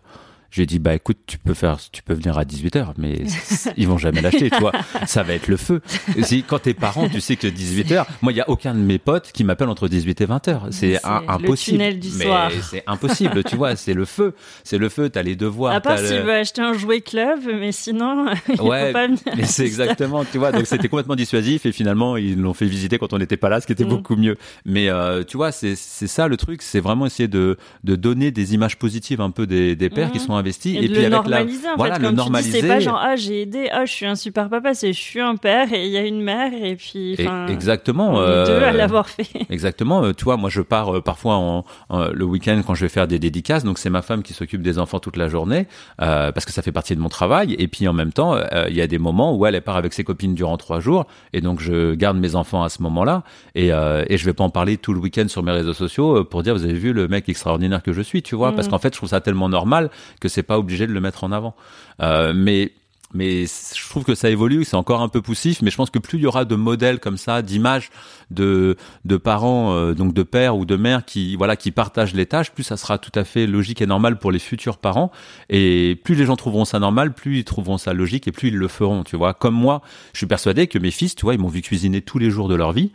J'ai 0.53 0.67
dit 0.67 0.77
bah 0.77 0.93
écoute, 0.93 1.17
tu 1.25 1.39
peux 1.39 1.55
faire, 1.55 1.79
tu 1.91 2.03
peux 2.03 2.13
venir 2.13 2.37
à 2.37 2.43
18h, 2.43 2.93
mais 2.99 3.23
ils 3.77 3.87
vont 3.87 3.97
jamais 3.97 4.21
l'acheter, 4.21 4.51
toi. 4.51 4.71
Ça 5.07 5.23
va 5.23 5.33
être 5.33 5.47
le 5.47 5.57
feu. 5.57 5.81
Si 6.21 6.43
quand 6.43 6.59
t'es 6.59 6.75
parent, 6.75 7.09
tu 7.09 7.21
sais 7.21 7.37
que 7.37 7.47
18h, 7.47 8.05
moi 8.21 8.31
il 8.31 8.35
y 8.35 8.41
a 8.41 8.47
aucun 8.47 8.75
de 8.75 8.79
mes 8.79 8.99
potes 8.99 9.31
qui 9.31 9.43
m'appelle 9.43 9.69
entre 9.69 9.87
18 9.87 10.21
et 10.21 10.25
20h. 10.27 10.59
C'est 10.69 10.99
impossible. 11.03 11.79
Le 11.79 11.93
du 11.95 12.09
mais 12.19 12.27
c'est 12.61 12.83
impossible, 12.85 13.43
tu 13.43 13.55
vois, 13.55 13.75
c'est 13.75 13.95
le 13.95 14.05
feu. 14.05 14.35
C'est 14.63 14.77
le 14.77 14.89
feu, 14.89 15.09
t'as 15.09 15.23
les 15.23 15.35
devoirs. 15.35 15.73
À 15.73 15.81
part 15.81 15.97
s'il 15.97 16.21
veut 16.21 16.33
acheter 16.33 16.61
un 16.61 16.73
jouet 16.73 17.01
club, 17.01 17.39
mais 17.45 17.71
sinon 17.71 18.27
il 18.47 18.61
ouais, 18.61 18.87
faut 18.87 18.93
pas 18.93 19.07
venir. 19.07 19.21
Mais 19.35 19.45
c'est 19.45 19.65
exactement, 19.65 20.23
tu 20.23 20.37
vois, 20.37 20.51
donc 20.51 20.67
c'était 20.67 20.87
complètement 20.87 21.15
dissuasif 21.15 21.65
et 21.65 21.71
finalement 21.71 22.15
ils 22.15 22.39
l'ont 22.39 22.53
fait 22.53 22.67
visiter 22.67 22.99
quand 22.99 23.11
on 23.11 23.17
n'était 23.17 23.37
pas 23.37 23.49
là, 23.49 23.59
ce 23.59 23.65
qui 23.65 23.73
était 23.73 23.85
mm. 23.85 23.89
beaucoup 23.89 24.15
mieux. 24.15 24.37
Mais 24.65 24.89
euh, 24.89 25.23
tu 25.23 25.35
vois, 25.35 25.51
c'est 25.51 25.75
ça 25.75 26.27
le 26.27 26.37
truc, 26.37 26.61
c'est 26.61 26.79
vraiment 26.79 27.07
essayer 27.07 27.27
de 27.27 27.57
de 27.83 27.95
donner 27.95 28.29
des 28.29 28.53
images 28.53 28.77
positives 28.77 29.19
un 29.19 29.31
peu 29.31 29.47
des 29.47 29.75
des 29.75 29.89
pères 29.89 30.11
qui 30.11 30.19
mm. 30.19 30.21
sont 30.21 30.42
investi 30.43 30.77
et, 30.77 30.81
puis 30.81 30.89
le 30.89 30.97
avec 30.99 31.11
normaliser, 31.11 31.67
la 31.67 31.73
en 31.73 31.77
voilà 31.77 31.95
fait, 31.95 32.01
le 32.01 32.11
normaliser 32.11 32.61
c'est 32.61 32.67
pas 32.67 32.79
genre 32.79 32.99
ah 33.01 33.15
j'ai 33.15 33.41
aidé 33.43 33.69
ah 33.71 33.85
je 33.85 33.91
suis 33.93 34.05
un 34.05 34.15
super 34.15 34.49
papa 34.49 34.73
c'est 34.73 34.91
je 34.93 34.99
suis 34.99 35.21
un 35.21 35.35
père 35.35 35.71
et 35.71 35.85
il 35.85 35.91
y 35.91 35.97
a 35.97 36.05
une 36.05 36.21
mère 36.21 36.51
et 36.53 36.75
puis 36.75 37.15
exactement 37.47 38.19
euh, 38.19 38.45
deux 38.45 38.63
à 38.63 38.71
l'avoir 38.71 39.09
fait. 39.09 39.27
exactement 39.49 40.03
euh, 40.03 40.11
vois 40.23 40.37
moi 40.37 40.49
je 40.49 40.61
pars 40.61 40.95
euh, 40.95 41.01
parfois 41.01 41.35
en, 41.35 41.63
le 41.89 42.25
week-end 42.25 42.61
quand 42.65 42.73
je 42.73 42.85
vais 42.85 42.89
faire 42.89 43.07
des 43.07 43.19
dédicaces 43.19 43.63
donc 43.63 43.77
c'est 43.77 43.89
ma 43.89 44.01
femme 44.01 44.23
qui 44.23 44.33
s'occupe 44.33 44.61
des 44.61 44.79
enfants 44.79 44.99
toute 44.99 45.17
la 45.17 45.27
journée 45.27 45.67
euh, 46.01 46.31
parce 46.31 46.45
que 46.45 46.51
ça 46.51 46.61
fait 46.61 46.71
partie 46.71 46.95
de 46.95 47.01
mon 47.01 47.09
travail 47.09 47.55
et 47.59 47.67
puis 47.67 47.87
en 47.87 47.93
même 47.93 48.13
temps 48.13 48.35
euh, 48.35 48.67
il 48.69 48.75
y 48.75 48.81
a 48.81 48.87
des 48.87 48.97
moments 48.97 49.35
où 49.35 49.45
elle, 49.45 49.55
elle 49.55 49.61
part 49.61 49.77
avec 49.77 49.93
ses 49.93 50.03
copines 50.03 50.33
durant 50.33 50.57
trois 50.57 50.79
jours 50.79 51.05
et 51.33 51.41
donc 51.41 51.59
je 51.59 51.93
garde 51.93 52.17
mes 52.17 52.35
enfants 52.35 52.63
à 52.63 52.69
ce 52.69 52.81
moment-là 52.81 53.23
et 53.55 53.67
et 53.67 54.17
je 54.17 54.25
vais 54.25 54.33
pas 54.33 54.43
en 54.43 54.49
parler 54.49 54.77
tout 54.77 54.93
le 54.93 54.99
week-end 54.99 55.27
sur 55.27 55.43
mes 55.43 55.51
réseaux 55.51 55.73
sociaux 55.73 56.23
pour 56.23 56.43
dire 56.43 56.53
vous 56.53 56.63
avez 56.63 56.73
vu 56.73 56.93
le 56.93 57.07
mec 57.07 57.27
extraordinaire 57.29 57.83
que 57.83 57.93
je 57.93 58.01
suis 58.01 58.21
tu 58.21 58.35
vois 58.35 58.51
parce 58.53 58.67
mm. 58.67 58.71
qu'en 58.71 58.79
fait 58.79 58.93
je 58.93 58.97
trouve 58.97 59.09
ça 59.09 59.21
tellement 59.21 59.49
normal 59.49 59.89
que 60.19 60.27
c'est 60.33 60.43
pas 60.43 60.59
obligé 60.59 60.87
de 60.87 60.93
le 60.93 61.01
mettre 61.01 61.23
en 61.23 61.31
avant. 61.31 61.55
Euh, 62.01 62.33
mais 62.35 62.71
mais 63.13 63.45
je 63.45 63.89
trouve 63.89 64.03
que 64.03 64.15
ça 64.15 64.29
évolue, 64.29 64.63
c'est 64.65 64.75
encore 64.75 65.01
un 65.01 65.07
peu 65.07 65.21
poussif, 65.21 65.61
mais 65.61 65.69
je 65.69 65.77
pense 65.77 65.91
que 65.91 65.99
plus 65.99 66.17
il 66.17 66.23
y 66.23 66.25
aura 66.25 66.45
de 66.45 66.55
modèles 66.55 66.99
comme 66.99 67.17
ça, 67.17 67.43
d'images 67.43 67.91
de 68.31 68.75
de 69.05 69.17
parents, 69.17 69.73
euh, 69.73 69.93
donc 69.93 70.13
de 70.13 70.23
pères 70.23 70.57
ou 70.57 70.65
de 70.65 70.75
mères 70.75 71.05
qui 71.05 71.35
voilà 71.35 71.55
qui 71.55 71.71
partagent 71.71 72.15
les 72.15 72.25
tâches, 72.25 72.51
plus 72.51 72.63
ça 72.63 72.75
sera 72.75 72.97
tout 72.97 73.11
à 73.13 73.23
fait 73.23 73.45
logique 73.45 73.81
et 73.81 73.85
normal 73.85 74.17
pour 74.17 74.31
les 74.31 74.39
futurs 74.39 74.77
parents, 74.77 75.11
et 75.49 75.99
plus 76.03 76.15
les 76.15 76.25
gens 76.25 76.35
trouveront 76.35 76.65
ça 76.65 76.79
normal, 76.79 77.13
plus 77.13 77.39
ils 77.39 77.43
trouveront 77.43 77.77
ça 77.77 77.93
logique 77.93 78.27
et 78.27 78.31
plus 78.31 78.47
ils 78.47 78.57
le 78.57 78.67
feront, 78.67 79.03
tu 79.03 79.15
vois. 79.15 79.35
Comme 79.35 79.55
moi, 79.55 79.81
je 80.13 80.17
suis 80.17 80.27
persuadé 80.27 80.65
que 80.67 80.79
mes 80.79 80.91
fils, 80.91 81.13
tu 81.15 81.21
vois, 81.21 81.35
ils 81.35 81.39
m'ont 81.39 81.47
vu 81.49 81.61
cuisiner 81.61 82.01
tous 82.01 82.17
les 82.17 82.31
jours 82.31 82.49
de 82.49 82.55
leur 82.55 82.71
vie. 82.71 82.91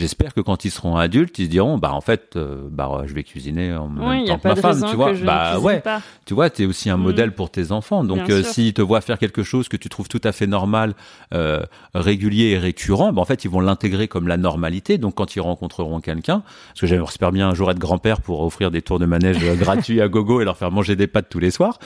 J'espère 0.00 0.32
que 0.32 0.40
quand 0.40 0.64
ils 0.64 0.70
seront 0.70 0.96
adultes, 0.96 1.38
ils 1.38 1.44
se 1.44 1.50
diront 1.50 1.76
bah 1.76 1.92
en 1.92 2.00
fait 2.00 2.34
euh, 2.36 2.66
bah 2.70 3.02
je 3.04 3.12
vais 3.12 3.22
cuisiner 3.22 3.74
en 3.74 3.86
même 3.86 4.24
temps 4.24 4.38
que 4.38 4.48
ma 4.48 4.56
femme, 4.56 4.82
tu 4.88 4.96
vois. 4.96 5.12
Bah 5.12 5.58
ouais. 5.58 5.82
Tu 6.24 6.32
vois, 6.32 6.48
tu 6.48 6.62
es 6.62 6.66
aussi 6.66 6.88
un 6.88 6.96
mm. 6.96 7.02
modèle 7.02 7.32
pour 7.32 7.50
tes 7.50 7.70
enfants. 7.70 8.02
Donc 8.02 8.30
euh, 8.30 8.42
s'ils 8.42 8.72
te 8.72 8.80
voient 8.80 9.02
faire 9.02 9.18
quelque 9.18 9.42
chose 9.42 9.68
que 9.68 9.76
tu 9.76 9.90
trouves 9.90 10.08
tout 10.08 10.20
à 10.24 10.32
fait 10.32 10.46
normal, 10.46 10.94
euh, 11.34 11.60
régulier 11.92 12.52
et 12.52 12.58
récurrent, 12.58 13.12
bah 13.12 13.20
en 13.20 13.26
fait, 13.26 13.44
ils 13.44 13.50
vont 13.50 13.60
l'intégrer 13.60 14.08
comme 14.08 14.26
la 14.26 14.38
normalité. 14.38 14.96
Donc 14.96 15.16
quand 15.16 15.36
ils 15.36 15.40
rencontreront 15.40 16.00
quelqu'un, 16.00 16.42
parce 16.68 16.80
que 16.80 16.86
j'espère 16.86 17.30
bien 17.30 17.50
un 17.50 17.54
jour 17.54 17.70
être 17.70 17.78
grand-père 17.78 18.22
pour 18.22 18.40
offrir 18.40 18.70
des 18.70 18.80
tours 18.80 19.00
de 19.00 19.06
manège 19.06 19.36
gratuits 19.58 20.00
à 20.00 20.08
gogo 20.08 20.40
et 20.40 20.46
leur 20.46 20.56
faire 20.56 20.70
manger 20.70 20.96
des 20.96 21.08
pâtes 21.08 21.26
tous 21.28 21.40
les 21.40 21.50
soirs, 21.50 21.78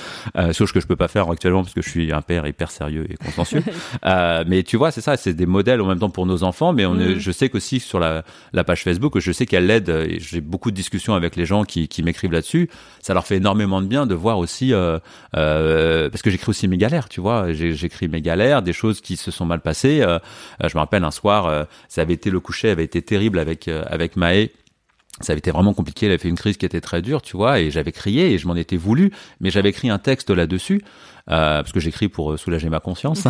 chose 0.52 0.70
que 0.70 0.78
je 0.78 0.86
peux 0.86 0.94
pas 0.94 1.08
faire 1.08 1.28
actuellement 1.28 1.62
parce 1.62 1.74
que 1.74 1.82
je 1.82 1.90
suis 1.90 2.12
un 2.12 2.22
père 2.22 2.46
hyper 2.46 2.70
sérieux 2.70 3.06
et 3.10 3.16
consciencieux. 3.16 3.64
mais 4.46 4.62
tu 4.62 4.76
vois, 4.76 4.92
c'est 4.92 5.00
ça, 5.00 5.16
c'est 5.16 5.34
des 5.34 5.46
modèles 5.46 5.80
en 5.80 5.86
même 5.86 5.98
temps 5.98 6.10
pour 6.10 6.26
nos 6.26 6.44
enfants, 6.44 6.72
mais 6.72 6.86
on 6.86 6.96
est, 7.00 7.16
mm. 7.16 7.18
je 7.18 7.32
sais 7.32 7.48
qu'aussi 7.48 7.80
sur 7.80 7.98
la, 7.98 8.03
la 8.52 8.64
page 8.64 8.82
Facebook, 8.82 9.18
je 9.18 9.32
sais 9.32 9.46
qu'elle 9.46 9.66
l'aide, 9.66 9.88
et 9.88 10.18
j'ai 10.20 10.40
beaucoup 10.40 10.70
de 10.70 10.76
discussions 10.76 11.14
avec 11.14 11.36
les 11.36 11.46
gens 11.46 11.64
qui, 11.64 11.88
m'écrivent 12.02 12.32
là-dessus, 12.32 12.68
ça 13.00 13.14
leur 13.14 13.26
fait 13.26 13.36
énormément 13.36 13.80
de 13.80 13.86
bien 13.86 14.06
de 14.06 14.14
voir 14.14 14.38
aussi, 14.38 14.72
euh, 14.72 14.98
euh, 15.36 16.10
parce 16.10 16.22
que 16.22 16.30
j'écris 16.30 16.50
aussi 16.50 16.68
mes 16.68 16.78
galères, 16.78 17.08
tu 17.08 17.20
vois, 17.20 17.52
j'écris 17.52 18.08
mes 18.08 18.20
galères, 18.20 18.62
des 18.62 18.72
choses 18.72 19.00
qui 19.00 19.16
se 19.16 19.30
sont 19.30 19.46
mal 19.46 19.60
passées. 19.60 20.02
Euh, 20.02 20.18
je 20.62 20.74
me 20.74 20.80
rappelle 20.80 21.04
un 21.04 21.10
soir, 21.10 21.66
ça 21.88 22.02
avait 22.02 22.14
été 22.14 22.30
le 22.30 22.40
coucher 22.40 22.70
avait 22.70 22.84
été 22.84 23.02
terrible 23.02 23.38
avec 23.38 23.68
avec 23.68 24.16
Maë. 24.16 24.50
Ça 25.20 25.32
avait 25.32 25.38
été 25.38 25.52
vraiment 25.52 25.74
compliqué, 25.74 26.06
elle 26.06 26.12
avait 26.12 26.18
fait 26.18 26.28
une 26.28 26.36
crise 26.36 26.56
qui 26.56 26.66
était 26.66 26.80
très 26.80 27.00
dure, 27.00 27.22
tu 27.22 27.36
vois, 27.36 27.60
et 27.60 27.70
j'avais 27.70 27.92
crié 27.92 28.32
et 28.32 28.38
je 28.38 28.48
m'en 28.48 28.56
étais 28.56 28.76
voulu, 28.76 29.12
mais 29.38 29.50
j'avais 29.50 29.68
écrit 29.68 29.88
un 29.88 30.00
texte 30.00 30.30
là-dessus, 30.30 30.82
euh, 31.30 31.62
parce 31.62 31.72
que 31.72 31.80
j'écris 31.80 32.08
pour 32.08 32.38
soulager 32.38 32.68
ma 32.68 32.80
conscience, 32.80 33.24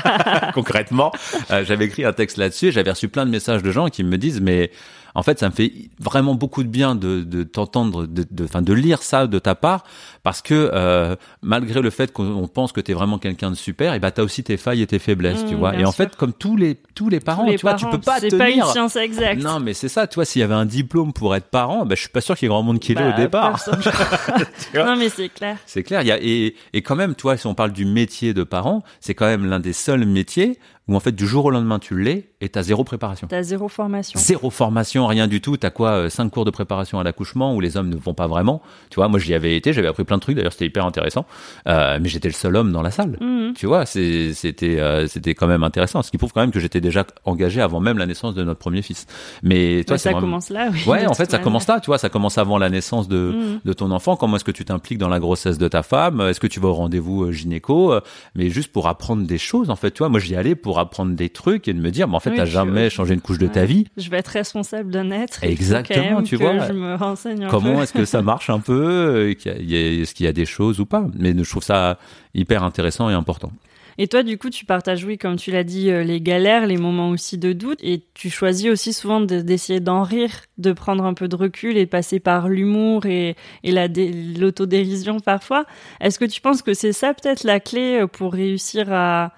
concrètement. 0.54 1.12
Euh, 1.50 1.64
j'avais 1.64 1.84
écrit 1.84 2.04
un 2.04 2.12
texte 2.12 2.38
là-dessus 2.38 2.66
et 2.66 2.72
j'avais 2.72 2.90
reçu 2.90 3.08
plein 3.08 3.24
de 3.24 3.30
messages 3.30 3.62
de 3.62 3.70
gens 3.70 3.88
qui 3.88 4.02
me 4.02 4.18
disent, 4.18 4.40
mais 4.40 4.70
en 5.16 5.22
fait, 5.22 5.38
ça 5.38 5.48
me 5.48 5.54
fait 5.54 5.72
vraiment 5.98 6.34
beaucoup 6.34 6.62
de 6.62 6.68
bien 6.68 6.94
de, 6.94 7.22
de 7.22 7.42
t'entendre, 7.42 8.06
de, 8.06 8.26
de, 8.30 8.46
de 8.46 8.72
lire 8.74 9.02
ça 9.02 9.26
de 9.26 9.38
ta 9.38 9.54
part, 9.54 9.84
parce 10.22 10.42
que 10.42 10.70
euh, 10.74 11.16
malgré 11.40 11.80
le 11.80 11.88
fait 11.88 12.12
qu'on 12.12 12.46
pense 12.48 12.72
que 12.72 12.82
tu 12.82 12.90
es 12.90 12.94
vraiment 12.94 13.18
quelqu'un 13.18 13.50
de 13.50 13.56
super, 13.56 13.94
et 13.94 13.98
bah 13.98 14.10
t'as 14.10 14.22
aussi 14.22 14.44
tes 14.44 14.58
failles 14.58 14.82
et 14.82 14.86
tes 14.86 14.98
faiblesses, 14.98 15.46
tu 15.46 15.54
mmh, 15.54 15.58
vois. 15.58 15.74
Et 15.74 15.86
en 15.86 15.92
fait, 15.92 16.16
comme 16.16 16.34
tous 16.34 16.58
les 16.58 16.76
tous 16.94 17.08
les 17.08 17.20
parents, 17.20 17.46
tu 17.46 17.56
vois, 17.62 17.74
tu 17.74 17.86
peux 17.86 17.98
pas 17.98 18.20
tenir. 18.20 18.36
pas 18.36 18.50
une 18.50 18.62
science 18.64 18.96
exacte. 18.96 19.42
Non, 19.42 19.58
mais 19.58 19.72
c'est 19.72 19.88
ça. 19.88 20.06
Tu 20.06 20.16
vois, 20.16 20.26
s'il 20.26 20.40
y 20.40 20.42
avait 20.42 20.54
un 20.54 20.66
diplôme 20.66 21.14
pour 21.14 21.34
être 21.34 21.48
parent, 21.48 21.86
bah, 21.86 21.94
je 21.94 22.00
suis 22.00 22.10
pas 22.10 22.20
sûr 22.20 22.36
qu'il 22.36 22.44
y 22.44 22.48
ait 22.48 22.50
grand 22.50 22.62
monde 22.62 22.78
qui 22.78 22.94
l'ait 22.94 23.02
au 23.02 23.12
bah, 23.12 23.16
départ. 23.16 23.64
non, 24.74 24.96
mais 24.96 25.08
c'est 25.08 25.30
clair. 25.30 25.56
C'est 25.64 25.82
clair. 25.82 26.02
Il 26.02 26.08
y 26.08 26.12
a 26.12 26.18
et 26.20 26.54
et 26.74 26.82
quand 26.82 26.96
même, 26.96 27.14
tu 27.14 27.22
vois, 27.22 27.35
si 27.36 27.46
on 27.46 27.54
parle 27.54 27.72
du 27.72 27.84
métier 27.84 28.34
de 28.34 28.42
parent, 28.42 28.82
c'est 29.00 29.14
quand 29.14 29.26
même 29.26 29.46
l'un 29.46 29.60
des 29.60 29.72
seuls 29.72 30.04
métiers 30.06 30.58
où 30.88 30.94
en 30.96 31.00
fait 31.00 31.12
du 31.12 31.26
jour 31.26 31.44
au 31.46 31.50
lendemain 31.50 31.78
tu 31.78 32.00
l'es 32.00 32.30
et 32.40 32.48
t'as 32.48 32.62
zéro 32.62 32.84
préparation. 32.84 33.26
T'as 33.28 33.42
zéro 33.42 33.68
formation. 33.68 34.18
Zéro 34.20 34.50
formation, 34.50 35.06
rien 35.06 35.26
du 35.26 35.40
tout. 35.40 35.56
T'as 35.56 35.70
quoi 35.70 35.90
euh, 35.92 36.08
Cinq 36.10 36.30
cours 36.30 36.44
de 36.44 36.50
préparation 36.50 37.00
à 37.00 37.02
l'accouchement 37.04 37.54
où 37.54 37.60
les 37.60 37.76
hommes 37.76 37.88
ne 37.88 37.96
vont 37.96 38.14
pas 38.14 38.26
vraiment. 38.26 38.62
Tu 38.90 38.96
vois, 38.96 39.08
moi 39.08 39.18
j'y 39.18 39.34
avais 39.34 39.56
été, 39.56 39.72
j'avais 39.72 39.88
appris 39.88 40.04
plein 40.04 40.16
de 40.16 40.22
trucs. 40.22 40.36
D'ailleurs, 40.36 40.52
c'était 40.52 40.66
hyper 40.66 40.84
intéressant. 40.86 41.26
Euh, 41.66 41.98
mais 42.00 42.08
j'étais 42.08 42.28
le 42.28 42.34
seul 42.34 42.54
homme 42.56 42.72
dans 42.72 42.82
la 42.82 42.90
salle. 42.90 43.16
Mhm. 43.20 43.54
Tu 43.56 43.66
vois, 43.66 43.84
c'était 43.86 44.78
euh, 44.78 45.06
c'était 45.08 45.34
quand 45.34 45.46
même 45.46 45.64
intéressant. 45.64 46.02
Ce 46.02 46.10
qui 46.10 46.18
prouve 46.18 46.32
quand 46.32 46.40
même 46.40 46.50
que 46.52 46.60
j'étais 46.60 46.80
déjà 46.80 47.04
engagé 47.24 47.60
avant 47.60 47.80
même 47.80 47.98
la 47.98 48.06
naissance 48.06 48.34
de 48.34 48.44
notre 48.44 48.60
premier 48.60 48.82
fils. 48.82 49.06
Mais 49.42 49.82
toi, 49.86 49.98
ça 49.98 50.10
vraiment- 50.10 50.26
commence 50.26 50.50
là, 50.50 50.68
oui. 50.72 50.82
Ouais, 50.86 51.06
en 51.06 51.14
fait, 51.14 51.30
ça 51.30 51.38
commence 51.38 51.66
là, 51.66 51.80
tu 51.80 51.86
vois, 51.86 51.98
ça 51.98 52.08
commence 52.08 52.38
avant 52.38 52.58
la 52.58 52.68
naissance 52.70 53.08
de, 53.08 53.32
Mhm. 53.34 53.60
de 53.64 53.72
ton 53.72 53.90
enfant. 53.90 54.16
Comment 54.16 54.36
est-ce 54.36 54.44
que 54.44 54.50
tu 54.52 54.64
t'impliques 54.64 54.98
dans 54.98 55.08
la 55.08 55.18
grossesse 55.18 55.58
de 55.58 55.68
ta 55.68 55.82
femme? 55.82 56.20
Est-ce 56.20 56.38
que 56.40 56.46
tu 56.46 56.60
vas 56.60 56.68
au 56.68 56.74
rendez-vous 56.74 57.32
gynéco? 57.32 57.94
Mais 58.34 58.50
juste 58.50 58.70
pour 58.72 58.86
apprendre 58.88 59.26
des 59.26 59.38
choses, 59.38 59.70
en 59.70 59.76
fait, 59.76 59.90
tu 59.90 59.98
vois. 59.98 60.08
Moi, 60.10 60.20
j'y 60.20 60.36
allais 60.36 60.54
pour 60.54 60.75
apprendre 60.78 61.14
des 61.14 61.28
trucs 61.28 61.68
et 61.68 61.72
de 61.72 61.80
me 61.80 61.90
dire, 61.90 62.08
mais 62.08 62.16
en 62.16 62.20
fait, 62.20 62.30
Oui, 62.30 62.36
t'as 62.36 62.44
jamais 62.44 62.90
changé 62.90 63.14
une 63.14 63.20
couche 63.20 63.38
de 63.38 63.46
ta 63.46 63.64
vie. 63.64 63.86
Je 63.96 64.10
vais 64.10 64.18
être 64.18 64.28
responsable 64.28 64.90
d'un 64.90 65.10
être. 65.10 65.42
Exactement, 65.44 66.22
tu 66.22 66.36
vois. 66.36 66.66
Je 66.68 66.72
me 66.72 66.94
renseigne 66.94 67.46
Comment 67.50 67.82
est-ce 67.82 67.92
que 67.92 68.04
ça 68.04 68.22
marche 68.22 68.50
un 68.50 68.60
peu 68.60 68.72
euh, 68.84 69.30
Est-ce 69.30 70.14
qu'il 70.14 70.24
y 70.26 70.28
a 70.28 70.32
des 70.32 70.46
choses 70.46 70.80
ou 70.80 70.86
pas? 70.86 71.06
Mais 71.18 71.34
je 71.36 71.48
trouve 71.50 71.62
ça 71.62 71.98
hyper 72.34 72.62
intéressant 72.62 73.08
et 73.10 73.14
important. 73.14 73.52
Et 73.98 74.08
toi, 74.08 74.22
du 74.22 74.36
coup, 74.36 74.50
tu 74.50 74.66
partages, 74.66 75.04
oui, 75.04 75.16
comme 75.16 75.36
tu 75.36 75.50
l'as 75.50 75.64
dit, 75.64 75.90
euh, 75.90 76.04
les 76.04 76.20
galères, 76.20 76.66
les 76.66 76.76
moments 76.76 77.08
aussi 77.08 77.38
de 77.38 77.54
doute, 77.54 77.78
et 77.82 78.02
tu 78.12 78.28
choisis 78.28 78.68
aussi 78.70 78.92
souvent 78.92 79.22
de- 79.22 79.40
d'essayer 79.40 79.80
d'en 79.80 80.02
rire, 80.02 80.32
de 80.58 80.74
prendre 80.74 81.02
un 81.06 81.14
peu 81.14 81.28
de 81.28 81.34
recul 81.36 81.78
et 81.78 81.86
passer 81.86 82.20
par 82.20 82.50
l'humour 82.50 83.06
et, 83.06 83.36
et 83.64 83.72
la 83.72 83.88
dé- 83.88 84.12
l'autodérision 84.38 85.18
parfois. 85.20 85.64
Est-ce 86.02 86.18
que 86.18 86.26
tu 86.26 86.42
penses 86.42 86.60
que 86.60 86.74
c'est 86.74 86.92
ça 86.92 87.14
peut-être 87.14 87.44
la 87.44 87.58
clé 87.58 88.00
euh, 88.02 88.06
pour 88.06 88.34
réussir 88.34 88.92
à, 88.92 89.32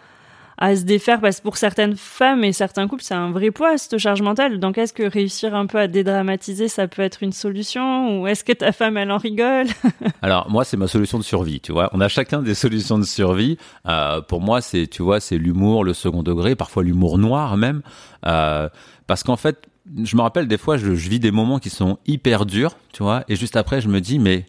à 0.58 0.74
se 0.76 0.82
défaire 0.82 1.20
Parce 1.20 1.38
que 1.38 1.42
pour 1.42 1.56
certaines 1.56 1.96
femmes 1.96 2.44
et 2.44 2.52
certains 2.52 2.88
couples, 2.88 3.04
c'est 3.04 3.14
un 3.14 3.30
vrai 3.30 3.50
poids, 3.50 3.78
cette 3.78 3.98
charge 3.98 4.22
mentale. 4.22 4.58
Donc, 4.58 4.76
est-ce 4.76 4.92
que 4.92 5.04
réussir 5.04 5.54
un 5.54 5.66
peu 5.66 5.78
à 5.78 5.86
dédramatiser, 5.86 6.68
ça 6.68 6.88
peut 6.88 7.02
être 7.02 7.22
une 7.22 7.32
solution? 7.32 8.20
Ou 8.20 8.26
est-ce 8.26 8.42
que 8.44 8.52
ta 8.52 8.72
femme, 8.72 8.96
elle 8.96 9.10
en 9.12 9.18
rigole? 9.18 9.66
Alors 10.22 10.50
moi 10.50 10.64
c'est 10.64 10.76
ma 10.76 10.88
solution 10.88 11.18
de 11.18 11.22
survie, 11.22 11.60
tu 11.60 11.72
vois. 11.72 11.90
On 11.92 12.00
a 12.00 12.08
chacun 12.08 12.42
des 12.42 12.54
solutions 12.54 12.98
de 12.98 13.04
survie. 13.04 13.56
Euh, 13.86 14.20
pour 14.20 14.40
moi 14.40 14.60
c'est, 14.60 14.86
tu 14.88 15.02
vois, 15.02 15.20
c'est 15.20 15.38
l'humour, 15.38 15.84
le 15.84 15.94
second 15.94 16.22
degré, 16.22 16.56
parfois 16.56 16.82
l'humour 16.82 17.18
noir 17.18 17.56
même, 17.56 17.82
Euh, 18.26 18.68
parce 19.06 19.22
qu'en 19.22 19.36
fait, 19.36 19.68
je 20.02 20.16
me 20.16 20.22
rappelle 20.22 20.48
des 20.48 20.58
fois, 20.58 20.76
je, 20.76 20.94
je 20.94 21.08
vis 21.08 21.20
des 21.20 21.30
moments 21.30 21.60
qui 21.60 21.70
sont 21.70 21.98
hyper 22.06 22.46
durs, 22.46 22.72
tu 22.92 23.04
vois, 23.04 23.22
et 23.28 23.36
juste 23.36 23.56
après 23.56 23.80
je 23.80 23.88
me 23.88 24.00
dis 24.00 24.18
mais 24.18 24.44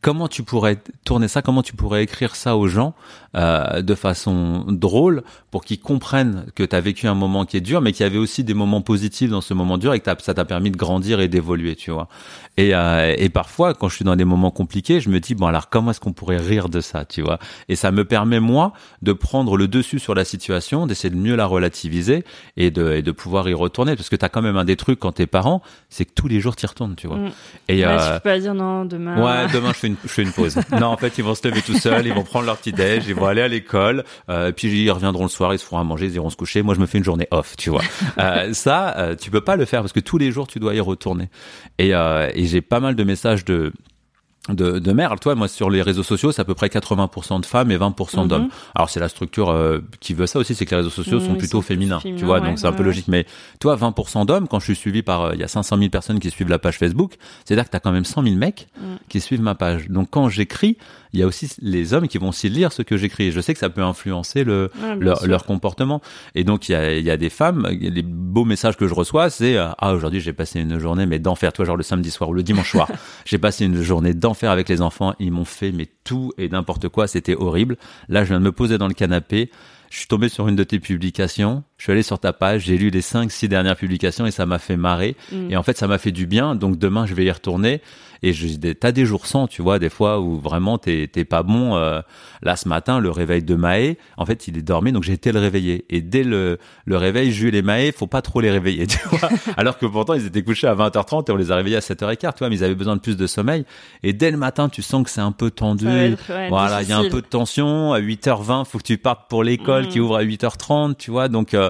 comment 0.00 0.26
tu 0.28 0.42
pourrais 0.42 0.78
tourner 1.04 1.28
ça, 1.28 1.42
comment 1.42 1.62
tu 1.62 1.74
pourrais 1.74 2.02
écrire 2.02 2.34
ça 2.34 2.56
aux 2.56 2.66
gens? 2.66 2.94
Euh, 3.36 3.82
de 3.82 3.94
façon 3.94 4.64
drôle 4.68 5.22
pour 5.50 5.64
qu'ils 5.64 5.80
comprennent 5.80 6.46
que 6.54 6.62
tu 6.62 6.74
as 6.74 6.80
vécu 6.80 7.06
un 7.06 7.14
moment 7.14 7.44
qui 7.44 7.56
est 7.56 7.60
dur, 7.60 7.80
mais 7.80 7.92
qu'il 7.92 8.04
y 8.04 8.06
avait 8.06 8.18
aussi 8.18 8.44
des 8.44 8.54
moments 8.54 8.80
positifs 8.82 9.30
dans 9.30 9.40
ce 9.40 9.54
moment 9.54 9.78
dur 9.78 9.94
et 9.94 10.00
que 10.00 10.10
ça 10.22 10.34
t'a 10.34 10.44
permis 10.44 10.70
de 10.70 10.76
grandir 10.76 11.20
et 11.20 11.28
d'évoluer, 11.28 11.76
tu 11.76 11.90
vois. 11.90 12.08
Et, 12.56 12.74
euh, 12.74 13.14
et 13.16 13.28
parfois, 13.28 13.74
quand 13.74 13.88
je 13.88 13.96
suis 13.96 14.04
dans 14.04 14.16
des 14.16 14.24
moments 14.24 14.50
compliqués, 14.50 15.00
je 15.00 15.08
me 15.08 15.20
dis 15.20 15.34
bon 15.34 15.46
alors 15.46 15.68
comment 15.68 15.92
est-ce 15.92 16.00
qu'on 16.00 16.12
pourrait 16.12 16.36
rire 16.38 16.68
de 16.68 16.80
ça, 16.80 17.04
tu 17.04 17.22
vois? 17.22 17.38
Et 17.68 17.76
ça 17.76 17.90
me 17.92 18.04
permet 18.04 18.40
moi 18.40 18.72
de 19.02 19.12
prendre 19.12 19.56
le 19.56 19.68
dessus 19.68 19.98
sur 19.98 20.14
la 20.14 20.24
situation, 20.24 20.86
d'essayer 20.86 21.10
de 21.10 21.16
mieux 21.20 21.36
la 21.36 21.46
relativiser 21.46 22.24
et 22.56 22.70
de, 22.70 22.92
et 22.92 23.02
de 23.02 23.12
pouvoir 23.12 23.48
y 23.48 23.54
retourner, 23.54 23.96
parce 23.96 24.08
que 24.08 24.16
t'as 24.16 24.28
quand 24.28 24.42
même 24.42 24.56
un 24.56 24.64
des 24.64 24.76
trucs 24.76 24.98
quand 24.98 25.12
t'es 25.12 25.26
parent, 25.26 25.62
c'est 25.88 26.04
que 26.04 26.12
tous 26.14 26.28
les 26.28 26.40
jours 26.40 26.56
t'y 26.56 26.66
retournes, 26.66 26.94
tu 26.96 27.06
vois. 27.06 27.16
Mm. 27.16 27.30
Et 27.68 27.80
Ouais, 27.80 27.86
euh, 27.86 28.06
Tu 28.16 28.22
peux 28.22 28.30
pas 28.30 28.38
dire 28.38 28.54
non, 28.54 28.84
demain. 28.84 29.16
Ouais, 29.22 29.52
demain 29.52 29.68
je 29.72 29.78
fais 29.78 29.86
une, 29.86 29.96
je 30.02 30.08
fais 30.08 30.22
une 30.22 30.32
pause. 30.32 30.56
non, 30.72 30.88
en 30.88 30.96
fait, 30.96 31.16
ils 31.18 31.24
vont 31.24 31.34
se 31.34 31.46
lever 31.48 31.62
tout 31.62 31.74
seuls, 31.78 32.06
ils 32.06 32.12
vont 32.14 32.24
prendre 32.24 32.46
leur 32.46 32.56
petit 32.58 32.72
déj, 32.72 33.04
ils 33.08 33.14
vont 33.14 33.19
aller 33.28 33.42
à 33.42 33.48
l'école, 33.48 34.04
euh, 34.28 34.52
puis 34.52 34.68
ils 34.68 34.90
reviendront 34.90 35.24
le 35.24 35.28
soir, 35.28 35.52
ils 35.54 35.58
se 35.58 35.64
feront 35.64 35.78
à 35.78 35.84
manger, 35.84 36.06
ils 36.06 36.14
iront 36.14 36.30
se 36.30 36.36
coucher. 36.36 36.62
Moi, 36.62 36.74
je 36.74 36.80
me 36.80 36.86
fais 36.86 36.98
une 36.98 37.04
journée 37.04 37.28
off, 37.30 37.56
tu 37.56 37.70
vois. 37.70 37.82
Euh, 38.18 38.52
ça, 38.52 38.96
euh, 38.98 39.14
tu 39.14 39.30
peux 39.30 39.40
pas 39.40 39.56
le 39.56 39.64
faire 39.64 39.80
parce 39.80 39.92
que 39.92 40.00
tous 40.00 40.18
les 40.18 40.30
jours 40.32 40.46
tu 40.46 40.58
dois 40.58 40.74
y 40.74 40.80
retourner. 40.80 41.28
Et, 41.78 41.94
euh, 41.94 42.28
et 42.34 42.46
j'ai 42.46 42.60
pas 42.60 42.80
mal 42.80 42.96
de 42.96 43.04
messages 43.04 43.44
de 43.44 43.72
de, 44.48 44.78
de 44.78 44.92
mères. 44.92 45.14
Toi, 45.20 45.34
moi, 45.34 45.48
sur 45.48 45.70
les 45.70 45.82
réseaux 45.82 46.02
sociaux, 46.02 46.32
c'est 46.32 46.40
à 46.40 46.44
peu 46.44 46.54
près 46.54 46.68
80% 46.68 47.40
de 47.40 47.46
femmes 47.46 47.70
et 47.70 47.76
20% 47.76 48.26
d'hommes. 48.26 48.44
Mhm. 48.44 48.50
Alors, 48.74 48.88
c'est 48.90 48.98
la 48.98 49.08
structure 49.08 49.50
euh, 49.50 49.80
qui 50.00 50.14
veut 50.14 50.26
ça 50.26 50.38
aussi, 50.38 50.54
c'est 50.54 50.64
que 50.64 50.70
les 50.70 50.78
réseaux 50.78 50.90
sociaux 50.90 51.20
sont 51.20 51.34
plutôt 51.34 51.60
féminins, 51.60 52.00
tu 52.02 52.24
vois, 52.24 52.40
ouais, 52.40 52.46
donc 52.46 52.58
c'est 52.58 52.66
un 52.66 52.72
peu 52.72 52.78
ouais. 52.78 52.86
logique. 52.86 53.06
Mais 53.08 53.26
toi, 53.60 53.76
20% 53.76 54.26
d'hommes, 54.26 54.48
quand 54.48 54.58
je 54.58 54.64
suis 54.64 54.76
suivi 54.76 55.02
par, 55.02 55.22
euh, 55.22 55.34
il 55.34 55.40
y 55.40 55.44
a 55.44 55.48
500 55.48 55.76
000 55.76 55.90
personnes 55.90 56.18
qui 56.18 56.30
suivent 56.30 56.48
la 56.48 56.58
page 56.58 56.78
Facebook, 56.78 57.16
c'est-à-dire 57.44 57.64
que 57.66 57.70
tu 57.70 57.76
as 57.76 57.80
quand 57.80 57.92
même 57.92 58.04
100 58.06 58.22
000 58.22 58.36
mecs 58.36 58.68
Mm. 58.80 58.96
qui 59.08 59.20
suivent 59.20 59.42
ma 59.42 59.54
page. 59.54 59.88
Donc, 59.88 60.08
quand 60.10 60.28
j'écris, 60.28 60.78
il 61.12 61.20
y 61.20 61.22
a 61.22 61.26
aussi 61.26 61.50
les 61.60 61.92
hommes 61.92 62.08
qui 62.08 62.18
vont 62.18 62.28
aussi 62.28 62.48
lire 62.48 62.72
ce 62.72 62.82
que 62.82 62.96
j'écris. 62.96 63.32
Je 63.32 63.40
sais 63.40 63.52
que 63.52 63.58
ça 63.58 63.70
peut 63.70 63.82
influencer 63.82 64.44
le, 64.44 64.70
leur, 64.98 65.26
leur 65.26 65.44
comportement. 65.44 66.00
Et 66.34 66.44
donc, 66.44 66.68
il 66.68 66.72
y 66.72 66.74
a, 66.74 66.96
il 66.96 67.04
y 67.04 67.10
a 67.10 67.16
des 67.16 67.30
femmes, 67.30 67.66
les 67.68 68.02
beaux 68.02 68.44
messages 68.44 68.76
que 68.76 68.86
je 68.86 68.94
reçois, 68.94 69.30
c'est 69.30 69.56
euh, 69.56 69.70
Ah, 69.78 69.92
aujourd'hui, 69.92 70.20
j'ai 70.20 70.32
passé 70.32 70.60
une 70.60 70.78
journée, 70.78 71.06
mais 71.06 71.18
d'enfer. 71.18 71.52
Toi, 71.52 71.64
genre 71.64 71.76
le 71.76 71.82
samedi 71.82 72.10
soir 72.10 72.30
ou 72.30 72.34
le 72.34 72.42
dimanche 72.42 72.70
soir, 72.70 72.88
j'ai 73.24 73.38
passé 73.38 73.64
une 73.64 73.82
journée 73.82 74.14
d'enfer 74.14 74.50
avec 74.50 74.68
les 74.68 74.82
enfants. 74.82 75.14
Ils 75.18 75.32
m'ont 75.32 75.44
fait, 75.44 75.72
mais 75.72 75.88
tout 76.04 76.32
et 76.38 76.48
n'importe 76.48 76.88
quoi. 76.88 77.06
C'était 77.06 77.34
horrible. 77.34 77.76
Là, 78.08 78.24
je 78.24 78.28
viens 78.28 78.40
de 78.40 78.44
me 78.44 78.52
poser 78.52 78.78
dans 78.78 78.88
le 78.88 78.94
canapé. 78.94 79.50
Je 79.90 79.98
suis 79.98 80.06
tombé 80.06 80.28
sur 80.28 80.46
une 80.46 80.56
de 80.56 80.64
tes 80.64 80.78
publications. 80.78 81.64
Je 81.80 81.84
suis 81.84 81.92
allé 81.92 82.02
sur 82.02 82.18
ta 82.18 82.34
page. 82.34 82.64
J'ai 82.66 82.76
lu 82.76 82.90
les 82.90 83.00
cinq, 83.00 83.32
six 83.32 83.48
dernières 83.48 83.74
publications 83.74 84.26
et 84.26 84.30
ça 84.30 84.44
m'a 84.44 84.58
fait 84.58 84.76
marrer. 84.76 85.16
Mm. 85.32 85.50
Et 85.50 85.56
en 85.56 85.62
fait, 85.62 85.78
ça 85.78 85.86
m'a 85.88 85.96
fait 85.96 86.12
du 86.12 86.26
bien. 86.26 86.54
Donc, 86.54 86.76
demain, 86.78 87.06
je 87.06 87.14
vais 87.14 87.24
y 87.24 87.30
retourner. 87.30 87.80
Et 88.22 88.34
t'as 88.78 88.92
des 88.92 89.06
jours 89.06 89.24
sans, 89.24 89.46
tu 89.46 89.62
vois, 89.62 89.78
des 89.78 89.88
fois 89.88 90.20
où 90.20 90.38
vraiment 90.38 90.76
t'es 90.76 91.06
pas 91.24 91.42
bon. 91.42 91.74
euh, 91.76 92.02
là, 92.42 92.54
ce 92.56 92.68
matin, 92.68 93.00
le 93.00 93.10
réveil 93.10 93.42
de 93.42 93.54
Maë, 93.54 93.96
en 94.18 94.26
fait, 94.26 94.46
il 94.46 94.58
est 94.58 94.62
dormi, 94.62 94.92
donc 94.92 95.04
j'ai 95.04 95.14
été 95.14 95.32
le 95.32 95.38
réveiller. 95.40 95.86
Et 95.88 96.02
dès 96.02 96.22
le, 96.22 96.58
le 96.84 96.96
réveil, 96.98 97.32
Jules 97.32 97.54
et 97.54 97.62
Maë, 97.62 97.92
faut 97.92 98.06
pas 98.06 98.20
trop 98.20 98.42
les 98.42 98.50
réveiller, 98.50 98.86
tu 98.86 98.98
vois. 99.08 99.30
Alors 99.56 99.78
que 99.78 99.86
pourtant, 99.86 100.12
ils 100.12 100.26
étaient 100.26 100.42
couchés 100.42 100.66
à 100.66 100.74
20h30 100.74 101.30
et 101.30 101.32
on 101.32 101.36
les 101.36 101.50
a 101.50 101.56
réveillés 101.56 101.76
à 101.76 101.80
7h15, 101.80 102.18
tu 102.34 102.38
vois, 102.40 102.50
mais 102.50 102.56
ils 102.56 102.64
avaient 102.64 102.74
besoin 102.74 102.94
de 102.96 103.00
plus 103.00 103.16
de 103.16 103.26
sommeil. 103.26 103.64
Et 104.02 104.12
dès 104.12 104.30
le 104.30 104.36
matin, 104.36 104.68
tu 104.68 104.82
sens 104.82 105.02
que 105.02 105.08
c'est 105.08 105.22
un 105.22 105.32
peu 105.32 105.50
tendu. 105.50 105.88
Être, 105.88 106.30
ouais, 106.30 106.50
voilà, 106.50 106.82
il 106.82 106.90
y 106.90 106.92
a 106.92 106.98
un 106.98 107.08
peu 107.08 107.22
de 107.22 107.26
tension. 107.26 107.94
À 107.94 108.00
8h20, 108.00 108.66
faut 108.66 108.76
que 108.76 108.82
tu 108.82 108.98
partes 108.98 109.30
pour 109.30 109.42
l'école 109.44 109.84
Mm. 109.84 109.88
qui 109.88 109.98
ouvre 109.98 110.16
à 110.16 110.22
8h30, 110.24 110.96
tu 110.98 111.10
vois. 111.10 111.28
Donc, 111.28 111.54
euh, 111.54 111.69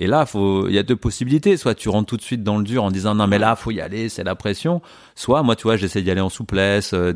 et 0.00 0.06
là, 0.06 0.26
faut, 0.26 0.68
il 0.68 0.74
y 0.74 0.78
a 0.78 0.84
deux 0.84 0.94
possibilités. 0.96 1.56
Soit 1.56 1.74
tu 1.74 1.88
rentres 1.88 2.06
tout 2.06 2.16
de 2.16 2.22
suite 2.22 2.44
dans 2.44 2.56
le 2.56 2.62
dur 2.62 2.84
en 2.84 2.90
disant 2.92 3.16
non, 3.16 3.26
mais 3.26 3.38
là, 3.38 3.56
faut 3.56 3.72
y 3.72 3.80
aller, 3.80 4.08
c'est 4.08 4.22
la 4.22 4.36
pression. 4.36 4.80
Soit, 5.16 5.42
moi, 5.42 5.56
tu 5.56 5.64
vois, 5.64 5.76
j'essaie 5.76 6.02
d'y 6.02 6.10
aller 6.12 6.20
en 6.20 6.28
souplesse, 6.28 6.92
euh, 6.94 7.12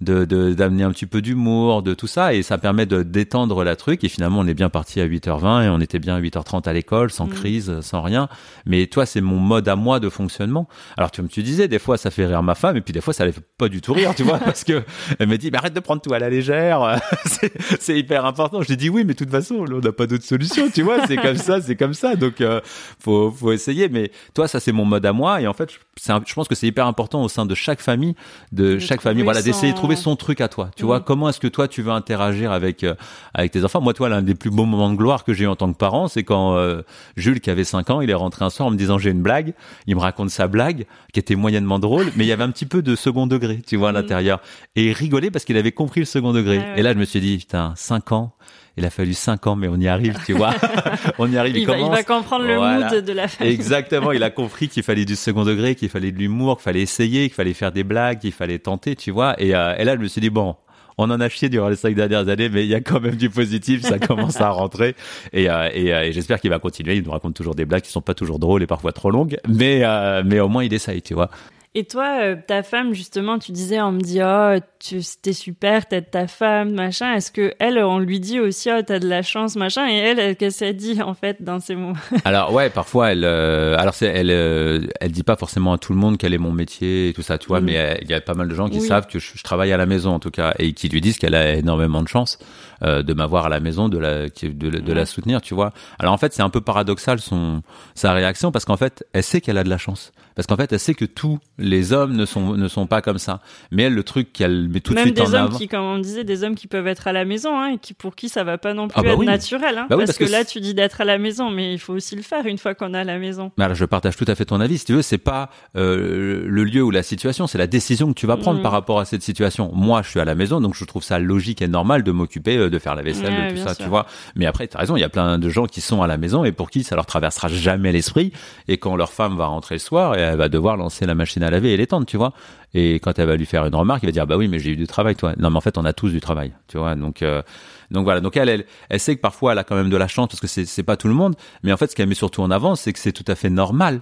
de, 0.00 0.24
d'amener 0.54 0.84
un 0.84 0.92
petit 0.92 1.06
peu 1.06 1.20
d'humour, 1.20 1.82
de 1.82 1.94
tout 1.94 2.06
ça. 2.06 2.32
Et 2.32 2.44
ça 2.44 2.58
permet 2.58 2.86
de 2.86 3.02
détendre 3.02 3.64
la 3.64 3.74
truc. 3.74 4.04
Et 4.04 4.08
finalement, 4.08 4.38
on 4.38 4.46
est 4.46 4.54
bien 4.54 4.68
parti 4.68 5.00
à 5.00 5.06
8h20 5.06 5.64
et 5.64 5.68
on 5.68 5.80
était 5.80 5.98
bien 5.98 6.14
à 6.14 6.20
8h30 6.20 6.68
à 6.68 6.72
l'école, 6.72 7.10
sans 7.10 7.26
Mm. 7.26 7.30
crise, 7.30 7.80
sans 7.80 8.02
rien. 8.02 8.28
Mais 8.66 8.86
toi, 8.86 9.04
c'est 9.04 9.20
mon 9.20 9.38
mode 9.38 9.66
à 9.66 9.74
moi 9.74 9.98
de 9.98 10.08
fonctionnement. 10.08 10.68
Alors, 10.96 11.10
comme 11.10 11.26
tu 11.26 11.42
disais, 11.42 11.66
des 11.66 11.80
fois, 11.80 11.96
ça 11.96 12.12
fait 12.12 12.26
rire 12.26 12.44
ma 12.44 12.54
femme. 12.54 12.76
Et 12.76 12.82
puis, 12.82 12.92
des 12.92 13.00
fois, 13.00 13.14
ça 13.14 13.26
ne 13.26 13.32
fait 13.32 13.42
pas 13.58 13.68
du 13.68 13.80
tout 13.80 13.92
rire, 13.94 14.14
tu 14.14 14.22
vois, 14.22 14.38
parce 14.44 14.62
que 14.62 14.84
elle 15.18 15.26
me 15.26 15.38
dit, 15.38 15.50
mais 15.50 15.58
arrête 15.58 15.74
de 15.74 15.80
prendre 15.80 16.00
tout 16.00 16.14
à 16.14 16.20
la 16.20 16.30
légère. 16.30 17.00
c'est, 17.26 17.52
c'est 17.80 17.98
hyper 17.98 18.26
important. 18.26 18.62
Je 18.62 18.68
lui 18.68 18.76
dis, 18.76 18.90
oui, 18.90 19.02
mais 19.04 19.14
de 19.14 19.18
toute 19.18 19.30
façon, 19.30 19.64
on 19.68 19.80
n'a 19.80 19.92
pas 19.92 20.06
d'autre 20.06 20.24
solution, 20.24 20.70
tu 20.72 20.82
vois. 20.82 21.04
C'est 21.08 21.16
comme 21.16 21.36
ça, 21.36 21.60
c'est 21.60 21.74
comme 21.74 21.94
ça. 21.96 22.14
Donc, 22.14 22.40
euh, 22.40 22.60
faut, 23.00 23.30
faut 23.32 23.50
essayer. 23.52 23.88
Mais 23.88 24.12
toi, 24.34 24.46
ça, 24.46 24.60
c'est 24.60 24.72
mon 24.72 24.84
mode 24.84 25.04
à 25.04 25.12
moi. 25.12 25.40
Et 25.40 25.46
en 25.48 25.52
fait, 25.52 25.70
un- 26.08 26.22
je 26.24 26.34
pense 26.34 26.46
que 26.46 26.54
c'est 26.54 26.68
hyper 26.68 26.86
important 26.86 27.22
au 27.24 27.28
sein 27.28 27.44
de 27.46 27.54
chaque 27.56 27.80
famille, 27.80 28.14
de, 28.52 28.74
De 28.74 28.78
chaque 28.78 29.00
famille, 29.00 29.24
voilà, 29.24 29.42
d'essayer 29.42 29.72
de 29.72 29.76
trouver 29.76 29.96
son 29.96 30.14
truc 30.14 30.40
à 30.40 30.48
toi. 30.48 30.70
Tu 30.76 30.84
vois, 30.84 31.00
comment 31.00 31.28
est-ce 31.28 31.40
que 31.40 31.48
toi, 31.48 31.66
tu 31.68 31.82
veux 31.82 31.90
interagir 31.92 32.52
avec, 32.52 32.84
euh, 32.84 32.94
avec 33.34 33.50
tes 33.52 33.64
enfants? 33.64 33.80
Moi, 33.80 33.94
toi, 33.94 34.08
l'un 34.08 34.22
des 34.22 34.34
plus 34.34 34.50
beaux 34.50 34.64
moments 34.64 34.90
de 34.90 34.96
gloire 34.96 35.24
que 35.24 35.32
j'ai 35.34 35.44
eu 35.44 35.48
en 35.48 35.56
tant 35.56 35.72
que 35.72 35.76
parent, 35.78 36.06
c'est 36.08 36.22
quand, 36.22 36.56
euh, 36.56 36.82
Jules, 37.16 37.40
qui 37.40 37.50
avait 37.50 37.64
5 37.64 37.90
ans, 37.90 38.00
il 38.00 38.10
est 38.10 38.14
rentré 38.14 38.44
un 38.44 38.50
soir 38.50 38.68
en 38.68 38.70
me 38.70 38.76
disant, 38.76 38.98
j'ai 38.98 39.10
une 39.10 39.22
blague. 39.22 39.54
Il 39.86 39.96
me 39.96 40.00
raconte 40.00 40.30
sa 40.30 40.46
blague, 40.48 40.86
qui 41.12 41.20
était 41.20 41.34
moyennement 41.34 41.78
drôle, 41.78 42.06
mais 42.16 42.24
il 42.24 42.28
y 42.28 42.32
avait 42.32 42.44
un 42.44 42.50
petit 42.50 42.66
peu 42.66 42.82
de 42.82 42.94
second 42.94 43.26
degré, 43.26 43.62
tu 43.66 43.76
vois, 43.76 43.88
à 43.88 43.92
l'intérieur. 43.92 44.40
Et 44.76 44.86
il 44.86 44.92
rigolait 44.92 45.30
parce 45.30 45.44
qu'il 45.44 45.56
avait 45.56 45.72
compris 45.72 46.00
le 46.00 46.06
second 46.06 46.32
degré. 46.32 46.58
Ouais. 46.58 46.74
Et 46.76 46.82
là, 46.82 46.92
je 46.92 46.98
me 46.98 47.04
suis 47.04 47.20
dit, 47.20 47.38
putain, 47.38 47.72
5 47.76 48.12
ans. 48.12 48.32
Il 48.76 48.84
a 48.84 48.90
fallu 48.90 49.14
5 49.14 49.46
ans, 49.46 49.56
mais 49.56 49.68
on 49.68 49.76
y 49.76 49.88
arrive, 49.88 50.18
tu 50.26 50.34
vois. 50.34 50.54
on 51.18 51.30
y 51.30 51.38
arrive. 51.38 51.56
Il, 51.56 51.66
va, 51.66 51.76
il 51.76 51.80
commence. 51.80 51.96
va 51.96 52.02
comprendre 52.02 52.44
le 52.44 52.58
mood 52.58 53.04
de 53.04 53.12
la 53.12 53.26
famille. 53.26 53.54
Exactement, 53.54 54.12
il 54.12 54.22
a 54.22 54.30
compris 54.42 54.68
qu'il 54.68 54.82
fallait 54.82 55.04
du 55.04 55.16
second 55.16 55.44
degré, 55.44 55.74
qu'il 55.74 55.88
fallait 55.88 56.12
de 56.12 56.18
l'humour, 56.18 56.56
qu'il 56.56 56.64
fallait 56.64 56.82
essayer, 56.82 57.22
qu'il 57.22 57.34
fallait 57.34 57.54
faire 57.54 57.72
des 57.72 57.84
blagues, 57.84 58.18
qu'il 58.18 58.32
fallait 58.32 58.58
tenter, 58.58 58.94
tu 58.94 59.10
vois. 59.10 59.34
Et, 59.40 59.54
euh, 59.54 59.74
et 59.78 59.84
là, 59.84 59.96
je 59.96 60.00
me 60.00 60.08
suis 60.08 60.20
dit, 60.20 60.30
bon, 60.30 60.56
on 60.98 61.10
en 61.10 61.20
a 61.20 61.28
chié 61.28 61.48
durant 61.48 61.68
les 61.68 61.76
cinq 61.76 61.94
dernières 61.94 62.28
années, 62.28 62.48
mais 62.48 62.64
il 62.64 62.68
y 62.68 62.74
a 62.74 62.80
quand 62.80 63.00
même 63.00 63.16
du 63.16 63.28
positif, 63.28 63.82
ça 63.82 63.98
commence 63.98 64.40
à 64.40 64.48
rentrer. 64.50 64.94
Et, 65.32 65.50
euh, 65.50 65.68
et, 65.72 65.92
euh, 65.92 66.04
et 66.04 66.12
j'espère 66.12 66.40
qu'il 66.40 66.50
va 66.50 66.58
continuer. 66.58 66.96
Il 66.96 67.02
nous 67.04 67.10
raconte 67.10 67.34
toujours 67.34 67.54
des 67.54 67.64
blagues 67.64 67.82
qui 67.82 67.90
sont 67.90 68.00
pas 68.00 68.14
toujours 68.14 68.38
drôles 68.38 68.62
et 68.62 68.66
parfois 68.66 68.92
trop 68.92 69.10
longues, 69.10 69.38
mais, 69.48 69.80
euh, 69.84 70.22
mais 70.24 70.40
au 70.40 70.48
moins 70.48 70.64
il 70.64 70.72
essaye, 70.72 71.02
tu 71.02 71.14
vois. 71.14 71.30
Et 71.78 71.84
toi, 71.84 72.22
euh, 72.22 72.36
ta 72.36 72.62
femme, 72.62 72.94
justement, 72.94 73.38
tu 73.38 73.52
disais, 73.52 73.82
on 73.82 73.92
me 73.92 74.00
dit, 74.00 74.20
oh, 74.24 74.58
tu, 74.78 75.02
c'était 75.02 75.34
super, 75.34 75.86
t'as 75.86 76.00
ta 76.00 76.26
femme, 76.26 76.72
machin. 76.72 77.12
Est-ce 77.12 77.30
que 77.30 77.52
elle, 77.58 77.76
on 77.76 77.98
lui 77.98 78.18
dit 78.18 78.40
aussi, 78.40 78.70
oh, 78.72 78.80
t'as 78.80 78.98
de 78.98 79.06
la 79.06 79.20
chance, 79.20 79.56
machin. 79.56 79.86
Et 79.86 79.96
elle, 79.96 80.36
qu'est-ce 80.36 80.60
qu'elle 80.60 80.74
dit, 80.74 81.02
en 81.02 81.12
fait, 81.12 81.42
dans 81.42 81.60
ces 81.60 81.74
mots 81.74 81.92
Alors, 82.24 82.50
ouais, 82.54 82.70
parfois, 82.70 83.12
elle, 83.12 83.24
euh, 83.26 83.76
alors 83.76 83.92
c'est, 83.92 84.06
elle, 84.06 84.30
euh, 84.30 84.86
elle 85.02 85.12
dit 85.12 85.22
pas 85.22 85.36
forcément 85.36 85.74
à 85.74 85.76
tout 85.76 85.92
le 85.92 85.98
monde 85.98 86.16
quel 86.16 86.32
est 86.32 86.38
mon 86.38 86.50
métier 86.50 87.10
et 87.10 87.12
tout 87.12 87.20
ça, 87.20 87.36
tu 87.36 87.46
vois, 87.48 87.60
mais 87.60 87.98
il 88.00 88.08
y 88.08 88.14
a 88.14 88.22
pas 88.22 88.32
mal 88.32 88.48
de 88.48 88.54
gens 88.54 88.70
qui 88.70 88.80
savent 88.80 89.06
que 89.06 89.18
je, 89.18 89.42
travaille 89.42 89.70
à 89.74 89.76
la 89.76 89.84
maison, 89.84 90.14
en 90.14 90.18
tout 90.18 90.30
cas, 90.30 90.54
et 90.58 90.72
qui 90.72 90.88
lui 90.88 91.02
disent 91.02 91.18
qu'elle 91.18 91.34
a 91.34 91.56
énormément 91.56 92.02
de 92.02 92.08
chance 92.08 92.38
de 92.80 93.12
m'avoir 93.12 93.44
à 93.44 93.48
la 93.50 93.60
maison, 93.60 93.90
de 93.90 93.98
la, 93.98 94.28
de, 94.28 94.50
de 94.50 94.92
la 94.94 95.04
soutenir, 95.04 95.42
tu 95.42 95.52
vois. 95.52 95.72
Alors, 95.98 96.14
en 96.14 96.18
fait, 96.18 96.32
c'est 96.32 96.42
un 96.42 96.48
peu 96.48 96.62
paradoxal 96.62 97.18
son, 97.18 97.60
sa 97.94 98.14
réaction 98.14 98.50
parce 98.50 98.64
qu'en 98.64 98.78
fait, 98.78 99.04
elle 99.12 99.22
sait 99.22 99.42
qu'elle 99.42 99.58
a 99.58 99.64
de 99.64 99.68
la 99.68 99.78
chance. 99.78 100.14
Parce 100.36 100.46
qu'en 100.46 100.56
fait, 100.56 100.70
elle 100.70 100.78
sait 100.78 100.94
que 100.94 101.06
tous 101.06 101.38
les 101.58 101.94
hommes 101.94 102.14
ne 102.14 102.26
sont 102.26 102.56
ne 102.56 102.68
sont 102.68 102.86
pas 102.86 103.00
comme 103.00 103.16
ça. 103.16 103.40
Mais 103.72 103.84
elle, 103.84 103.94
le 103.94 104.02
truc 104.02 104.34
qu'elle 104.34 104.68
met 104.68 104.80
tout 104.80 104.92
de 104.92 105.00
suite 105.00 105.18
en 105.18 105.22
avant. 105.22 105.32
Même 105.32 105.48
des 105.48 105.54
hommes 105.54 105.58
qui, 105.58 105.66
comme 105.66 105.84
on 105.84 105.98
disait, 105.98 106.24
des 106.24 106.44
hommes 106.44 106.54
qui 106.54 106.66
peuvent 106.66 106.86
être 106.86 107.08
à 107.08 107.12
la 107.12 107.24
maison, 107.24 107.58
hein, 107.58 107.72
et 107.72 107.78
qui 107.78 107.94
pour 107.94 108.14
qui 108.14 108.28
ça 108.28 108.44
va 108.44 108.58
pas 108.58 108.74
non 108.74 108.86
ah 108.94 109.00
plus 109.00 109.08
bah 109.08 109.14
être 109.14 109.24
naturel. 109.24 109.78
Hein, 109.78 109.86
bah 109.88 109.96
parce, 109.96 110.18
que, 110.18 110.24
là, 110.24 110.44
tu 110.44 110.60
dis 110.60 110.74
d'être 110.74 111.00
à 111.00 111.06
la 111.06 111.16
maison, 111.16 111.50
mais 111.50 111.72
il 111.72 111.78
faut 111.78 111.94
aussi 111.94 112.16
le 112.16 112.22
faire 112.22 112.44
une 112.44 112.58
fois 112.58 112.74
qu'on 112.74 112.92
est 112.92 112.98
à 112.98 113.04
la 113.04 113.18
maison. 113.18 113.50
Mais 113.56 113.64
alors, 113.64 113.76
je 113.76 113.86
partage 113.86 114.14
tout 114.16 114.26
à 114.28 114.34
fait 114.34 114.44
ton 114.44 114.60
avis. 114.60 114.76
Si 114.76 114.84
tu 114.84 114.92
veux, 114.92 115.00
c'est 115.00 115.16
pas 115.16 115.48
euh, 115.74 116.44
le 116.46 116.64
lieu 116.64 116.82
ou 116.82 116.90
la 116.90 117.02
situation, 117.02 117.46
c'est 117.46 117.56
la 117.58 117.66
décision 117.66 118.08
que 118.08 118.18
tu 118.18 118.26
vas 118.26 118.36
prendre 118.36 118.60
mm. 118.60 118.62
par 118.62 118.72
rapport 118.72 119.00
à 119.00 119.06
cette 119.06 119.22
situation. 119.22 119.70
Moi, 119.72 120.02
je 120.02 120.10
suis 120.10 120.20
à 120.20 120.26
la 120.26 120.34
maison, 120.34 120.60
donc 120.60 120.74
je 120.74 120.84
trouve 120.84 121.02
ça 121.02 121.18
logique 121.18 121.62
et 121.62 121.68
normal 121.68 122.02
de 122.02 122.12
m'occuper, 122.12 122.58
euh, 122.58 122.68
de 122.68 122.78
faire 122.78 122.94
la 122.94 123.02
vaisselle, 123.02 123.52
de 123.52 123.56
tout 123.56 123.66
ça, 123.66 123.74
tu 123.74 123.84
vois. 123.84 124.04
Mais 124.34 124.44
après, 124.44 124.68
tu 124.68 124.76
as 124.76 124.80
raison, 124.80 124.96
il 124.96 125.00
y 125.00 125.04
a 125.04 125.08
plein 125.08 125.38
de 125.38 125.48
gens 125.48 125.64
qui 125.64 125.80
sont 125.80 126.02
à 126.02 126.06
la 126.06 126.18
maison 126.18 126.44
et 126.44 126.52
pour 126.52 126.68
qui 126.68 126.84
ça 126.84 126.94
leur 126.94 127.06
traversera 127.06 127.48
jamais 127.48 127.90
l'esprit. 127.90 128.32
Et 128.68 128.76
quand 128.76 128.96
leur 128.96 129.12
femme 129.12 129.38
va 129.38 129.46
rentrer 129.46 129.76
le 129.76 129.80
soir, 129.80 130.14
et 130.14 130.25
elle 130.32 130.38
va 130.38 130.48
devoir 130.48 130.76
lancer 130.76 131.06
la 131.06 131.14
machine 131.14 131.42
à 131.42 131.50
laver 131.50 131.72
et 131.72 131.76
l'étendre, 131.76 132.06
tu 132.06 132.16
vois. 132.16 132.32
Et 132.74 132.94
quand 133.00 133.18
elle 133.18 133.26
va 133.26 133.36
lui 133.36 133.46
faire 133.46 133.64
une 133.64 133.74
remarque, 133.74 134.02
il 134.02 134.06
va 134.06 134.12
dire 134.12 134.26
bah 134.26 134.36
oui, 134.36 134.48
mais 134.48 134.58
j'ai 134.58 134.70
eu 134.70 134.76
du 134.76 134.86
travail, 134.86 135.16
toi. 135.16 135.34
Non, 135.38 135.50
mais 135.50 135.56
en 135.56 135.60
fait, 135.60 135.78
on 135.78 135.84
a 135.84 135.92
tous 135.92 136.10
du 136.10 136.20
travail, 136.20 136.52
tu 136.68 136.78
vois. 136.78 136.94
Donc 136.94 137.22
euh, 137.22 137.42
donc 137.90 138.04
voilà. 138.04 138.20
Donc 138.20 138.36
elle, 138.36 138.48
elle, 138.48 138.64
elle 138.88 139.00
sait 139.00 139.16
que 139.16 139.20
parfois 139.20 139.52
elle 139.52 139.58
a 139.58 139.64
quand 139.64 139.76
même 139.76 139.90
de 139.90 139.96
la 139.96 140.08
chance 140.08 140.28
parce 140.28 140.40
que 140.40 140.46
c'est 140.46 140.66
c'est 140.66 140.82
pas 140.82 140.96
tout 140.96 141.08
le 141.08 141.14
monde. 141.14 141.34
Mais 141.62 141.72
en 141.72 141.76
fait, 141.76 141.90
ce 141.90 141.96
qu'elle 141.96 142.08
met 142.08 142.14
surtout 142.14 142.42
en 142.42 142.50
avant, 142.50 142.74
c'est 142.76 142.92
que 142.92 142.98
c'est 142.98 143.12
tout 143.12 143.24
à 143.26 143.34
fait 143.34 143.50
normal 143.50 144.00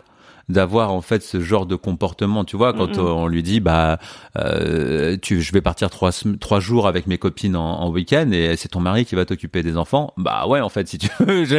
d'avoir 0.49 0.93
en 0.93 1.01
fait 1.01 1.23
ce 1.23 1.41
genre 1.41 1.67
de 1.67 1.77
comportement. 1.77 2.45
Tu 2.45 2.57
vois, 2.57 2.73
quand 2.73 2.99
on 2.99 3.27
lui 3.27 3.43
dit 3.43 3.61
bah 3.61 3.99
euh, 4.39 5.17
tu, 5.21 5.41
je 5.43 5.53
vais 5.53 5.61
partir 5.61 5.91
trois 5.91 6.11
trois 6.41 6.61
jours 6.61 6.87
avec 6.87 7.07
mes 7.07 7.19
copines 7.19 7.57
en, 7.57 7.81
en 7.81 7.91
week-end 7.91 8.31
et 8.33 8.57
c'est 8.57 8.69
ton 8.69 8.81
mari 8.81 9.05
qui 9.05 9.15
va 9.15 9.25
t'occuper 9.25 9.63
des 9.63 9.77
enfants. 9.77 10.13
Bah 10.17 10.47
ouais, 10.47 10.61
en 10.61 10.69
fait, 10.69 10.89
si 10.89 10.99
tu 10.99 11.09
veux, 11.21 11.45
je, 11.45 11.57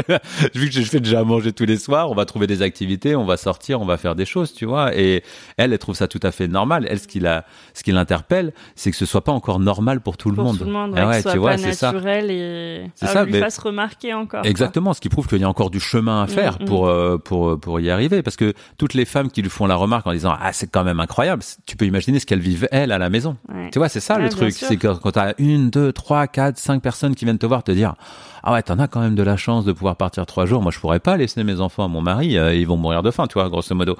vu 0.53 0.69
que 0.69 0.73
je 0.73 0.81
fais 0.83 0.99
déjà 0.99 1.19
à 1.19 1.23
manger 1.23 1.53
tous 1.53 1.65
les 1.65 1.77
soirs, 1.77 2.11
on 2.11 2.15
va 2.15 2.25
trouver 2.25 2.47
des 2.47 2.61
activités, 2.61 3.15
on 3.15 3.25
va 3.25 3.37
sortir, 3.37 3.81
on 3.81 3.85
va 3.85 3.97
faire 3.97 4.15
des 4.15 4.25
choses, 4.25 4.53
tu 4.53 4.65
vois. 4.65 4.95
Et 4.95 5.23
elle, 5.57 5.73
elle 5.73 5.79
trouve 5.79 5.95
ça 5.95 6.07
tout 6.07 6.19
à 6.23 6.31
fait 6.31 6.47
normal. 6.47 6.87
Elle, 6.89 6.99
ce 6.99 7.07
qui 7.07 7.19
la, 7.19 7.45
ce 7.73 7.83
qui 7.83 7.91
l'interpelle, 7.91 8.53
c'est 8.75 8.91
que 8.91 8.97
ce 8.97 9.05
soit 9.05 9.23
pas 9.23 9.31
encore 9.31 9.59
normal 9.59 10.01
pour 10.01 10.17
tout 10.17 10.29
le 10.29 10.41
monde. 10.41 10.57
Tout 10.57 10.65
le 10.65 10.71
monde, 10.71 10.93
ouais, 10.93 11.23
tu 11.23 11.37
vois, 11.37 11.57
c'est 11.57 11.73
ça. 11.73 11.93
et 11.95 12.85
c'est 12.95 13.07
ça, 13.07 13.25
lui 13.25 13.33
mais... 13.33 13.39
fasse 13.39 13.57
remarquer 13.57 14.13
encore. 14.13 14.45
Exactement, 14.45 14.93
ce 14.93 15.01
qui 15.01 15.09
prouve 15.09 15.27
qu'il 15.27 15.39
y 15.39 15.43
a 15.43 15.49
encore 15.49 15.69
du 15.69 15.79
chemin 15.79 16.23
à 16.23 16.27
faire 16.27 16.59
mm, 16.59 16.63
mm. 16.63 16.67
pour 16.67 16.87
euh, 16.87 17.17
pour 17.17 17.59
pour 17.59 17.79
y 17.79 17.89
arriver, 17.89 18.21
parce 18.21 18.35
que 18.35 18.53
toutes 18.77 18.93
les 18.93 19.05
femmes 19.05 19.29
qui 19.31 19.41
lui 19.41 19.49
font 19.49 19.65
la 19.67 19.75
remarque 19.75 20.05
en 20.07 20.11
disant 20.13 20.35
ah 20.39 20.51
c'est 20.53 20.69
quand 20.69 20.83
même 20.83 20.99
incroyable, 20.99 21.43
tu 21.65 21.75
peux 21.77 21.85
imaginer 21.85 22.19
ce 22.19 22.25
qu'elles 22.25 22.39
vivent 22.39 22.67
elles 22.71 22.91
à 22.91 22.97
la 22.97 23.09
maison. 23.09 23.37
Tu 23.71 23.79
vois, 23.79 23.89
c'est 23.89 23.99
ça 23.99 24.17
le 24.17 24.29
truc, 24.29 24.53
c'est 24.53 24.77
que 24.77 24.93
quand 24.93 25.11
t'as 25.11 25.33
une, 25.37 25.69
deux, 25.69 25.93
trois, 25.93 26.27
quatre, 26.27 26.57
cinq 26.57 26.81
personnes 26.81 27.15
qui 27.15 27.25
viennent 27.25 27.37
te 27.37 27.45
voir 27.45 27.63
te 27.63 27.71
dire 27.71 27.95
ah 28.43 28.53
ouais 28.53 28.61
t'en 28.61 28.77
as 28.79 28.87
quand 28.87 29.01
même 29.01 29.15
de 29.15 29.23
la 29.23 29.37
chance 29.37 29.65
de 29.65 29.71
pouvoir 29.71 29.95
partir 29.95 30.25
trois 30.25 30.45
jours. 30.45 30.61
Moi 30.61 30.71
je 30.71 30.79
pourrais 30.79 30.99
pas 30.99 31.17
laisser 31.17 31.43
mes 31.43 31.61
enfants 31.61 31.85
à 31.85 31.87
mon 31.87 32.01
mari, 32.01 32.37
euh, 32.37 32.53
ils 32.53 32.67
vont 32.67 32.77
mourir 32.77 33.01
de 33.03 33.11
faim, 33.11 33.27
tu 33.27 33.33
vois, 33.33 33.49
grosso 33.49 33.73
modo. 33.73 33.97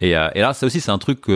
Et, 0.00 0.16
euh, 0.16 0.28
et 0.34 0.40
là 0.40 0.52
ça 0.52 0.66
aussi 0.66 0.80
c'est 0.80 0.90
un 0.90 0.98
truc 0.98 1.26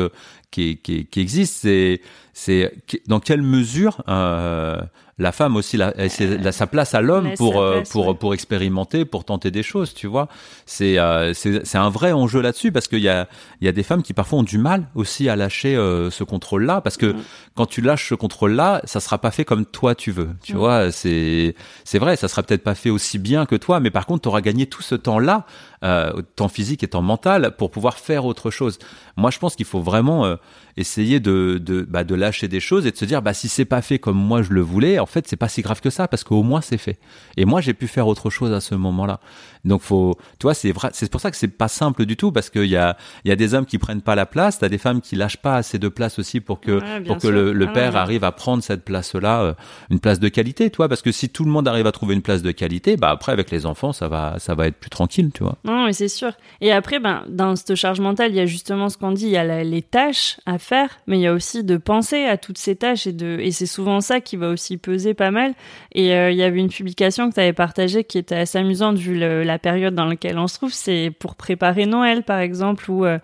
qui, 0.51 0.77
qui, 0.77 1.07
qui 1.07 1.21
existe, 1.21 1.63
c'est 1.63 2.01
c'est 2.33 2.73
dans 3.07 3.21
quelle 3.21 3.42
mesure 3.42 4.03
euh, 4.09 4.81
la 5.18 5.33
femme 5.33 5.57
aussi 5.57 5.77
la, 5.77 5.92
la, 5.97 6.53
sa 6.53 6.66
place 6.66 6.95
à 6.95 7.01
l'homme 7.01 7.33
pour 7.37 7.61
euh, 7.61 7.83
pour 7.90 8.18
pour 8.18 8.35
expérimenter, 8.35 9.05
pour 9.05 9.25
tenter 9.25 9.51
des 9.51 9.62
choses, 9.62 9.95
tu 9.95 10.07
vois. 10.07 10.29
C'est 10.64 10.99
euh, 10.99 11.35
c'est 11.35 11.79
un 11.79 11.90
vrai 11.90 12.12
enjeu 12.12 12.40
là-dessus 12.40 12.73
parce 12.73 12.88
qu'il 12.88 13.01
y 13.01 13.09
a 13.09 13.29
il 13.61 13.64
y 13.64 13.68
a 13.68 13.73
des 13.73 13.83
femmes 13.83 14.03
qui 14.03 14.14
parfois 14.14 14.40
ont 14.40 14.42
du 14.42 14.59
mal 14.59 14.88
aussi 14.95 15.29
à 15.29 15.37
lâcher 15.37 15.77
euh, 15.77 16.11
ce 16.11 16.25
contrôle-là 16.25 16.81
parce 16.81 16.97
que 16.97 17.14
quand 17.55 17.66
tu 17.66 17.83
lâches 17.83 18.09
ce 18.09 18.14
contrôle-là, 18.14 18.81
ça 18.85 19.01
sera 19.01 19.18
pas 19.18 19.31
fait 19.31 19.45
comme 19.45 19.66
toi 19.66 19.95
tu 19.95 20.11
veux, 20.11 20.31
tu 20.42 20.55
vois. 20.55 20.90
C'est 20.90 21.55
c'est 21.85 21.99
vrai, 21.99 22.16
ça 22.16 22.29
sera 22.29 22.42
peut-être 22.42 22.64
pas 22.64 22.75
fait 22.75 22.90
aussi 22.90 23.18
bien 23.18 23.45
que 23.45 23.57
toi, 23.57 23.81
mais 23.81 23.90
par 23.90 24.07
contre, 24.07 24.23
tu 24.23 24.29
auras 24.29 24.40
gagné 24.40 24.66
tout 24.66 24.83
ce 24.83 24.95
temps-là, 24.95 25.47
euh, 25.85 26.23
temps 26.37 26.49
physique 26.49 26.83
et 26.83 26.88
temps 26.88 27.03
mental, 27.03 27.55
pour 27.57 27.71
pouvoir 27.71 27.99
faire 27.99 28.25
autre 28.25 28.51
chose. 28.51 28.79
Moi, 29.16 29.31
je 29.31 29.38
pense 29.38 29.57
qu'il 29.57 29.66
faut 29.66 29.81
vraiment 29.81 30.37
essayer 30.77 31.21
de 31.21 31.61
de 31.62 31.83
bah, 31.83 32.03
de 32.03 32.14
lâcher 32.23 32.49
des 32.49 32.61
choses 32.61 32.87
et 32.87 32.91
de 32.91 32.97
se 32.97 33.05
dire 33.05 33.23
bah 33.23 33.35
si 33.35 33.49
c'est 33.49 33.65
pas 33.65 33.83
fait 33.83 33.99
comme 33.99 34.17
moi 34.17 34.43
je 34.43 34.53
le 34.53 34.61
voulais, 34.61 34.99
en 34.99 35.07
fait 35.07 35.27
c'est 35.29 35.37
pas 35.37 35.49
si 35.49 35.63
grave 35.63 35.81
que 35.81 35.91
ça 35.91 36.09
parce 36.09 36.25
qu'au 36.25 36.43
moins 36.43 36.61
c'est 36.61 36.79
fait. 36.79 36.99
Et 37.37 37.45
moi 37.45 37.61
j'ai 37.61 37.75
pu 37.75 37.87
faire 37.87 38.07
autre 38.09 38.31
chose 38.31 38.53
à 38.53 38.61
ce 38.61 38.75
moment-là. 38.75 39.21
Donc 39.65 39.81
faut, 39.83 40.17
tu 40.41 40.45
vois, 40.45 40.55
c'est 40.55 40.73
vrai, 40.73 40.91
c'est 40.93 41.11
pour 41.11 41.21
ça 41.21 41.31
que 41.31 41.37
c'est 41.37 41.47
pas 41.47 41.69
simple 41.69 42.05
du 42.05 42.17
tout 42.17 42.33
parce 42.33 42.51
qu'il 42.51 42.65
y 42.65 42.77
a 42.77 42.97
il 43.25 43.29
y 43.29 43.33
a 43.33 43.37
des 43.37 43.55
hommes 43.55 43.67
qui 43.67 43.79
prennent 43.79 44.03
pas 44.03 44.15
la 44.15 44.27
place, 44.27 44.59
t'as 44.59 44.69
des 44.69 44.79
femmes 44.79 45.01
qui 45.01 45.15
lâchent 45.15 45.37
pas 45.37 45.57
assez 45.57 45.79
de 45.79 45.89
place 45.89 46.19
aussi 46.19 46.41
pour 46.41 46.61
que 46.61 46.81
pour 47.05 47.19
que 47.19 47.29
le, 47.29 47.53
le 47.53 47.67
ah 47.69 47.73
père 47.73 47.97
arrive 47.97 48.25
à 48.25 48.33
prendre 48.33 48.63
cette 48.63 48.85
place-là, 48.85 49.43
euh, 49.43 49.55
une 49.91 50.01
place 50.01 50.19
de 50.19 50.29
qualité, 50.29 50.71
toi, 50.71 50.89
parce 50.89 51.03
que 51.03 51.13
si 51.13 51.29
tout 51.29 51.45
le 51.45 51.51
monde 51.51 51.69
arrive 51.69 51.87
à 51.87 51.93
trouver 51.93 52.15
une 52.15 52.23
place 52.23 52.43
de 52.43 52.51
qualité, 52.51 52.97
bah 52.97 53.11
après 53.11 53.33
avec 53.33 53.51
les 53.51 53.67
enfants 53.67 53.93
ça 53.93 54.09
va 54.09 54.37
ça 54.39 54.55
va 54.55 54.67
être 54.67 54.79
plus 54.79 54.91
tranquille, 54.91 55.31
tu 55.33 55.45
vois. 55.45 55.57
Non, 55.65 55.87
mais 55.87 55.93
c'est 55.93 56.09
sûr. 56.09 56.33
Et 56.61 56.73
après, 56.73 56.99
ben 56.99 57.25
dans 57.29 57.55
cette 57.55 57.75
charge 57.77 58.01
mentale, 58.01 58.33
il 58.33 58.37
y 58.37 58.41
a 58.41 58.47
justement 58.47 58.89
ce 58.89 58.99
qu'on 58.99 59.13
dit, 59.13 59.27
il 59.27 59.33
y 59.33 59.37
a 59.37 59.65
les 59.65 59.83
tâches 59.83 60.41
à 60.47 60.59
faire, 60.59 60.89
mais 61.07 61.19
il 61.19 61.23
y 61.23 61.27
a 61.27 61.33
aussi 61.33 61.63
de 61.63 61.77
penser 61.77 62.12
à 62.27 62.37
toutes 62.37 62.59
ces 62.59 62.77
tâches 62.77 63.07
et 63.07 63.12
et 63.38 63.51
c'est 63.51 63.66
souvent 63.66 64.01
ça 64.01 64.20
qui 64.20 64.37
va 64.37 64.48
aussi 64.48 64.77
peser 64.77 65.14
pas 65.14 65.31
mal. 65.31 65.55
Et 65.94 66.14
euh, 66.14 66.31
il 66.31 66.37
y 66.37 66.42
avait 66.42 66.59
une 66.59 66.68
publication 66.68 67.29
que 67.29 67.35
tu 67.35 67.40
avais 67.40 67.53
partagée 67.53 68.05
qui 68.05 68.18
était 68.18 68.37
assez 68.37 68.59
amusante 68.59 68.96
vu 68.96 69.18
la 69.18 69.59
période 69.59 69.94
dans 69.94 70.07
laquelle 70.07 70.38
on 70.38 70.46
se 70.46 70.57
trouve, 70.57 70.72
c'est 70.72 71.12
pour 71.18 71.37
préparer 71.37 71.87
Noël, 71.87 72.22
par 72.22 72.38
exemple, 72.38 72.90
ou 72.90 73.05
euh, 73.05 73.18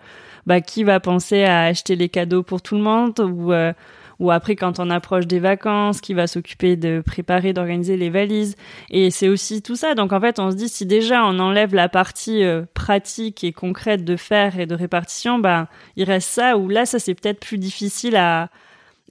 bah, 0.45 0.61
qui 0.61 0.83
va 0.83 0.99
penser 0.99 1.43
à 1.43 1.63
acheter 1.63 1.95
les 1.95 2.09
cadeaux 2.09 2.43
pour 2.43 2.61
tout 2.61 2.75
le 2.75 2.81
monde, 2.81 3.19
ou 3.19 3.51
euh, 3.51 3.73
ou 4.19 4.31
après 4.31 4.57
quand 4.57 4.79
on 4.79 4.89
approche 4.89 5.27
des 5.27 5.39
vacances, 5.39 6.01
qui 6.01 6.13
va 6.13 6.27
s'occuper 6.27 6.75
de 6.75 7.01
préparer, 7.05 7.53
d'organiser 7.53 7.95
les 7.95 8.09
valises. 8.09 8.57
Et 8.89 9.11
c'est 9.11 9.29
aussi 9.29 9.61
tout 9.61 9.77
ça. 9.77 9.95
Donc 9.95 10.11
en 10.11 10.19
fait, 10.19 10.39
on 10.39 10.51
se 10.51 10.57
dit 10.57 10.67
si 10.67 10.85
déjà 10.85 11.23
on 11.25 11.39
enlève 11.39 11.73
la 11.73 11.87
partie 11.87 12.43
pratique 12.73 13.45
et 13.45 13.53
concrète 13.53 14.03
de 14.03 14.17
faire 14.17 14.59
et 14.59 14.65
de 14.65 14.75
répartition, 14.75 15.39
bah 15.39 15.69
il 15.95 16.03
reste 16.03 16.29
ça. 16.29 16.57
Ou 16.57 16.67
là, 16.67 16.85
ça 16.85 16.99
c'est 16.99 17.15
peut-être 17.15 17.39
plus 17.39 17.57
difficile 17.57 18.17
à 18.17 18.49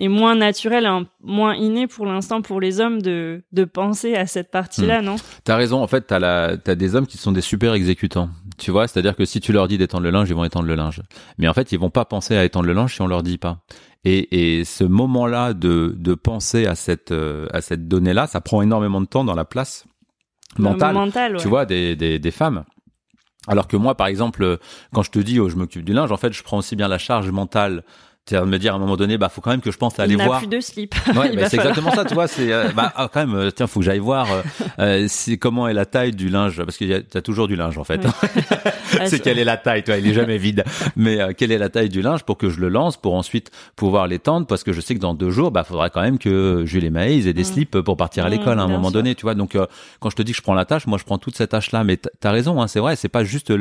et 0.01 0.09
moins 0.09 0.37
naturel, 0.37 0.87
hein, 0.87 1.07
moins 1.23 1.55
inné 1.55 1.89
pour 1.89 2.07
l'instant 2.07 2.41
pour 2.41 2.61
les 2.61 2.81
hommes 2.81 3.03
de, 3.03 3.43
de 3.53 3.65
penser 3.65 4.15
à 4.15 4.27
cette 4.27 4.51
partie-là, 4.51 5.03
hmm. 5.03 5.05
non? 5.05 5.17
T'as 5.43 5.57
raison. 5.57 5.83
En 5.83 5.89
fait, 5.89 6.03
t'as 6.03 6.21
la, 6.21 6.57
t'as 6.57 6.77
des 6.77 6.95
hommes 6.95 7.07
qui 7.07 7.19
sont 7.19 7.33
des 7.33 7.41
super 7.41 7.75
exécutants. 7.75 8.31
Tu 8.57 8.71
vois, 8.71 8.87
c'est-à-dire 8.87 9.17
que 9.17 9.25
si 9.25 9.41
tu 9.41 9.53
leur 9.53 9.67
dis 9.67 9.77
d'étendre 9.77 10.05
le 10.05 10.11
linge, 10.11 10.29
ils 10.29 10.35
vont 10.37 10.45
étendre 10.45 10.67
le 10.67 10.77
linge. 10.77 11.03
Mais 11.37 11.49
en 11.49 11.53
fait, 11.53 11.73
ils 11.73 11.79
vont 11.79 11.91
pas 11.91 12.05
penser 12.05 12.37
à 12.37 12.45
étendre 12.45 12.67
le 12.67 12.73
linge 12.73 12.95
si 12.95 13.03
on 13.03 13.09
leur 13.09 13.25
dit 13.25 13.39
pas. 13.39 13.59
Et, 14.05 14.59
et 14.59 14.65
ce 14.65 14.85
moment-là 14.85 15.53
de, 15.53 15.95
de 15.99 16.15
penser 16.15 16.67
à 16.67 16.77
cette, 16.77 17.11
euh, 17.11 17.49
à 17.53 17.61
cette 17.61 17.89
donnée-là, 17.89 18.29
ça 18.29 18.41
prend 18.41 18.63
énormément 18.63 19.01
de 19.01 19.07
temps 19.07 19.25
dans 19.25 19.35
la 19.35 19.45
place 19.45 19.85
mentale. 20.59 20.95
Mental, 20.95 21.37
Tu 21.39 21.49
vois, 21.49 21.67
des, 21.67 21.97
des, 21.97 22.21
des 22.21 22.31
femmes. 22.31 22.65
Alors 23.49 23.67
que 23.67 23.77
moi, 23.77 23.97
par 23.97 24.07
exemple, 24.07 24.59
quand 24.93 25.03
je 25.03 25.11
te 25.11 25.19
dis 25.19 25.41
oh, 25.41 25.49
je 25.49 25.57
m'occupe 25.57 25.85
du 25.85 25.93
linge, 25.93 26.13
en 26.13 26.17
fait, 26.17 26.33
je 26.33 26.43
prends 26.43 26.59
aussi 26.59 26.77
bien 26.77 26.87
la 26.87 26.99
charge 26.99 27.31
mentale 27.31 27.83
c'est-à-dire 28.29 28.47
de 28.47 28.51
me 28.51 28.59
dire 28.59 28.73
à 28.75 28.77
un 28.77 28.79
moment 28.79 28.97
donné, 28.97 29.17
bah 29.17 29.31
faut 29.31 29.41
quand 29.41 29.51
même 29.51 29.63
que 29.63 29.71
je 29.71 29.79
pense 29.79 29.99
à 29.99 30.03
aller 30.03 30.15
il 30.15 30.23
voir. 30.23 30.39
plus 30.39 30.49
de 30.49 30.61
slip. 30.61 30.95
Ouais, 31.15 31.35
bah, 31.37 31.49
c'est 31.49 31.57
exactement 31.57 31.93
ça, 31.93 32.05
tu 32.05 32.15
vois. 32.15 32.29
C'est 32.29 32.53
euh, 32.53 32.69
bah 32.75 32.93
ah, 32.97 33.09
quand 33.13 33.21
même, 33.21 33.35
euh, 33.35 33.51
tiens, 33.51 33.67
faut 33.67 33.81
que 33.81 33.87
j'aille 33.87 33.99
voir 33.99 34.29
euh, 34.79 35.07
c'est 35.09 35.39
comment 35.39 35.67
est 35.67 35.73
la 35.73 35.87
taille 35.87 36.13
du 36.13 36.29
linge, 36.29 36.63
parce 36.63 36.79
y 36.81 36.95
a 36.95 37.01
as 37.15 37.23
toujours 37.23 37.49
du 37.49 37.57
linge 37.57 37.79
en 37.79 37.85
fait. 37.85 38.07
Ah, 39.01 39.07
c'est 39.07 39.21
quelle 39.21 39.39
est 39.39 39.45
la 39.45 39.59
taille, 39.59 39.85
toi, 39.85 39.99
il 39.99 40.09
est 40.09 40.15
jamais 40.15 40.39
vide. 40.39 40.65
Mais 40.97 41.35
quelle 41.35 41.53
est 41.53 41.59
la 41.59 41.69
taille 41.69 41.91
du 41.91 42.01
linge 42.01 42.25
pour 42.25 42.39
que 42.39 42.49
je 42.49 42.59
le 42.59 42.71
lance, 42.71 42.97
pour 42.97 43.15
ensuite 43.15 43.51
pouvoir 43.77 44.09
l'étendre, 44.09 44.47
parce 44.47 44.65
que 44.65 44.73
je 44.73 44.81
sais 44.81 44.95
que 44.95 44.99
dans 44.99 45.13
deux 45.13 45.31
jours, 45.31 45.51
bah 45.51 45.63
faudra 45.63 45.91
quand 45.91 46.01
même 46.01 46.19
que 46.19 46.63
Jules 46.65 46.85
et 46.85 46.91
Maïs 46.91 47.27
aient 47.27 47.35
des 47.35 47.43
mm. 47.43 47.45
slips 47.45 47.81
pour 47.83 47.99
partir 47.99 48.25
à 48.25 48.29
mm, 48.29 48.31
l'école 48.31 48.59
à 48.59 48.63
un 48.63 48.67
moment 48.67 48.91
donné, 48.91 49.15
tu 49.15 49.23
vois. 49.23 49.35
Donc 49.35 49.57
quand 50.01 50.11
je 50.11 50.17
te 50.17 50.23
dis 50.23 50.33
que 50.33 50.39
je 50.39 50.43
prends 50.43 50.55
la 50.55 50.65
tâche, 50.65 50.87
moi 50.87 50.97
je 50.97 51.05
prends 51.05 51.19
toute 51.19 51.37
cette 51.37 51.51
tâche 51.51 51.71
là. 51.71 51.85
Mais 51.85 51.99
t'as 51.99 52.31
raison, 52.31 52.61
hein, 52.63 52.67
c'est 52.67 52.81
vrai, 52.81 52.97
c'est 52.97 53.11
pas 53.11 53.25
juste 53.25 53.53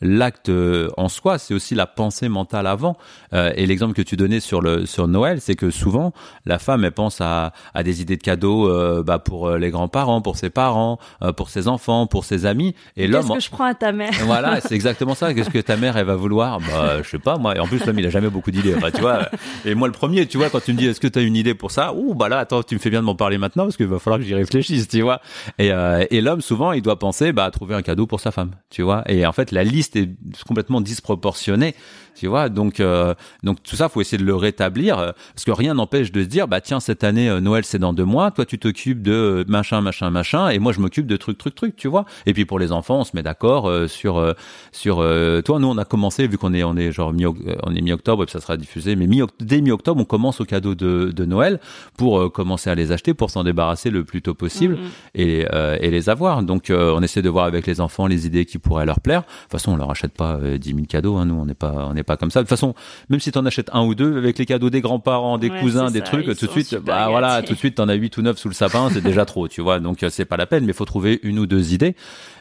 l'acte 0.00 0.50
en 0.96 1.08
soi, 1.08 1.36
c'est 1.38 1.52
aussi 1.52 1.74
la 1.74 1.86
pensée 1.86 2.30
mentale 2.30 2.66
avant. 2.66 2.96
et 3.32 3.66
l'exemple 3.66 3.92
que 3.92 4.01
que 4.02 4.08
tu 4.08 4.16
donnais 4.16 4.40
sur 4.40 4.60
le 4.60 4.86
sur 4.86 5.08
Noël, 5.08 5.40
c'est 5.40 5.54
que 5.54 5.70
souvent 5.70 6.12
la 6.46 6.58
femme 6.58 6.84
elle 6.84 6.92
pense 6.92 7.20
à, 7.20 7.52
à 7.74 7.82
des 7.82 8.02
idées 8.02 8.16
de 8.16 8.22
cadeaux 8.22 8.68
euh, 8.68 9.02
bah, 9.02 9.18
pour 9.18 9.48
euh, 9.48 9.58
les 9.58 9.70
grands-parents, 9.70 10.20
pour 10.20 10.36
ses 10.36 10.50
parents, 10.50 10.98
euh, 11.22 11.32
pour 11.32 11.50
ses 11.50 11.68
enfants, 11.68 12.06
pour 12.06 12.24
ses 12.24 12.46
amis. 12.46 12.74
Et 12.96 13.06
l'homme, 13.06 13.22
Qu'est-ce 13.22 13.34
que 13.34 13.40
je 13.44 13.50
prends 13.50 13.64
à 13.64 13.74
ta 13.74 13.92
mère? 13.92 14.12
Voilà, 14.26 14.60
c'est 14.60 14.74
exactement 14.74 15.14
ça. 15.14 15.34
Qu'est-ce 15.34 15.50
que 15.50 15.58
ta 15.58 15.76
mère 15.76 15.96
elle 15.96 16.06
va 16.06 16.16
vouloir? 16.16 16.60
Bah 16.60 17.02
je 17.02 17.08
sais 17.08 17.18
pas 17.18 17.36
moi. 17.38 17.56
Et 17.56 17.60
en 17.60 17.66
plus 17.66 17.84
l'homme 17.84 17.98
il 17.98 18.06
a 18.06 18.10
jamais 18.10 18.30
beaucoup 18.30 18.50
d'idées. 18.50 18.74
Enfin, 18.74 18.90
tu 18.90 19.00
vois. 19.00 19.28
Et 19.64 19.74
moi 19.74 19.88
le 19.88 19.92
premier, 19.92 20.26
tu 20.26 20.38
vois, 20.38 20.50
quand 20.50 20.60
tu 20.60 20.72
me 20.72 20.78
dis 20.78 20.86
est-ce 20.86 21.00
que 21.00 21.08
tu 21.08 21.18
as 21.18 21.22
une 21.22 21.36
idée 21.36 21.54
pour 21.54 21.70
ça? 21.70 21.94
Ouh 21.94 22.14
bah 22.14 22.28
là 22.28 22.38
attends, 22.38 22.62
tu 22.62 22.74
me 22.74 22.80
fais 22.80 22.90
bien 22.90 23.00
de 23.00 23.06
m'en 23.06 23.14
parler 23.14 23.38
maintenant 23.38 23.64
parce 23.64 23.76
qu'il 23.76 23.86
va 23.86 23.98
falloir 23.98 24.18
que 24.18 24.26
j'y 24.26 24.34
réfléchisse, 24.34 24.88
tu 24.88 25.02
vois. 25.02 25.20
Et, 25.58 25.72
euh, 25.72 26.04
et 26.10 26.20
l'homme 26.20 26.40
souvent 26.40 26.72
il 26.72 26.82
doit 26.82 26.98
penser 26.98 27.32
bah 27.32 27.44
à 27.44 27.50
trouver 27.50 27.74
un 27.74 27.82
cadeau 27.82 28.06
pour 28.06 28.20
sa 28.20 28.30
femme, 28.30 28.52
tu 28.70 28.82
vois. 28.82 29.02
Et 29.08 29.26
en 29.26 29.32
fait 29.32 29.50
la 29.50 29.64
liste 29.64 29.96
est 29.96 30.10
complètement 30.46 30.80
disproportionnée, 30.80 31.74
tu 32.14 32.26
vois. 32.26 32.48
Donc 32.48 32.80
euh, 32.80 33.14
donc 33.42 33.62
tout 33.62 33.76
ça 33.76 33.88
faut 33.88 34.00
essayer 34.00 34.18
de 34.18 34.24
le 34.26 34.34
rétablir 34.34 34.98
euh, 34.98 35.12
parce 35.34 35.44
que 35.44 35.50
rien 35.50 35.74
n'empêche 35.74 36.12
de 36.12 36.22
se 36.22 36.28
dire 36.28 36.48
bah 36.48 36.60
tiens 36.60 36.80
cette 36.80 37.04
année 37.04 37.28
euh, 37.28 37.40
Noël 37.40 37.64
c'est 37.64 37.78
dans 37.78 37.92
deux 37.92 38.04
mois, 38.04 38.30
toi 38.30 38.44
tu 38.44 38.58
t'occupes 38.58 39.02
de 39.02 39.12
euh, 39.12 39.44
machin 39.48 39.80
machin 39.80 40.10
machin 40.10 40.48
et 40.48 40.58
moi 40.58 40.72
je 40.72 40.80
m'occupe 40.80 41.06
de 41.06 41.16
truc 41.16 41.38
truc 41.38 41.54
truc, 41.54 41.76
tu 41.76 41.88
vois. 41.88 42.04
Et 42.26 42.32
puis 42.34 42.44
pour 42.44 42.58
les 42.58 42.72
enfants 42.72 43.00
on 43.00 43.04
se 43.04 43.12
met 43.14 43.22
d'accord 43.22 43.68
euh, 43.68 43.88
sur 43.88 44.18
euh, 44.18 44.32
sur 44.72 45.00
euh, 45.00 45.42
toi 45.42 45.58
nous 45.58 45.68
on 45.68 45.78
a 45.78 45.84
commencé 45.84 46.26
vu 46.26 46.38
qu'on 46.38 46.54
est 46.54 46.64
on 46.64 46.76
est 46.76 46.92
genre 46.92 47.12
mi 47.12 47.26
on 47.26 47.74
est 47.74 47.80
mi-octobre 47.80 48.22
et 48.22 48.26
puis 48.26 48.32
ça 48.32 48.40
sera 48.40 48.56
diffusé 48.56 48.96
mais 48.96 49.06
mi 49.06 49.20
dès 49.40 49.60
mi-octobre 49.60 50.00
on 50.00 50.04
commence 50.04 50.40
au 50.40 50.44
cadeau 50.44 50.74
de, 50.74 51.12
de 51.14 51.24
Noël 51.24 51.60
pour 51.96 52.18
euh, 52.18 52.28
commencer 52.28 52.70
à 52.70 52.74
les 52.74 52.92
acheter 52.92 53.14
pour 53.14 53.30
s'en 53.30 53.44
débarrasser 53.44 53.90
le 53.90 54.04
plus 54.04 54.22
tôt 54.22 54.34
possible 54.34 54.74
Mhm. 54.76 54.78
et, 55.14 55.46
euh, 55.52 55.76
et 55.80 55.90
les 55.90 56.08
avoir. 56.08 56.42
Donc 56.42 56.70
euh, 56.70 56.92
on 56.96 57.02
essaie 57.02 57.22
de 57.22 57.28
voir 57.28 57.44
avec 57.46 57.66
les 57.66 57.80
enfants 57.80 58.06
les 58.06 58.26
idées 58.26 58.44
qui 58.44 58.58
pourraient 58.58 58.86
leur 58.86 59.00
plaire. 59.00 59.22
De 59.22 59.26
toute 59.26 59.52
façon, 59.52 59.72
on 59.72 59.76
leur 59.76 59.90
achète 59.90 60.12
pas 60.12 60.36
euh, 60.42 60.58
10 60.58 60.68
000 60.74 60.80
cadeaux. 60.88 61.16
Hein, 61.16 61.26
nous, 61.26 61.34
on 61.34 61.46
n'est 61.46 61.54
pas 61.54 61.88
on 61.90 61.94
n'est 62.02 62.04
pas 62.04 62.16
comme 62.16 62.30
ça. 62.30 62.40
De 62.40 62.44
toute 62.44 62.50
façon, 62.50 62.74
même 63.08 63.20
si 63.20 63.32
tu 63.32 63.38
en 63.38 63.46
achètes 63.46 63.70
un 63.72 63.82
ou 63.84 63.94
deux 63.94 64.16
avec 64.18 64.38
les 64.38 64.46
cadeaux 64.46 64.70
des 64.70 64.80
grands-parents, 64.80 65.38
des 65.38 65.50
Ouais, 65.50 65.60
cousins, 65.60 65.90
des 65.90 66.00
ça, 66.00 66.04
trucs, 66.06 66.26
tout 66.26 66.46
de 66.46 66.50
suite, 66.50 66.74
bah 66.76 67.08
voilà, 67.08 67.42
tout 67.42 67.54
de 67.54 67.58
suite, 67.58 67.76
t'en 67.76 67.88
as 67.88 67.94
huit 67.94 68.16
ou 68.16 68.22
neuf 68.22 68.38
sous 68.38 68.48
le 68.48 68.54
sapin, 68.54 68.90
c'est 68.92 69.00
déjà 69.02 69.24
trop, 69.24 69.48
tu 69.48 69.60
vois. 69.62 69.80
Donc 69.80 70.02
euh, 70.02 70.10
c'est 70.10 70.24
pas 70.24 70.36
la 70.36 70.46
peine, 70.46 70.64
mais 70.64 70.72
il 70.72 70.76
faut 70.76 70.84
trouver 70.84 71.20
une 71.22 71.38
ou 71.38 71.46
deux 71.46 71.72
idées. 71.74 71.94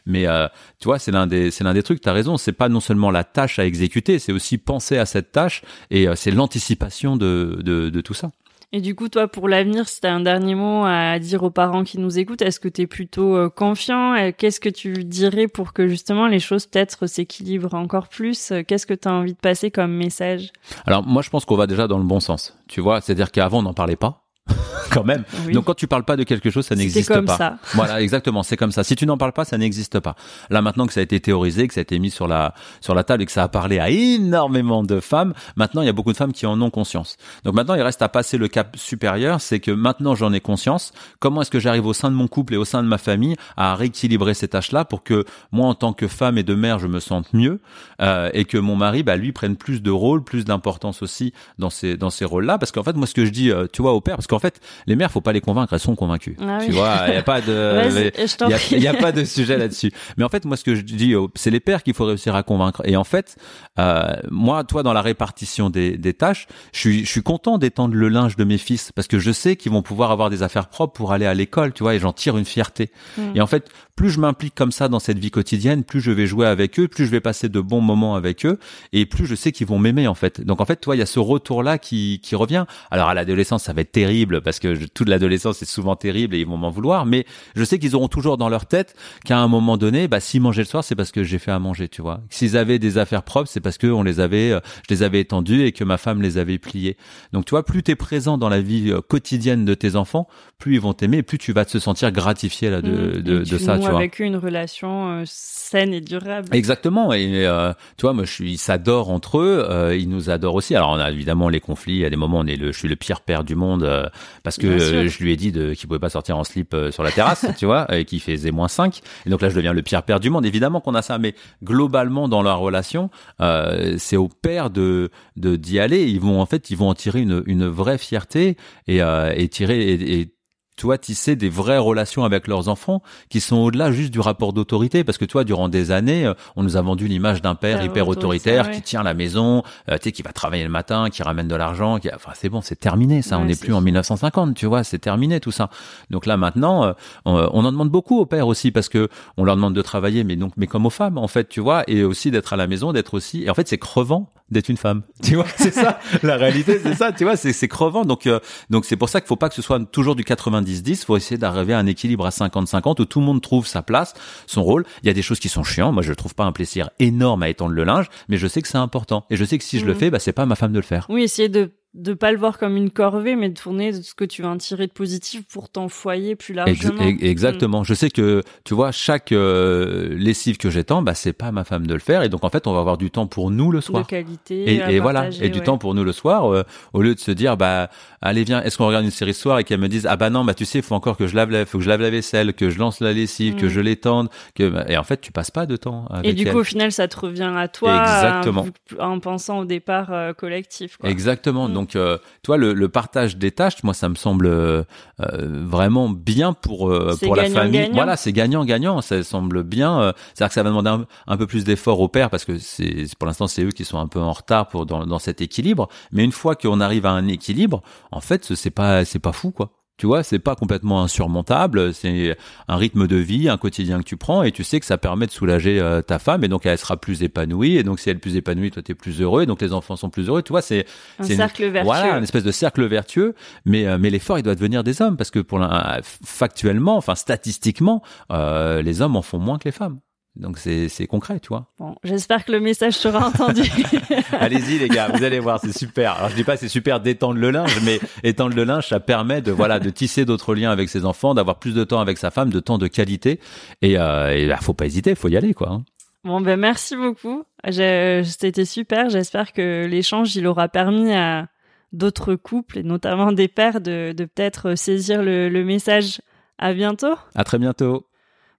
Mais 0.05 0.27
euh, 0.27 0.47
tu 0.79 0.85
vois, 0.85 0.99
c'est 0.99 1.11
l'un 1.11 1.27
des 1.27 1.51
c'est 1.51 1.63
l'un 1.63 1.73
des 1.73 1.83
trucs. 1.83 2.01
T'as 2.01 2.13
raison. 2.13 2.37
C'est 2.37 2.51
pas 2.53 2.69
non 2.69 2.79
seulement 2.79 3.11
la 3.11 3.23
tâche 3.23 3.59
à 3.59 3.65
exécuter, 3.65 4.19
c'est 4.19 4.31
aussi 4.31 4.57
penser 4.57 4.97
à 4.97 5.05
cette 5.05 5.31
tâche 5.31 5.61
et 5.91 6.07
euh, 6.07 6.15
c'est 6.15 6.31
l'anticipation 6.31 7.17
de, 7.17 7.59
de 7.63 7.89
de 7.89 8.01
tout 8.01 8.13
ça. 8.13 8.31
Et 8.73 8.79
du 8.79 8.95
coup, 8.95 9.09
toi, 9.09 9.27
pour 9.27 9.49
l'avenir, 9.49 9.89
si 9.89 9.99
tu 9.99 10.07
un 10.07 10.21
dernier 10.21 10.55
mot 10.55 10.85
à 10.85 11.19
dire 11.19 11.43
aux 11.43 11.49
parents 11.49 11.83
qui 11.83 11.99
nous 11.99 12.19
écoutent, 12.19 12.41
est-ce 12.41 12.59
que 12.61 12.69
tu 12.69 12.83
es 12.83 12.87
plutôt 12.87 13.35
euh, 13.35 13.49
confiant? 13.49 14.13
Euh, 14.13 14.31
Qu'est-ce 14.37 14.61
que 14.61 14.69
tu 14.69 14.93
dirais 15.03 15.49
pour 15.49 15.73
que 15.73 15.89
justement 15.89 16.27
les 16.27 16.39
choses 16.39 16.67
peut-être 16.67 17.05
s'équilibrent 17.05 17.73
encore 17.73 18.07
plus? 18.07 18.51
Euh, 18.51 18.63
Qu'est-ce 18.65 18.85
que 18.85 18.93
tu 18.93 19.09
as 19.09 19.11
envie 19.11 19.33
de 19.33 19.39
passer 19.39 19.71
comme 19.71 19.91
message? 19.91 20.53
Alors 20.85 21.05
moi, 21.05 21.21
je 21.21 21.29
pense 21.29 21.43
qu'on 21.43 21.57
va 21.57 21.67
déjà 21.67 21.87
dans 21.87 21.97
le 21.97 22.05
bon 22.05 22.21
sens. 22.21 22.57
Tu 22.69 22.79
vois, 22.79 23.01
c'est-à-dire 23.01 23.31
qu'avant, 23.31 23.59
on 23.59 23.63
n'en 23.63 23.73
parlait 23.73 23.97
pas. 23.97 24.20
quand 24.91 25.03
même. 25.03 25.23
Oui. 25.45 25.53
Donc 25.53 25.65
quand 25.65 25.73
tu 25.73 25.87
parles 25.87 26.03
pas 26.03 26.17
de 26.17 26.23
quelque 26.23 26.49
chose, 26.49 26.65
ça 26.65 26.75
n'existe 26.75 27.07
comme 27.07 27.25
pas. 27.25 27.37
ça. 27.37 27.57
Voilà, 27.73 28.01
exactement, 28.01 28.43
c'est 28.43 28.57
comme 28.57 28.71
ça. 28.71 28.83
Si 28.83 28.95
tu 28.95 29.05
n'en 29.05 29.17
parles 29.17 29.33
pas, 29.33 29.45
ça 29.45 29.57
n'existe 29.57 29.99
pas. 29.99 30.15
Là 30.49 30.61
maintenant 30.61 30.87
que 30.87 30.93
ça 30.93 30.99
a 30.99 31.03
été 31.03 31.19
théorisé, 31.19 31.67
que 31.67 31.73
ça 31.73 31.79
a 31.79 31.83
été 31.83 31.99
mis 31.99 32.11
sur 32.11 32.27
la 32.27 32.53
sur 32.81 32.93
la 32.93 33.03
table 33.03 33.23
et 33.23 33.25
que 33.25 33.31
ça 33.31 33.43
a 33.43 33.47
parlé 33.47 33.79
à 33.79 33.89
énormément 33.89 34.83
de 34.83 34.99
femmes, 34.99 35.33
maintenant 35.55 35.81
il 35.81 35.85
y 35.85 35.89
a 35.89 35.93
beaucoup 35.93 36.11
de 36.11 36.17
femmes 36.17 36.33
qui 36.33 36.45
en 36.45 36.61
ont 36.61 36.69
conscience. 36.69 37.17
Donc 37.43 37.53
maintenant 37.55 37.75
il 37.75 37.81
reste 37.81 38.01
à 38.01 38.09
passer 38.09 38.37
le 38.37 38.47
cap 38.47 38.75
supérieur, 38.77 39.41
c'est 39.41 39.59
que 39.59 39.71
maintenant 39.71 40.15
j'en 40.15 40.33
ai 40.33 40.41
conscience. 40.41 40.91
Comment 41.19 41.41
est-ce 41.41 41.51
que 41.51 41.59
j'arrive 41.59 41.85
au 41.85 41.93
sein 41.93 42.09
de 42.09 42.15
mon 42.15 42.27
couple 42.27 42.53
et 42.53 42.57
au 42.57 42.65
sein 42.65 42.83
de 42.83 42.87
ma 42.87 42.97
famille 42.97 43.35
à 43.57 43.75
rééquilibrer 43.75 44.33
ces 44.33 44.47
tâches-là 44.47 44.85
pour 44.85 45.03
que 45.03 45.25
moi 45.51 45.67
en 45.67 45.75
tant 45.75 45.93
que 45.93 46.07
femme 46.07 46.37
et 46.37 46.43
de 46.43 46.55
mère 46.55 46.79
je 46.79 46.87
me 46.87 46.99
sente 46.99 47.33
mieux 47.33 47.59
euh, 48.01 48.29
et 48.33 48.45
que 48.45 48.57
mon 48.57 48.75
mari 48.75 49.03
bah 49.03 49.15
lui 49.15 49.31
prenne 49.31 49.55
plus 49.55 49.81
de 49.81 49.91
rôle, 49.91 50.23
plus 50.23 50.45
d'importance 50.45 51.01
aussi 51.01 51.33
dans 51.59 51.69
ces 51.69 51.97
dans 51.97 52.09
ces 52.09 52.25
rôles-là? 52.25 52.57
Parce 52.57 52.71
qu'en 52.71 52.83
fait 52.83 52.95
moi 52.95 53.07
ce 53.07 53.13
que 53.13 53.25
je 53.25 53.31
dis 53.31 53.51
euh, 53.51 53.67
tu 53.71 53.81
vois 53.81 53.93
au 53.93 54.01
père 54.01 54.15
parce 54.15 54.27
qu'en 54.31 54.39
fait 54.39 54.59
les 54.87 54.95
mères 54.95 55.11
faut 55.11 55.21
pas 55.21 55.33
les 55.33 55.41
convaincre, 55.41 55.73
elles 55.73 55.79
sont 55.79 55.95
convaincues. 55.95 56.35
Ah 56.41 56.59
tu 56.65 56.71
vois, 56.71 57.05
il 57.07 57.13
y 57.13 57.17
a 57.17 57.23
pas 57.23 57.41
de 57.41 58.11
il 58.71 58.79
y 58.81 58.87
a, 58.87 58.93
y 58.93 58.97
pas 58.97 59.11
de 59.11 59.23
sujet 59.23 59.57
là-dessus. 59.57 59.91
Mais 60.17 60.23
en 60.23 60.29
fait, 60.29 60.45
moi, 60.45 60.57
ce 60.57 60.63
que 60.63 60.75
je 60.75 60.81
dis, 60.81 61.13
euh, 61.13 61.27
c'est 61.35 61.49
les 61.49 61.59
pères 61.59 61.83
qu'il 61.83 61.93
faut 61.93 62.05
réussir 62.05 62.35
à 62.35 62.43
convaincre. 62.43 62.81
Et 62.85 62.95
en 62.95 63.03
fait, 63.03 63.35
euh, 63.79 64.15
moi, 64.29 64.63
toi, 64.63 64.83
dans 64.83 64.93
la 64.93 65.01
répartition 65.01 65.69
des, 65.69 65.97
des 65.97 66.13
tâches, 66.13 66.47
je 66.73 66.79
suis, 66.79 67.05
je 67.05 67.09
suis 67.09 67.23
content 67.23 67.57
d'étendre 67.57 67.95
le 67.95 68.09
linge 68.09 68.35
de 68.35 68.43
mes 68.43 68.57
fils 68.57 68.91
parce 68.91 69.07
que 69.07 69.19
je 69.19 69.31
sais 69.31 69.55
qu'ils 69.55 69.71
vont 69.71 69.81
pouvoir 69.81 70.11
avoir 70.11 70.29
des 70.29 70.43
affaires 70.43 70.67
propres 70.67 70.93
pour 70.93 71.11
aller 71.11 71.25
à 71.25 71.33
l'école, 71.33 71.73
tu 71.73 71.83
vois, 71.83 71.95
et 71.95 71.99
j'en 71.99 72.13
tire 72.13 72.37
une 72.37 72.45
fierté. 72.45 72.91
Mm. 73.17 73.21
Et 73.35 73.41
en 73.41 73.47
fait, 73.47 73.69
plus 73.95 74.09
je 74.09 74.19
m'implique 74.19 74.55
comme 74.55 74.71
ça 74.71 74.87
dans 74.87 74.99
cette 74.99 75.19
vie 75.19 75.31
quotidienne, 75.31 75.83
plus 75.83 76.01
je 76.01 76.11
vais 76.11 76.25
jouer 76.27 76.47
avec 76.47 76.79
eux, 76.79 76.87
plus 76.87 77.05
je 77.05 77.11
vais 77.11 77.19
passer 77.19 77.49
de 77.49 77.59
bons 77.59 77.81
moments 77.81 78.15
avec 78.15 78.45
eux, 78.45 78.57
et 78.93 79.05
plus 79.05 79.25
je 79.25 79.35
sais 79.35 79.51
qu'ils 79.51 79.67
vont 79.67 79.79
m'aimer 79.79 80.07
en 80.07 80.15
fait. 80.15 80.41
Donc 80.41 80.61
en 80.61 80.65
fait, 80.65 80.77
toi, 80.77 80.95
il 80.95 80.99
y 80.99 81.01
a 81.01 81.05
ce 81.05 81.19
retour-là 81.19 81.77
qui, 81.77 82.19
qui 82.23 82.35
revient. 82.35 82.65
Alors 82.89 83.09
à 83.09 83.13
l'adolescence, 83.13 83.63
ça 83.63 83.73
va 83.73 83.81
être 83.81 83.91
terrible 83.91 84.41
parce 84.41 84.59
que 84.59 84.75
je- 84.75 84.85
toute 84.87 85.07
l'adolescence 85.09 85.57
c'est 85.59 85.65
souvent 85.65 85.95
terrible 85.95 86.35
et 86.35 86.39
ils 86.39 86.47
vont 86.47 86.57
m'en 86.57 86.69
vouloir, 86.69 87.05
mais 87.05 87.25
je 87.55 87.63
sais 87.63 87.79
qu'ils 87.79 87.95
auront 87.95 88.07
toujours 88.07 88.37
dans 88.37 88.49
leur 88.49 88.65
tête 88.65 88.95
qu'à 89.25 89.39
un 89.39 89.47
moment 89.47 89.77
donné, 89.77 90.07
bah 90.07 90.19
s'ils 90.19 90.41
mangeaient 90.41 90.61
le 90.61 90.67
soir, 90.67 90.83
c'est 90.83 90.95
parce 90.95 91.11
que 91.11 91.23
j'ai 91.23 91.39
fait 91.39 91.51
à 91.51 91.59
manger, 91.59 91.87
tu 91.87 92.01
vois. 92.01 92.21
S'ils 92.29 92.57
avaient 92.57 92.79
des 92.79 92.97
affaires 92.97 93.23
propres, 93.23 93.49
c'est 93.49 93.59
parce 93.61 93.77
que 93.77 93.87
on 93.87 94.03
les 94.03 94.19
avait, 94.19 94.51
euh, 94.51 94.59
je 94.89 94.93
les 94.93 95.03
avais 95.03 95.19
étendues 95.19 95.63
et 95.65 95.71
que 95.71 95.83
ma 95.83 95.97
femme 95.97 96.21
les 96.21 96.37
avait 96.37 96.57
pliées. 96.57 96.97
Donc 97.33 97.45
tu 97.45 97.51
vois, 97.51 97.63
plus 97.65 97.83
t'es 97.83 97.95
présent 97.95 98.37
dans 98.37 98.49
la 98.49 98.61
vie 98.61 98.91
euh, 98.91 99.01
quotidienne 99.01 99.65
de 99.65 99.73
tes 99.73 99.95
enfants, 99.95 100.27
plus 100.57 100.75
ils 100.75 100.81
vont 100.81 100.93
t'aimer, 100.93 101.17
et 101.17 101.23
plus 101.23 101.37
tu 101.37 101.53
vas 101.53 101.65
te 101.65 101.77
sentir 101.79 102.11
gratifié 102.11 102.69
là 102.69 102.81
de, 102.81 102.91
Mm. 102.91 103.21
de, 103.21 103.37
de 103.39 103.43
tu 103.43 103.59
ça, 103.59 103.77
tu 103.85 103.89
vois. 103.89 103.99
avec 103.99 104.21
eux 104.21 104.25
une 104.25 104.35
relation 104.37 105.21
euh, 105.21 105.23
saine 105.25 105.93
et 105.93 106.01
durable. 106.01 106.49
Exactement. 106.51 107.13
Et 107.13 107.45
euh, 107.45 107.73
tu 107.97 108.03
vois, 108.03 108.13
moi, 108.13 108.25
je 108.25 108.31
suis, 108.31 108.51
ils 108.53 108.57
s'adorent 108.57 109.09
entre 109.09 109.39
eux. 109.39 109.65
euh, 109.69 109.95
ils 109.95 110.09
nous 110.09 110.29
adorent 110.29 110.55
aussi. 110.55 110.75
Alors, 110.75 110.89
on 110.89 110.99
a 110.99 111.09
évidemment 111.11 111.49
les 111.49 111.59
conflits. 111.59 111.93
Il 111.93 111.99
y 111.99 112.05
a 112.05 112.09
des 112.09 112.15
moments, 112.15 112.39
où 112.39 112.43
on 112.43 112.47
est 112.47 112.55
le, 112.57 112.71
je 112.71 112.77
suis 112.77 112.87
le 112.87 112.95
pire 112.95 113.21
père 113.21 113.43
du 113.43 113.55
monde 113.55 113.83
euh, 113.83 114.05
parce 114.43 114.57
que 114.57 114.77
je 115.07 115.23
lui 115.23 115.31
ai 115.31 115.35
dit 115.35 115.51
de, 115.51 115.73
qu'il 115.73 115.87
pouvait 115.87 115.99
pas 115.99 116.09
sortir 116.09 116.37
en 116.37 116.43
slip 116.43 116.73
euh, 116.73 116.91
sur 116.91 117.03
la 117.03 117.11
terrasse, 117.11 117.45
tu 117.57 117.65
vois, 117.65 117.87
et 117.95 118.05
qu'il 118.05 118.21
faisait 118.21 118.51
moins 118.51 118.67
5 118.67 119.01
Et 119.25 119.29
donc 119.29 119.41
là, 119.41 119.49
je 119.49 119.55
deviens 119.55 119.73
le 119.73 119.81
pire 119.81 120.03
père 120.03 120.19
du 120.19 120.29
monde. 120.29 120.45
Évidemment 120.45 120.81
qu'on 120.81 120.95
a 120.95 121.01
ça, 121.01 121.17
mais 121.17 121.35
globalement, 121.63 122.27
dans 122.27 122.41
leur 122.41 122.59
relation, 122.59 123.09
euh, 123.41 123.95
c'est 123.97 124.17
au 124.17 124.27
père 124.27 124.69
de 124.69 125.09
de 125.37 125.55
d'y 125.55 125.79
aller. 125.79 126.03
Ils 126.03 126.19
vont 126.19 126.41
en 126.41 126.45
fait, 126.45 126.69
ils 126.69 126.77
vont 126.77 126.89
en 126.89 126.93
tirer 126.95 127.21
une 127.21 127.43
une 127.45 127.67
vraie 127.67 127.97
fierté 127.97 128.57
et 128.87 129.01
euh, 129.01 129.33
et 129.35 129.47
tirer 129.47 129.79
et, 129.81 130.19
et 130.21 130.33
tu 130.75 130.85
vois, 130.85 130.97
tisser 130.97 131.35
des 131.35 131.49
vraies 131.49 131.77
relations 131.77 132.23
avec 132.23 132.47
leurs 132.47 132.67
enfants 132.67 133.01
qui 133.29 133.39
sont 133.39 133.57
au-delà 133.57 133.91
juste 133.91 134.11
du 134.11 134.19
rapport 134.19 134.53
d'autorité. 134.53 135.03
Parce 135.03 135.17
que 135.17 135.25
tu 135.25 135.33
vois, 135.33 135.43
durant 135.43 135.69
des 135.69 135.91
années, 135.91 136.25
euh, 136.25 136.33
on 136.55 136.63
nous 136.63 136.77
a 136.77 136.81
vendu 136.81 137.07
l'image 137.07 137.41
d'un 137.41 137.55
père 137.55 137.83
hyper 137.83 138.07
autoritaire, 138.07 138.65
ouais. 138.65 138.71
qui 138.71 138.81
tient 138.81 139.03
la 139.03 139.13
maison, 139.13 139.63
euh, 139.89 139.97
tu 139.97 140.05
sais, 140.05 140.11
qui 140.11 140.21
va 140.21 140.31
travailler 140.31 140.63
le 140.63 140.69
matin, 140.69 141.09
qui 141.09 141.23
ramène 141.23 141.47
de 141.47 141.55
l'argent. 141.55 141.99
Qui... 141.99 142.09
Enfin, 142.13 142.31
c'est 142.35 142.49
bon, 142.49 142.61
c'est 142.61 142.79
terminé 142.79 143.21
ça. 143.21 143.37
on 143.37 143.45
n'est 143.45 143.55
plus 143.55 143.73
en 143.73 143.77
fini. 143.77 143.91
1950, 143.91 144.55
tu 144.55 144.65
vois, 144.65 144.83
c'est 144.83 144.99
terminé 144.99 145.39
tout 145.39 145.51
ça. 145.51 145.69
Donc 146.09 146.25
là 146.25 146.37
maintenant, 146.37 146.85
euh, 146.85 146.93
on, 147.25 147.33
on 147.35 147.65
en 147.65 147.71
demande 147.71 147.89
beaucoup 147.89 148.19
aux 148.19 148.25
pères 148.25 148.47
aussi 148.47 148.71
parce 148.71 148.89
que 148.89 149.09
on 149.37 149.43
leur 149.43 149.55
demande 149.55 149.75
de 149.75 149.81
travailler, 149.81 150.23
mais 150.23 150.35
donc, 150.35 150.53
mais 150.57 150.67
comme 150.67 150.85
aux 150.85 150.91
femmes 150.91 151.17
en 151.17 151.27
fait, 151.27 151.49
tu 151.49 151.59
vois, 151.59 151.83
et 151.87 152.03
aussi 152.03 152.31
d'être 152.31 152.53
à 152.53 152.55
la 152.55 152.67
maison, 152.67 152.93
d'être 152.93 153.13
aussi. 153.13 153.43
Et 153.43 153.49
en 153.49 153.53
fait, 153.53 153.67
c'est 153.67 153.77
crevant 153.77 154.29
d'être 154.51 154.69
une 154.69 154.77
femme. 154.77 155.01
Tu 155.23 155.35
vois, 155.35 155.45
c'est 155.55 155.73
ça. 155.73 155.99
La 156.23 156.35
réalité, 156.35 156.79
c'est 156.83 156.95
ça. 156.95 157.11
Tu 157.13 157.23
vois, 157.23 157.37
c'est 157.37 157.67
crevant. 157.67 158.03
Donc 158.03 158.27
euh, 158.27 158.39
donc 158.69 158.85
c'est 158.85 158.97
pour 158.97 159.07
ça 159.07 159.21
qu'il 159.21 159.27
faut 159.27 159.37
pas 159.37 159.49
que 159.49 159.55
ce 159.55 159.61
soit 159.61 159.79
toujours 159.85 160.15
du 160.15 160.23
90-10. 160.63 161.05
Faut 161.05 161.17
essayer 161.17 161.37
d'arriver 161.37 161.73
à 161.73 161.79
un 161.79 161.85
équilibre 161.85 162.25
à 162.25 162.29
50-50 162.29 163.01
où 163.01 163.05
tout 163.05 163.19
le 163.19 163.25
monde 163.25 163.41
trouve 163.41 163.67
sa 163.67 163.81
place, 163.81 164.13
son 164.47 164.63
rôle. 164.63 164.85
Il 165.03 165.07
y 165.07 165.09
a 165.09 165.13
des 165.13 165.21
choses 165.21 165.39
qui 165.39 165.49
sont 165.49 165.63
chiantes. 165.63 165.93
Moi, 165.93 166.03
je 166.03 166.13
trouve 166.13 166.35
pas 166.35 166.43
un 166.45 166.51
plaisir 166.51 166.89
énorme 166.99 167.43
à 167.43 167.49
étendre 167.49 167.73
le 167.73 167.83
linge, 167.83 168.07
mais 168.29 168.37
je 168.37 168.47
sais 168.47 168.61
que 168.61 168.67
c'est 168.67 168.77
important. 168.77 169.25
Et 169.29 169.35
je 169.37 169.45
sais 169.45 169.57
que 169.57 169.63
si 169.63 169.79
je 169.79 169.85
le 169.85 169.93
Mhm. 169.93 169.99
fais, 169.99 170.09
bah 170.09 170.19
c'est 170.19 170.33
pas 170.33 170.43
à 170.43 170.45
ma 170.45 170.55
femme 170.55 170.71
de 170.73 170.79
le 170.79 170.83
faire. 170.83 171.05
Oui, 171.09 171.23
essayer 171.23 171.49
de 171.49 171.71
de 171.93 172.13
pas 172.13 172.31
le 172.31 172.37
voir 172.37 172.57
comme 172.57 172.77
une 172.77 172.89
corvée, 172.89 173.35
mais 173.35 173.49
de 173.49 173.53
tourner 173.59 173.91
de 173.91 174.01
ce 174.01 174.13
que 174.13 174.23
tu 174.23 174.41
vas 174.41 174.47
en 174.47 174.57
tirer 174.57 174.87
de 174.87 174.93
positif 174.93 175.43
pour 175.51 175.69
ton 175.69 175.89
foyer 175.89 176.37
plus 176.37 176.53
largement. 176.53 177.01
ex- 177.05 177.21
exactement. 177.21 177.83
Je 177.83 177.93
sais 177.93 178.09
que 178.09 178.43
tu 178.63 178.73
vois 178.73 178.93
chaque 178.93 179.33
euh, 179.33 180.15
lessive 180.17 180.55
que 180.57 180.69
j'étends, 180.69 181.01
bah 181.01 181.15
c'est 181.15 181.33
pas 181.33 181.47
à 181.47 181.51
ma 181.51 181.65
femme 181.65 181.85
de 181.85 181.93
le 181.93 181.99
faire. 181.99 182.23
Et 182.23 182.29
donc 182.29 182.45
en 182.45 182.49
fait, 182.49 182.65
on 182.65 182.73
va 182.73 182.79
avoir 182.79 182.97
du 182.97 183.11
temps 183.11 183.27
pour 183.27 183.51
nous 183.51 183.71
le 183.71 183.79
Mm. 183.79 183.81
soir. 183.81 184.03
De 184.03 184.07
qualité. 184.07 184.93
Et, 184.93 184.99
voilà, 185.01 185.27
et 185.41 185.49
du 185.49 185.59
temps 185.61 185.77
pour 185.77 185.93
nous 185.93 186.03
le 186.05 186.13
soir, 186.13 186.45
euh, 186.53 186.63
au 186.93 187.01
lieu 187.01 187.13
de 187.13 187.19
se 187.19 187.31
dire 187.31 187.57
bah 187.57 187.89
allez 188.21 188.43
viens, 188.45 188.63
est-ce 188.63 188.77
qu'on 188.77 188.87
regarde 188.87 189.03
une 189.03 189.11
série 189.11 189.33
ce 189.33 189.41
soir? 189.41 189.59
Et 189.59 189.63
qu'elle 189.65 189.79
me 189.81 189.89
dise 189.89 190.07
ah 190.09 190.15
bah 190.15 190.29
non 190.29 190.45
bah 190.45 190.53
tu 190.53 190.63
sais 190.63 190.79
il 190.79 190.83
faut 190.83 190.95
encore 190.95 191.17
que 191.17 191.27
je 191.27 191.35
lave 191.35 191.51
la, 191.51 191.65
faut 191.65 191.77
que 191.77 191.83
je 191.83 191.89
lave 191.89 192.01
la 192.01 192.09
vaisselle, 192.09 192.53
que 192.53 192.69
je 192.69 192.79
lance 192.79 193.01
la 193.01 193.11
lessive, 193.11 193.55
que 193.55 193.65
Mm. 193.65 193.69
je 193.69 193.79
l'étende, 193.81 194.29
que 194.55 194.89
et 194.89 194.97
en 194.97 195.03
fait 195.03 195.19
tu 195.19 195.31
passes 195.33 195.51
pas 195.51 195.65
de 195.65 195.75
temps 195.75 196.05
avec 196.09 196.25
Et 196.31 196.33
du 196.33 196.47
elle. 196.47 196.53
coup, 196.53 196.59
au 196.59 196.63
final, 196.63 196.91
ça 196.93 197.07
te 197.09 197.19
revient 197.19 197.51
à 197.53 197.67
toi. 197.67 197.99
Exactement. 198.01 198.65
euh, 198.93 198.97
En 199.03 199.19
pensant 199.19 199.59
au 199.59 199.65
départ 199.65 200.13
euh, 200.13 200.31
collectif. 200.33 200.95
Quoi. 200.97 201.09
Exactement. 201.09 201.67
Mm. 201.67 201.73
Donc, 201.73 201.80
euh, 201.95 202.17
toi, 202.43 202.57
le, 202.57 202.73
le 202.73 202.89
partage 202.89 203.37
des 203.37 203.51
tâches, 203.51 203.83
moi, 203.83 203.93
ça 203.93 204.09
me 204.09 204.15
semble 204.15 204.45
euh, 204.45 204.83
euh, 205.19 205.63
vraiment 205.65 206.09
bien 206.09 206.53
pour 206.53 206.89
euh, 206.89 207.15
pour 207.25 207.35
la 207.35 207.43
famille. 207.53 207.71
Voilà, 207.95 208.17
c'est 208.17 208.33
gagnant-gagnant. 208.33 209.01
Ça 209.01 209.23
semble 209.23 209.63
bien. 209.63 210.01
euh, 210.01 210.13
C'est-à-dire 210.33 210.49
que 210.49 210.53
ça 210.55 210.63
va 210.63 210.69
demander 210.69 210.89
un, 210.89 211.05
un 211.27 211.37
peu 211.37 211.47
plus 211.47 211.63
d'effort 211.63 211.99
au 211.99 212.07
père 212.07 212.29
parce 212.29 212.45
que 212.45 212.57
c'est 212.57 213.05
pour 213.19 213.27
l'instant 213.27 213.47
c'est 213.47 213.63
eux 213.63 213.71
qui 213.71 213.85
sont 213.85 213.99
un 213.99 214.07
peu 214.07 214.19
en 214.19 214.31
retard 214.31 214.67
pour 214.67 214.85
dans, 214.85 215.05
dans 215.05 215.19
cet 215.19 215.41
équilibre. 215.41 215.87
Mais 216.11 216.23
une 216.23 216.31
fois 216.31 216.55
qu'on 216.55 216.79
arrive 216.81 217.05
à 217.05 217.11
un 217.11 217.27
équilibre, 217.27 217.81
en 218.11 218.21
fait, 218.21 218.53
c'est 218.55 218.71
pas 218.71 219.05
c'est 219.05 219.19
pas 219.19 219.31
fou 219.33 219.51
quoi. 219.51 219.71
Tu 220.01 220.07
vois, 220.07 220.23
c'est 220.23 220.39
pas 220.39 220.55
complètement 220.55 221.03
insurmontable. 221.03 221.93
C'est 221.93 222.35
un 222.67 222.75
rythme 222.75 223.05
de 223.05 223.17
vie, 223.17 223.49
un 223.49 223.57
quotidien 223.57 223.99
que 223.99 224.03
tu 224.03 224.17
prends, 224.17 224.41
et 224.41 224.51
tu 224.51 224.63
sais 224.63 224.79
que 224.79 224.85
ça 224.87 224.97
permet 224.97 225.27
de 225.27 225.31
soulager 225.31 225.79
euh, 225.79 226.01
ta 226.01 226.17
femme, 226.17 226.43
et 226.43 226.47
donc 226.47 226.65
elle 226.65 226.75
sera 226.79 226.97
plus 226.97 227.21
épanouie, 227.21 227.77
et 227.77 227.83
donc 227.83 227.99
si 227.99 228.09
elle 228.09 228.15
est 228.15 228.19
plus 228.19 228.35
épanouie, 228.35 228.71
toi 228.71 228.81
t'es 228.81 228.95
plus 228.95 229.21
heureux, 229.21 229.43
et 229.43 229.45
donc 229.45 229.61
les 229.61 229.73
enfants 229.73 229.95
sont 229.95 230.09
plus 230.09 230.27
heureux. 230.27 230.41
Tu 230.41 230.53
vois, 230.53 230.63
c'est 230.63 230.87
Un 231.19 231.23
une- 231.25 231.35
cercle 231.35 231.63
vertueux. 231.67 231.85
Voilà, 231.85 232.17
une 232.17 232.23
espèce 232.23 232.43
de 232.43 232.51
cercle 232.51 232.83
vertueux. 232.87 233.35
Mais 233.65 233.85
euh, 233.85 233.99
mais 233.99 234.09
l'effort, 234.09 234.39
il 234.39 234.41
doit 234.43 234.55
devenir 234.55 234.83
des 234.83 235.03
hommes, 235.03 235.17
parce 235.17 235.29
que 235.29 235.37
pour 235.37 235.59
l'un- 235.59 235.99
factuellement, 236.25 236.97
enfin 236.97 237.13
statistiquement, 237.13 238.01
euh, 238.31 238.81
les 238.81 239.03
hommes 239.03 239.15
en 239.15 239.21
font 239.21 239.37
moins 239.37 239.59
que 239.59 239.65
les 239.65 239.71
femmes. 239.71 239.99
Donc 240.37 240.57
c'est 240.57 241.07
concret, 241.07 241.39
tu 241.41 241.49
vois. 241.49 241.67
Bon, 241.77 241.95
j'espère 242.03 242.45
que 242.45 242.51
le 242.53 242.59
message 242.61 242.93
sera 242.93 243.27
entendu. 243.27 243.63
Allez-y 244.31 244.79
les 244.79 244.87
gars, 244.87 245.09
vous 245.13 245.23
allez 245.23 245.39
voir, 245.39 245.59
c'est 245.59 245.77
super. 245.77 246.13
Alors 246.13 246.29
je 246.29 246.35
dis 246.35 246.43
pas 246.45 246.55
c'est 246.57 246.69
super 246.69 246.99
d'étendre 247.01 247.37
le 247.39 247.51
linge, 247.51 247.79
mais 247.83 247.99
étendre 248.23 248.55
le 248.55 248.63
linge, 248.63 248.87
ça 248.87 248.99
permet 249.01 249.41
de 249.41 249.51
voilà 249.51 249.79
de 249.79 249.89
tisser 249.89 250.23
d'autres 250.25 250.55
liens 250.55 250.71
avec 250.71 250.87
ses 250.89 251.05
enfants, 251.05 251.33
d'avoir 251.33 251.59
plus 251.59 251.73
de 251.73 251.83
temps 251.83 251.99
avec 251.99 252.17
sa 252.17 252.31
femme, 252.31 252.49
de 252.49 252.59
temps 252.61 252.77
de 252.77 252.87
qualité. 252.87 253.39
Et, 253.81 253.97
euh, 253.99 254.29
et 254.35 254.47
bah, 254.47 254.57
faut 254.61 254.73
pas 254.73 254.85
hésiter, 254.85 255.15
faut 255.15 255.27
y 255.27 255.35
aller 255.35 255.53
quoi. 255.53 255.69
hein. 255.69 255.83
Bon, 256.23 256.39
ben 256.39 256.57
merci 256.59 256.95
beaucoup. 256.95 257.43
C'était 257.69 258.65
super. 258.65 259.09
J'espère 259.09 259.53
que 259.53 259.85
l'échange, 259.89 260.35
il 260.35 260.45
aura 260.47 260.69
permis 260.69 261.11
à 261.13 261.47
d'autres 261.93 262.35
couples, 262.35 262.77
et 262.77 262.83
notamment 262.83 263.31
des 263.31 263.47
pères, 263.47 263.81
de, 263.81 264.13
de 264.15 264.25
peut-être 264.25 264.75
saisir 264.75 265.23
le, 265.23 265.49
le 265.49 265.63
message. 265.65 266.21
À 266.59 266.73
bientôt. 266.73 267.15
À 267.33 267.43
très 267.43 267.57
bientôt. 267.57 268.05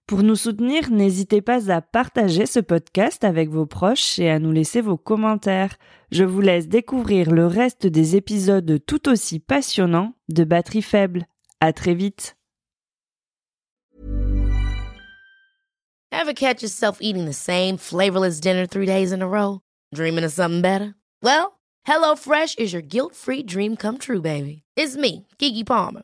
Pour 0.05 0.21
nous 0.21 0.35
soutenir, 0.35 0.91
n'hésitez 0.91 1.41
pas 1.41 1.71
à 1.71 1.81
partager 1.81 2.45
ce 2.45 2.59
podcast 2.59 3.23
avec 3.23 3.49
vos 3.49 3.65
proches 3.65 4.19
et 4.19 4.29
à 4.29 4.37
nous 4.37 4.51
laisser 4.51 4.81
vos 4.81 4.97
commentaires. 4.97 5.77
Je 6.11 6.25
vous 6.25 6.41
laisse 6.41 6.67
découvrir 6.67 7.31
le 7.31 7.47
reste 7.47 7.87
des 7.87 8.17
épisodes 8.17 8.79
tout 8.85 9.07
aussi 9.07 9.39
passionnants 9.39 10.13
de 10.27 10.43
Batterie 10.43 10.81
Faible. 10.81 11.25
À 11.61 11.71
très 11.71 11.93
vite. 11.93 12.35
Ever 16.11 16.33
catch 16.33 16.61
yourself 16.61 16.97
eating 16.99 17.25
the 17.25 17.33
same 17.33 17.77
flavorless 17.77 18.41
dinner 18.41 18.67
three 18.67 18.85
days 18.85 19.13
in 19.13 19.21
a 19.21 19.27
row? 19.27 19.61
Dreaming 19.95 20.25
of 20.25 20.33
something 20.33 20.61
better? 20.61 20.95
Well, 21.23 21.59
HelloFresh 21.87 22.59
is 22.59 22.73
your 22.73 22.81
guilt-free 22.81 23.43
dream 23.43 23.77
come 23.77 23.97
true, 23.97 24.21
baby. 24.21 24.63
It's 24.75 24.97
me, 24.97 25.27
Kiki 25.39 25.63
Palmer. 25.63 26.03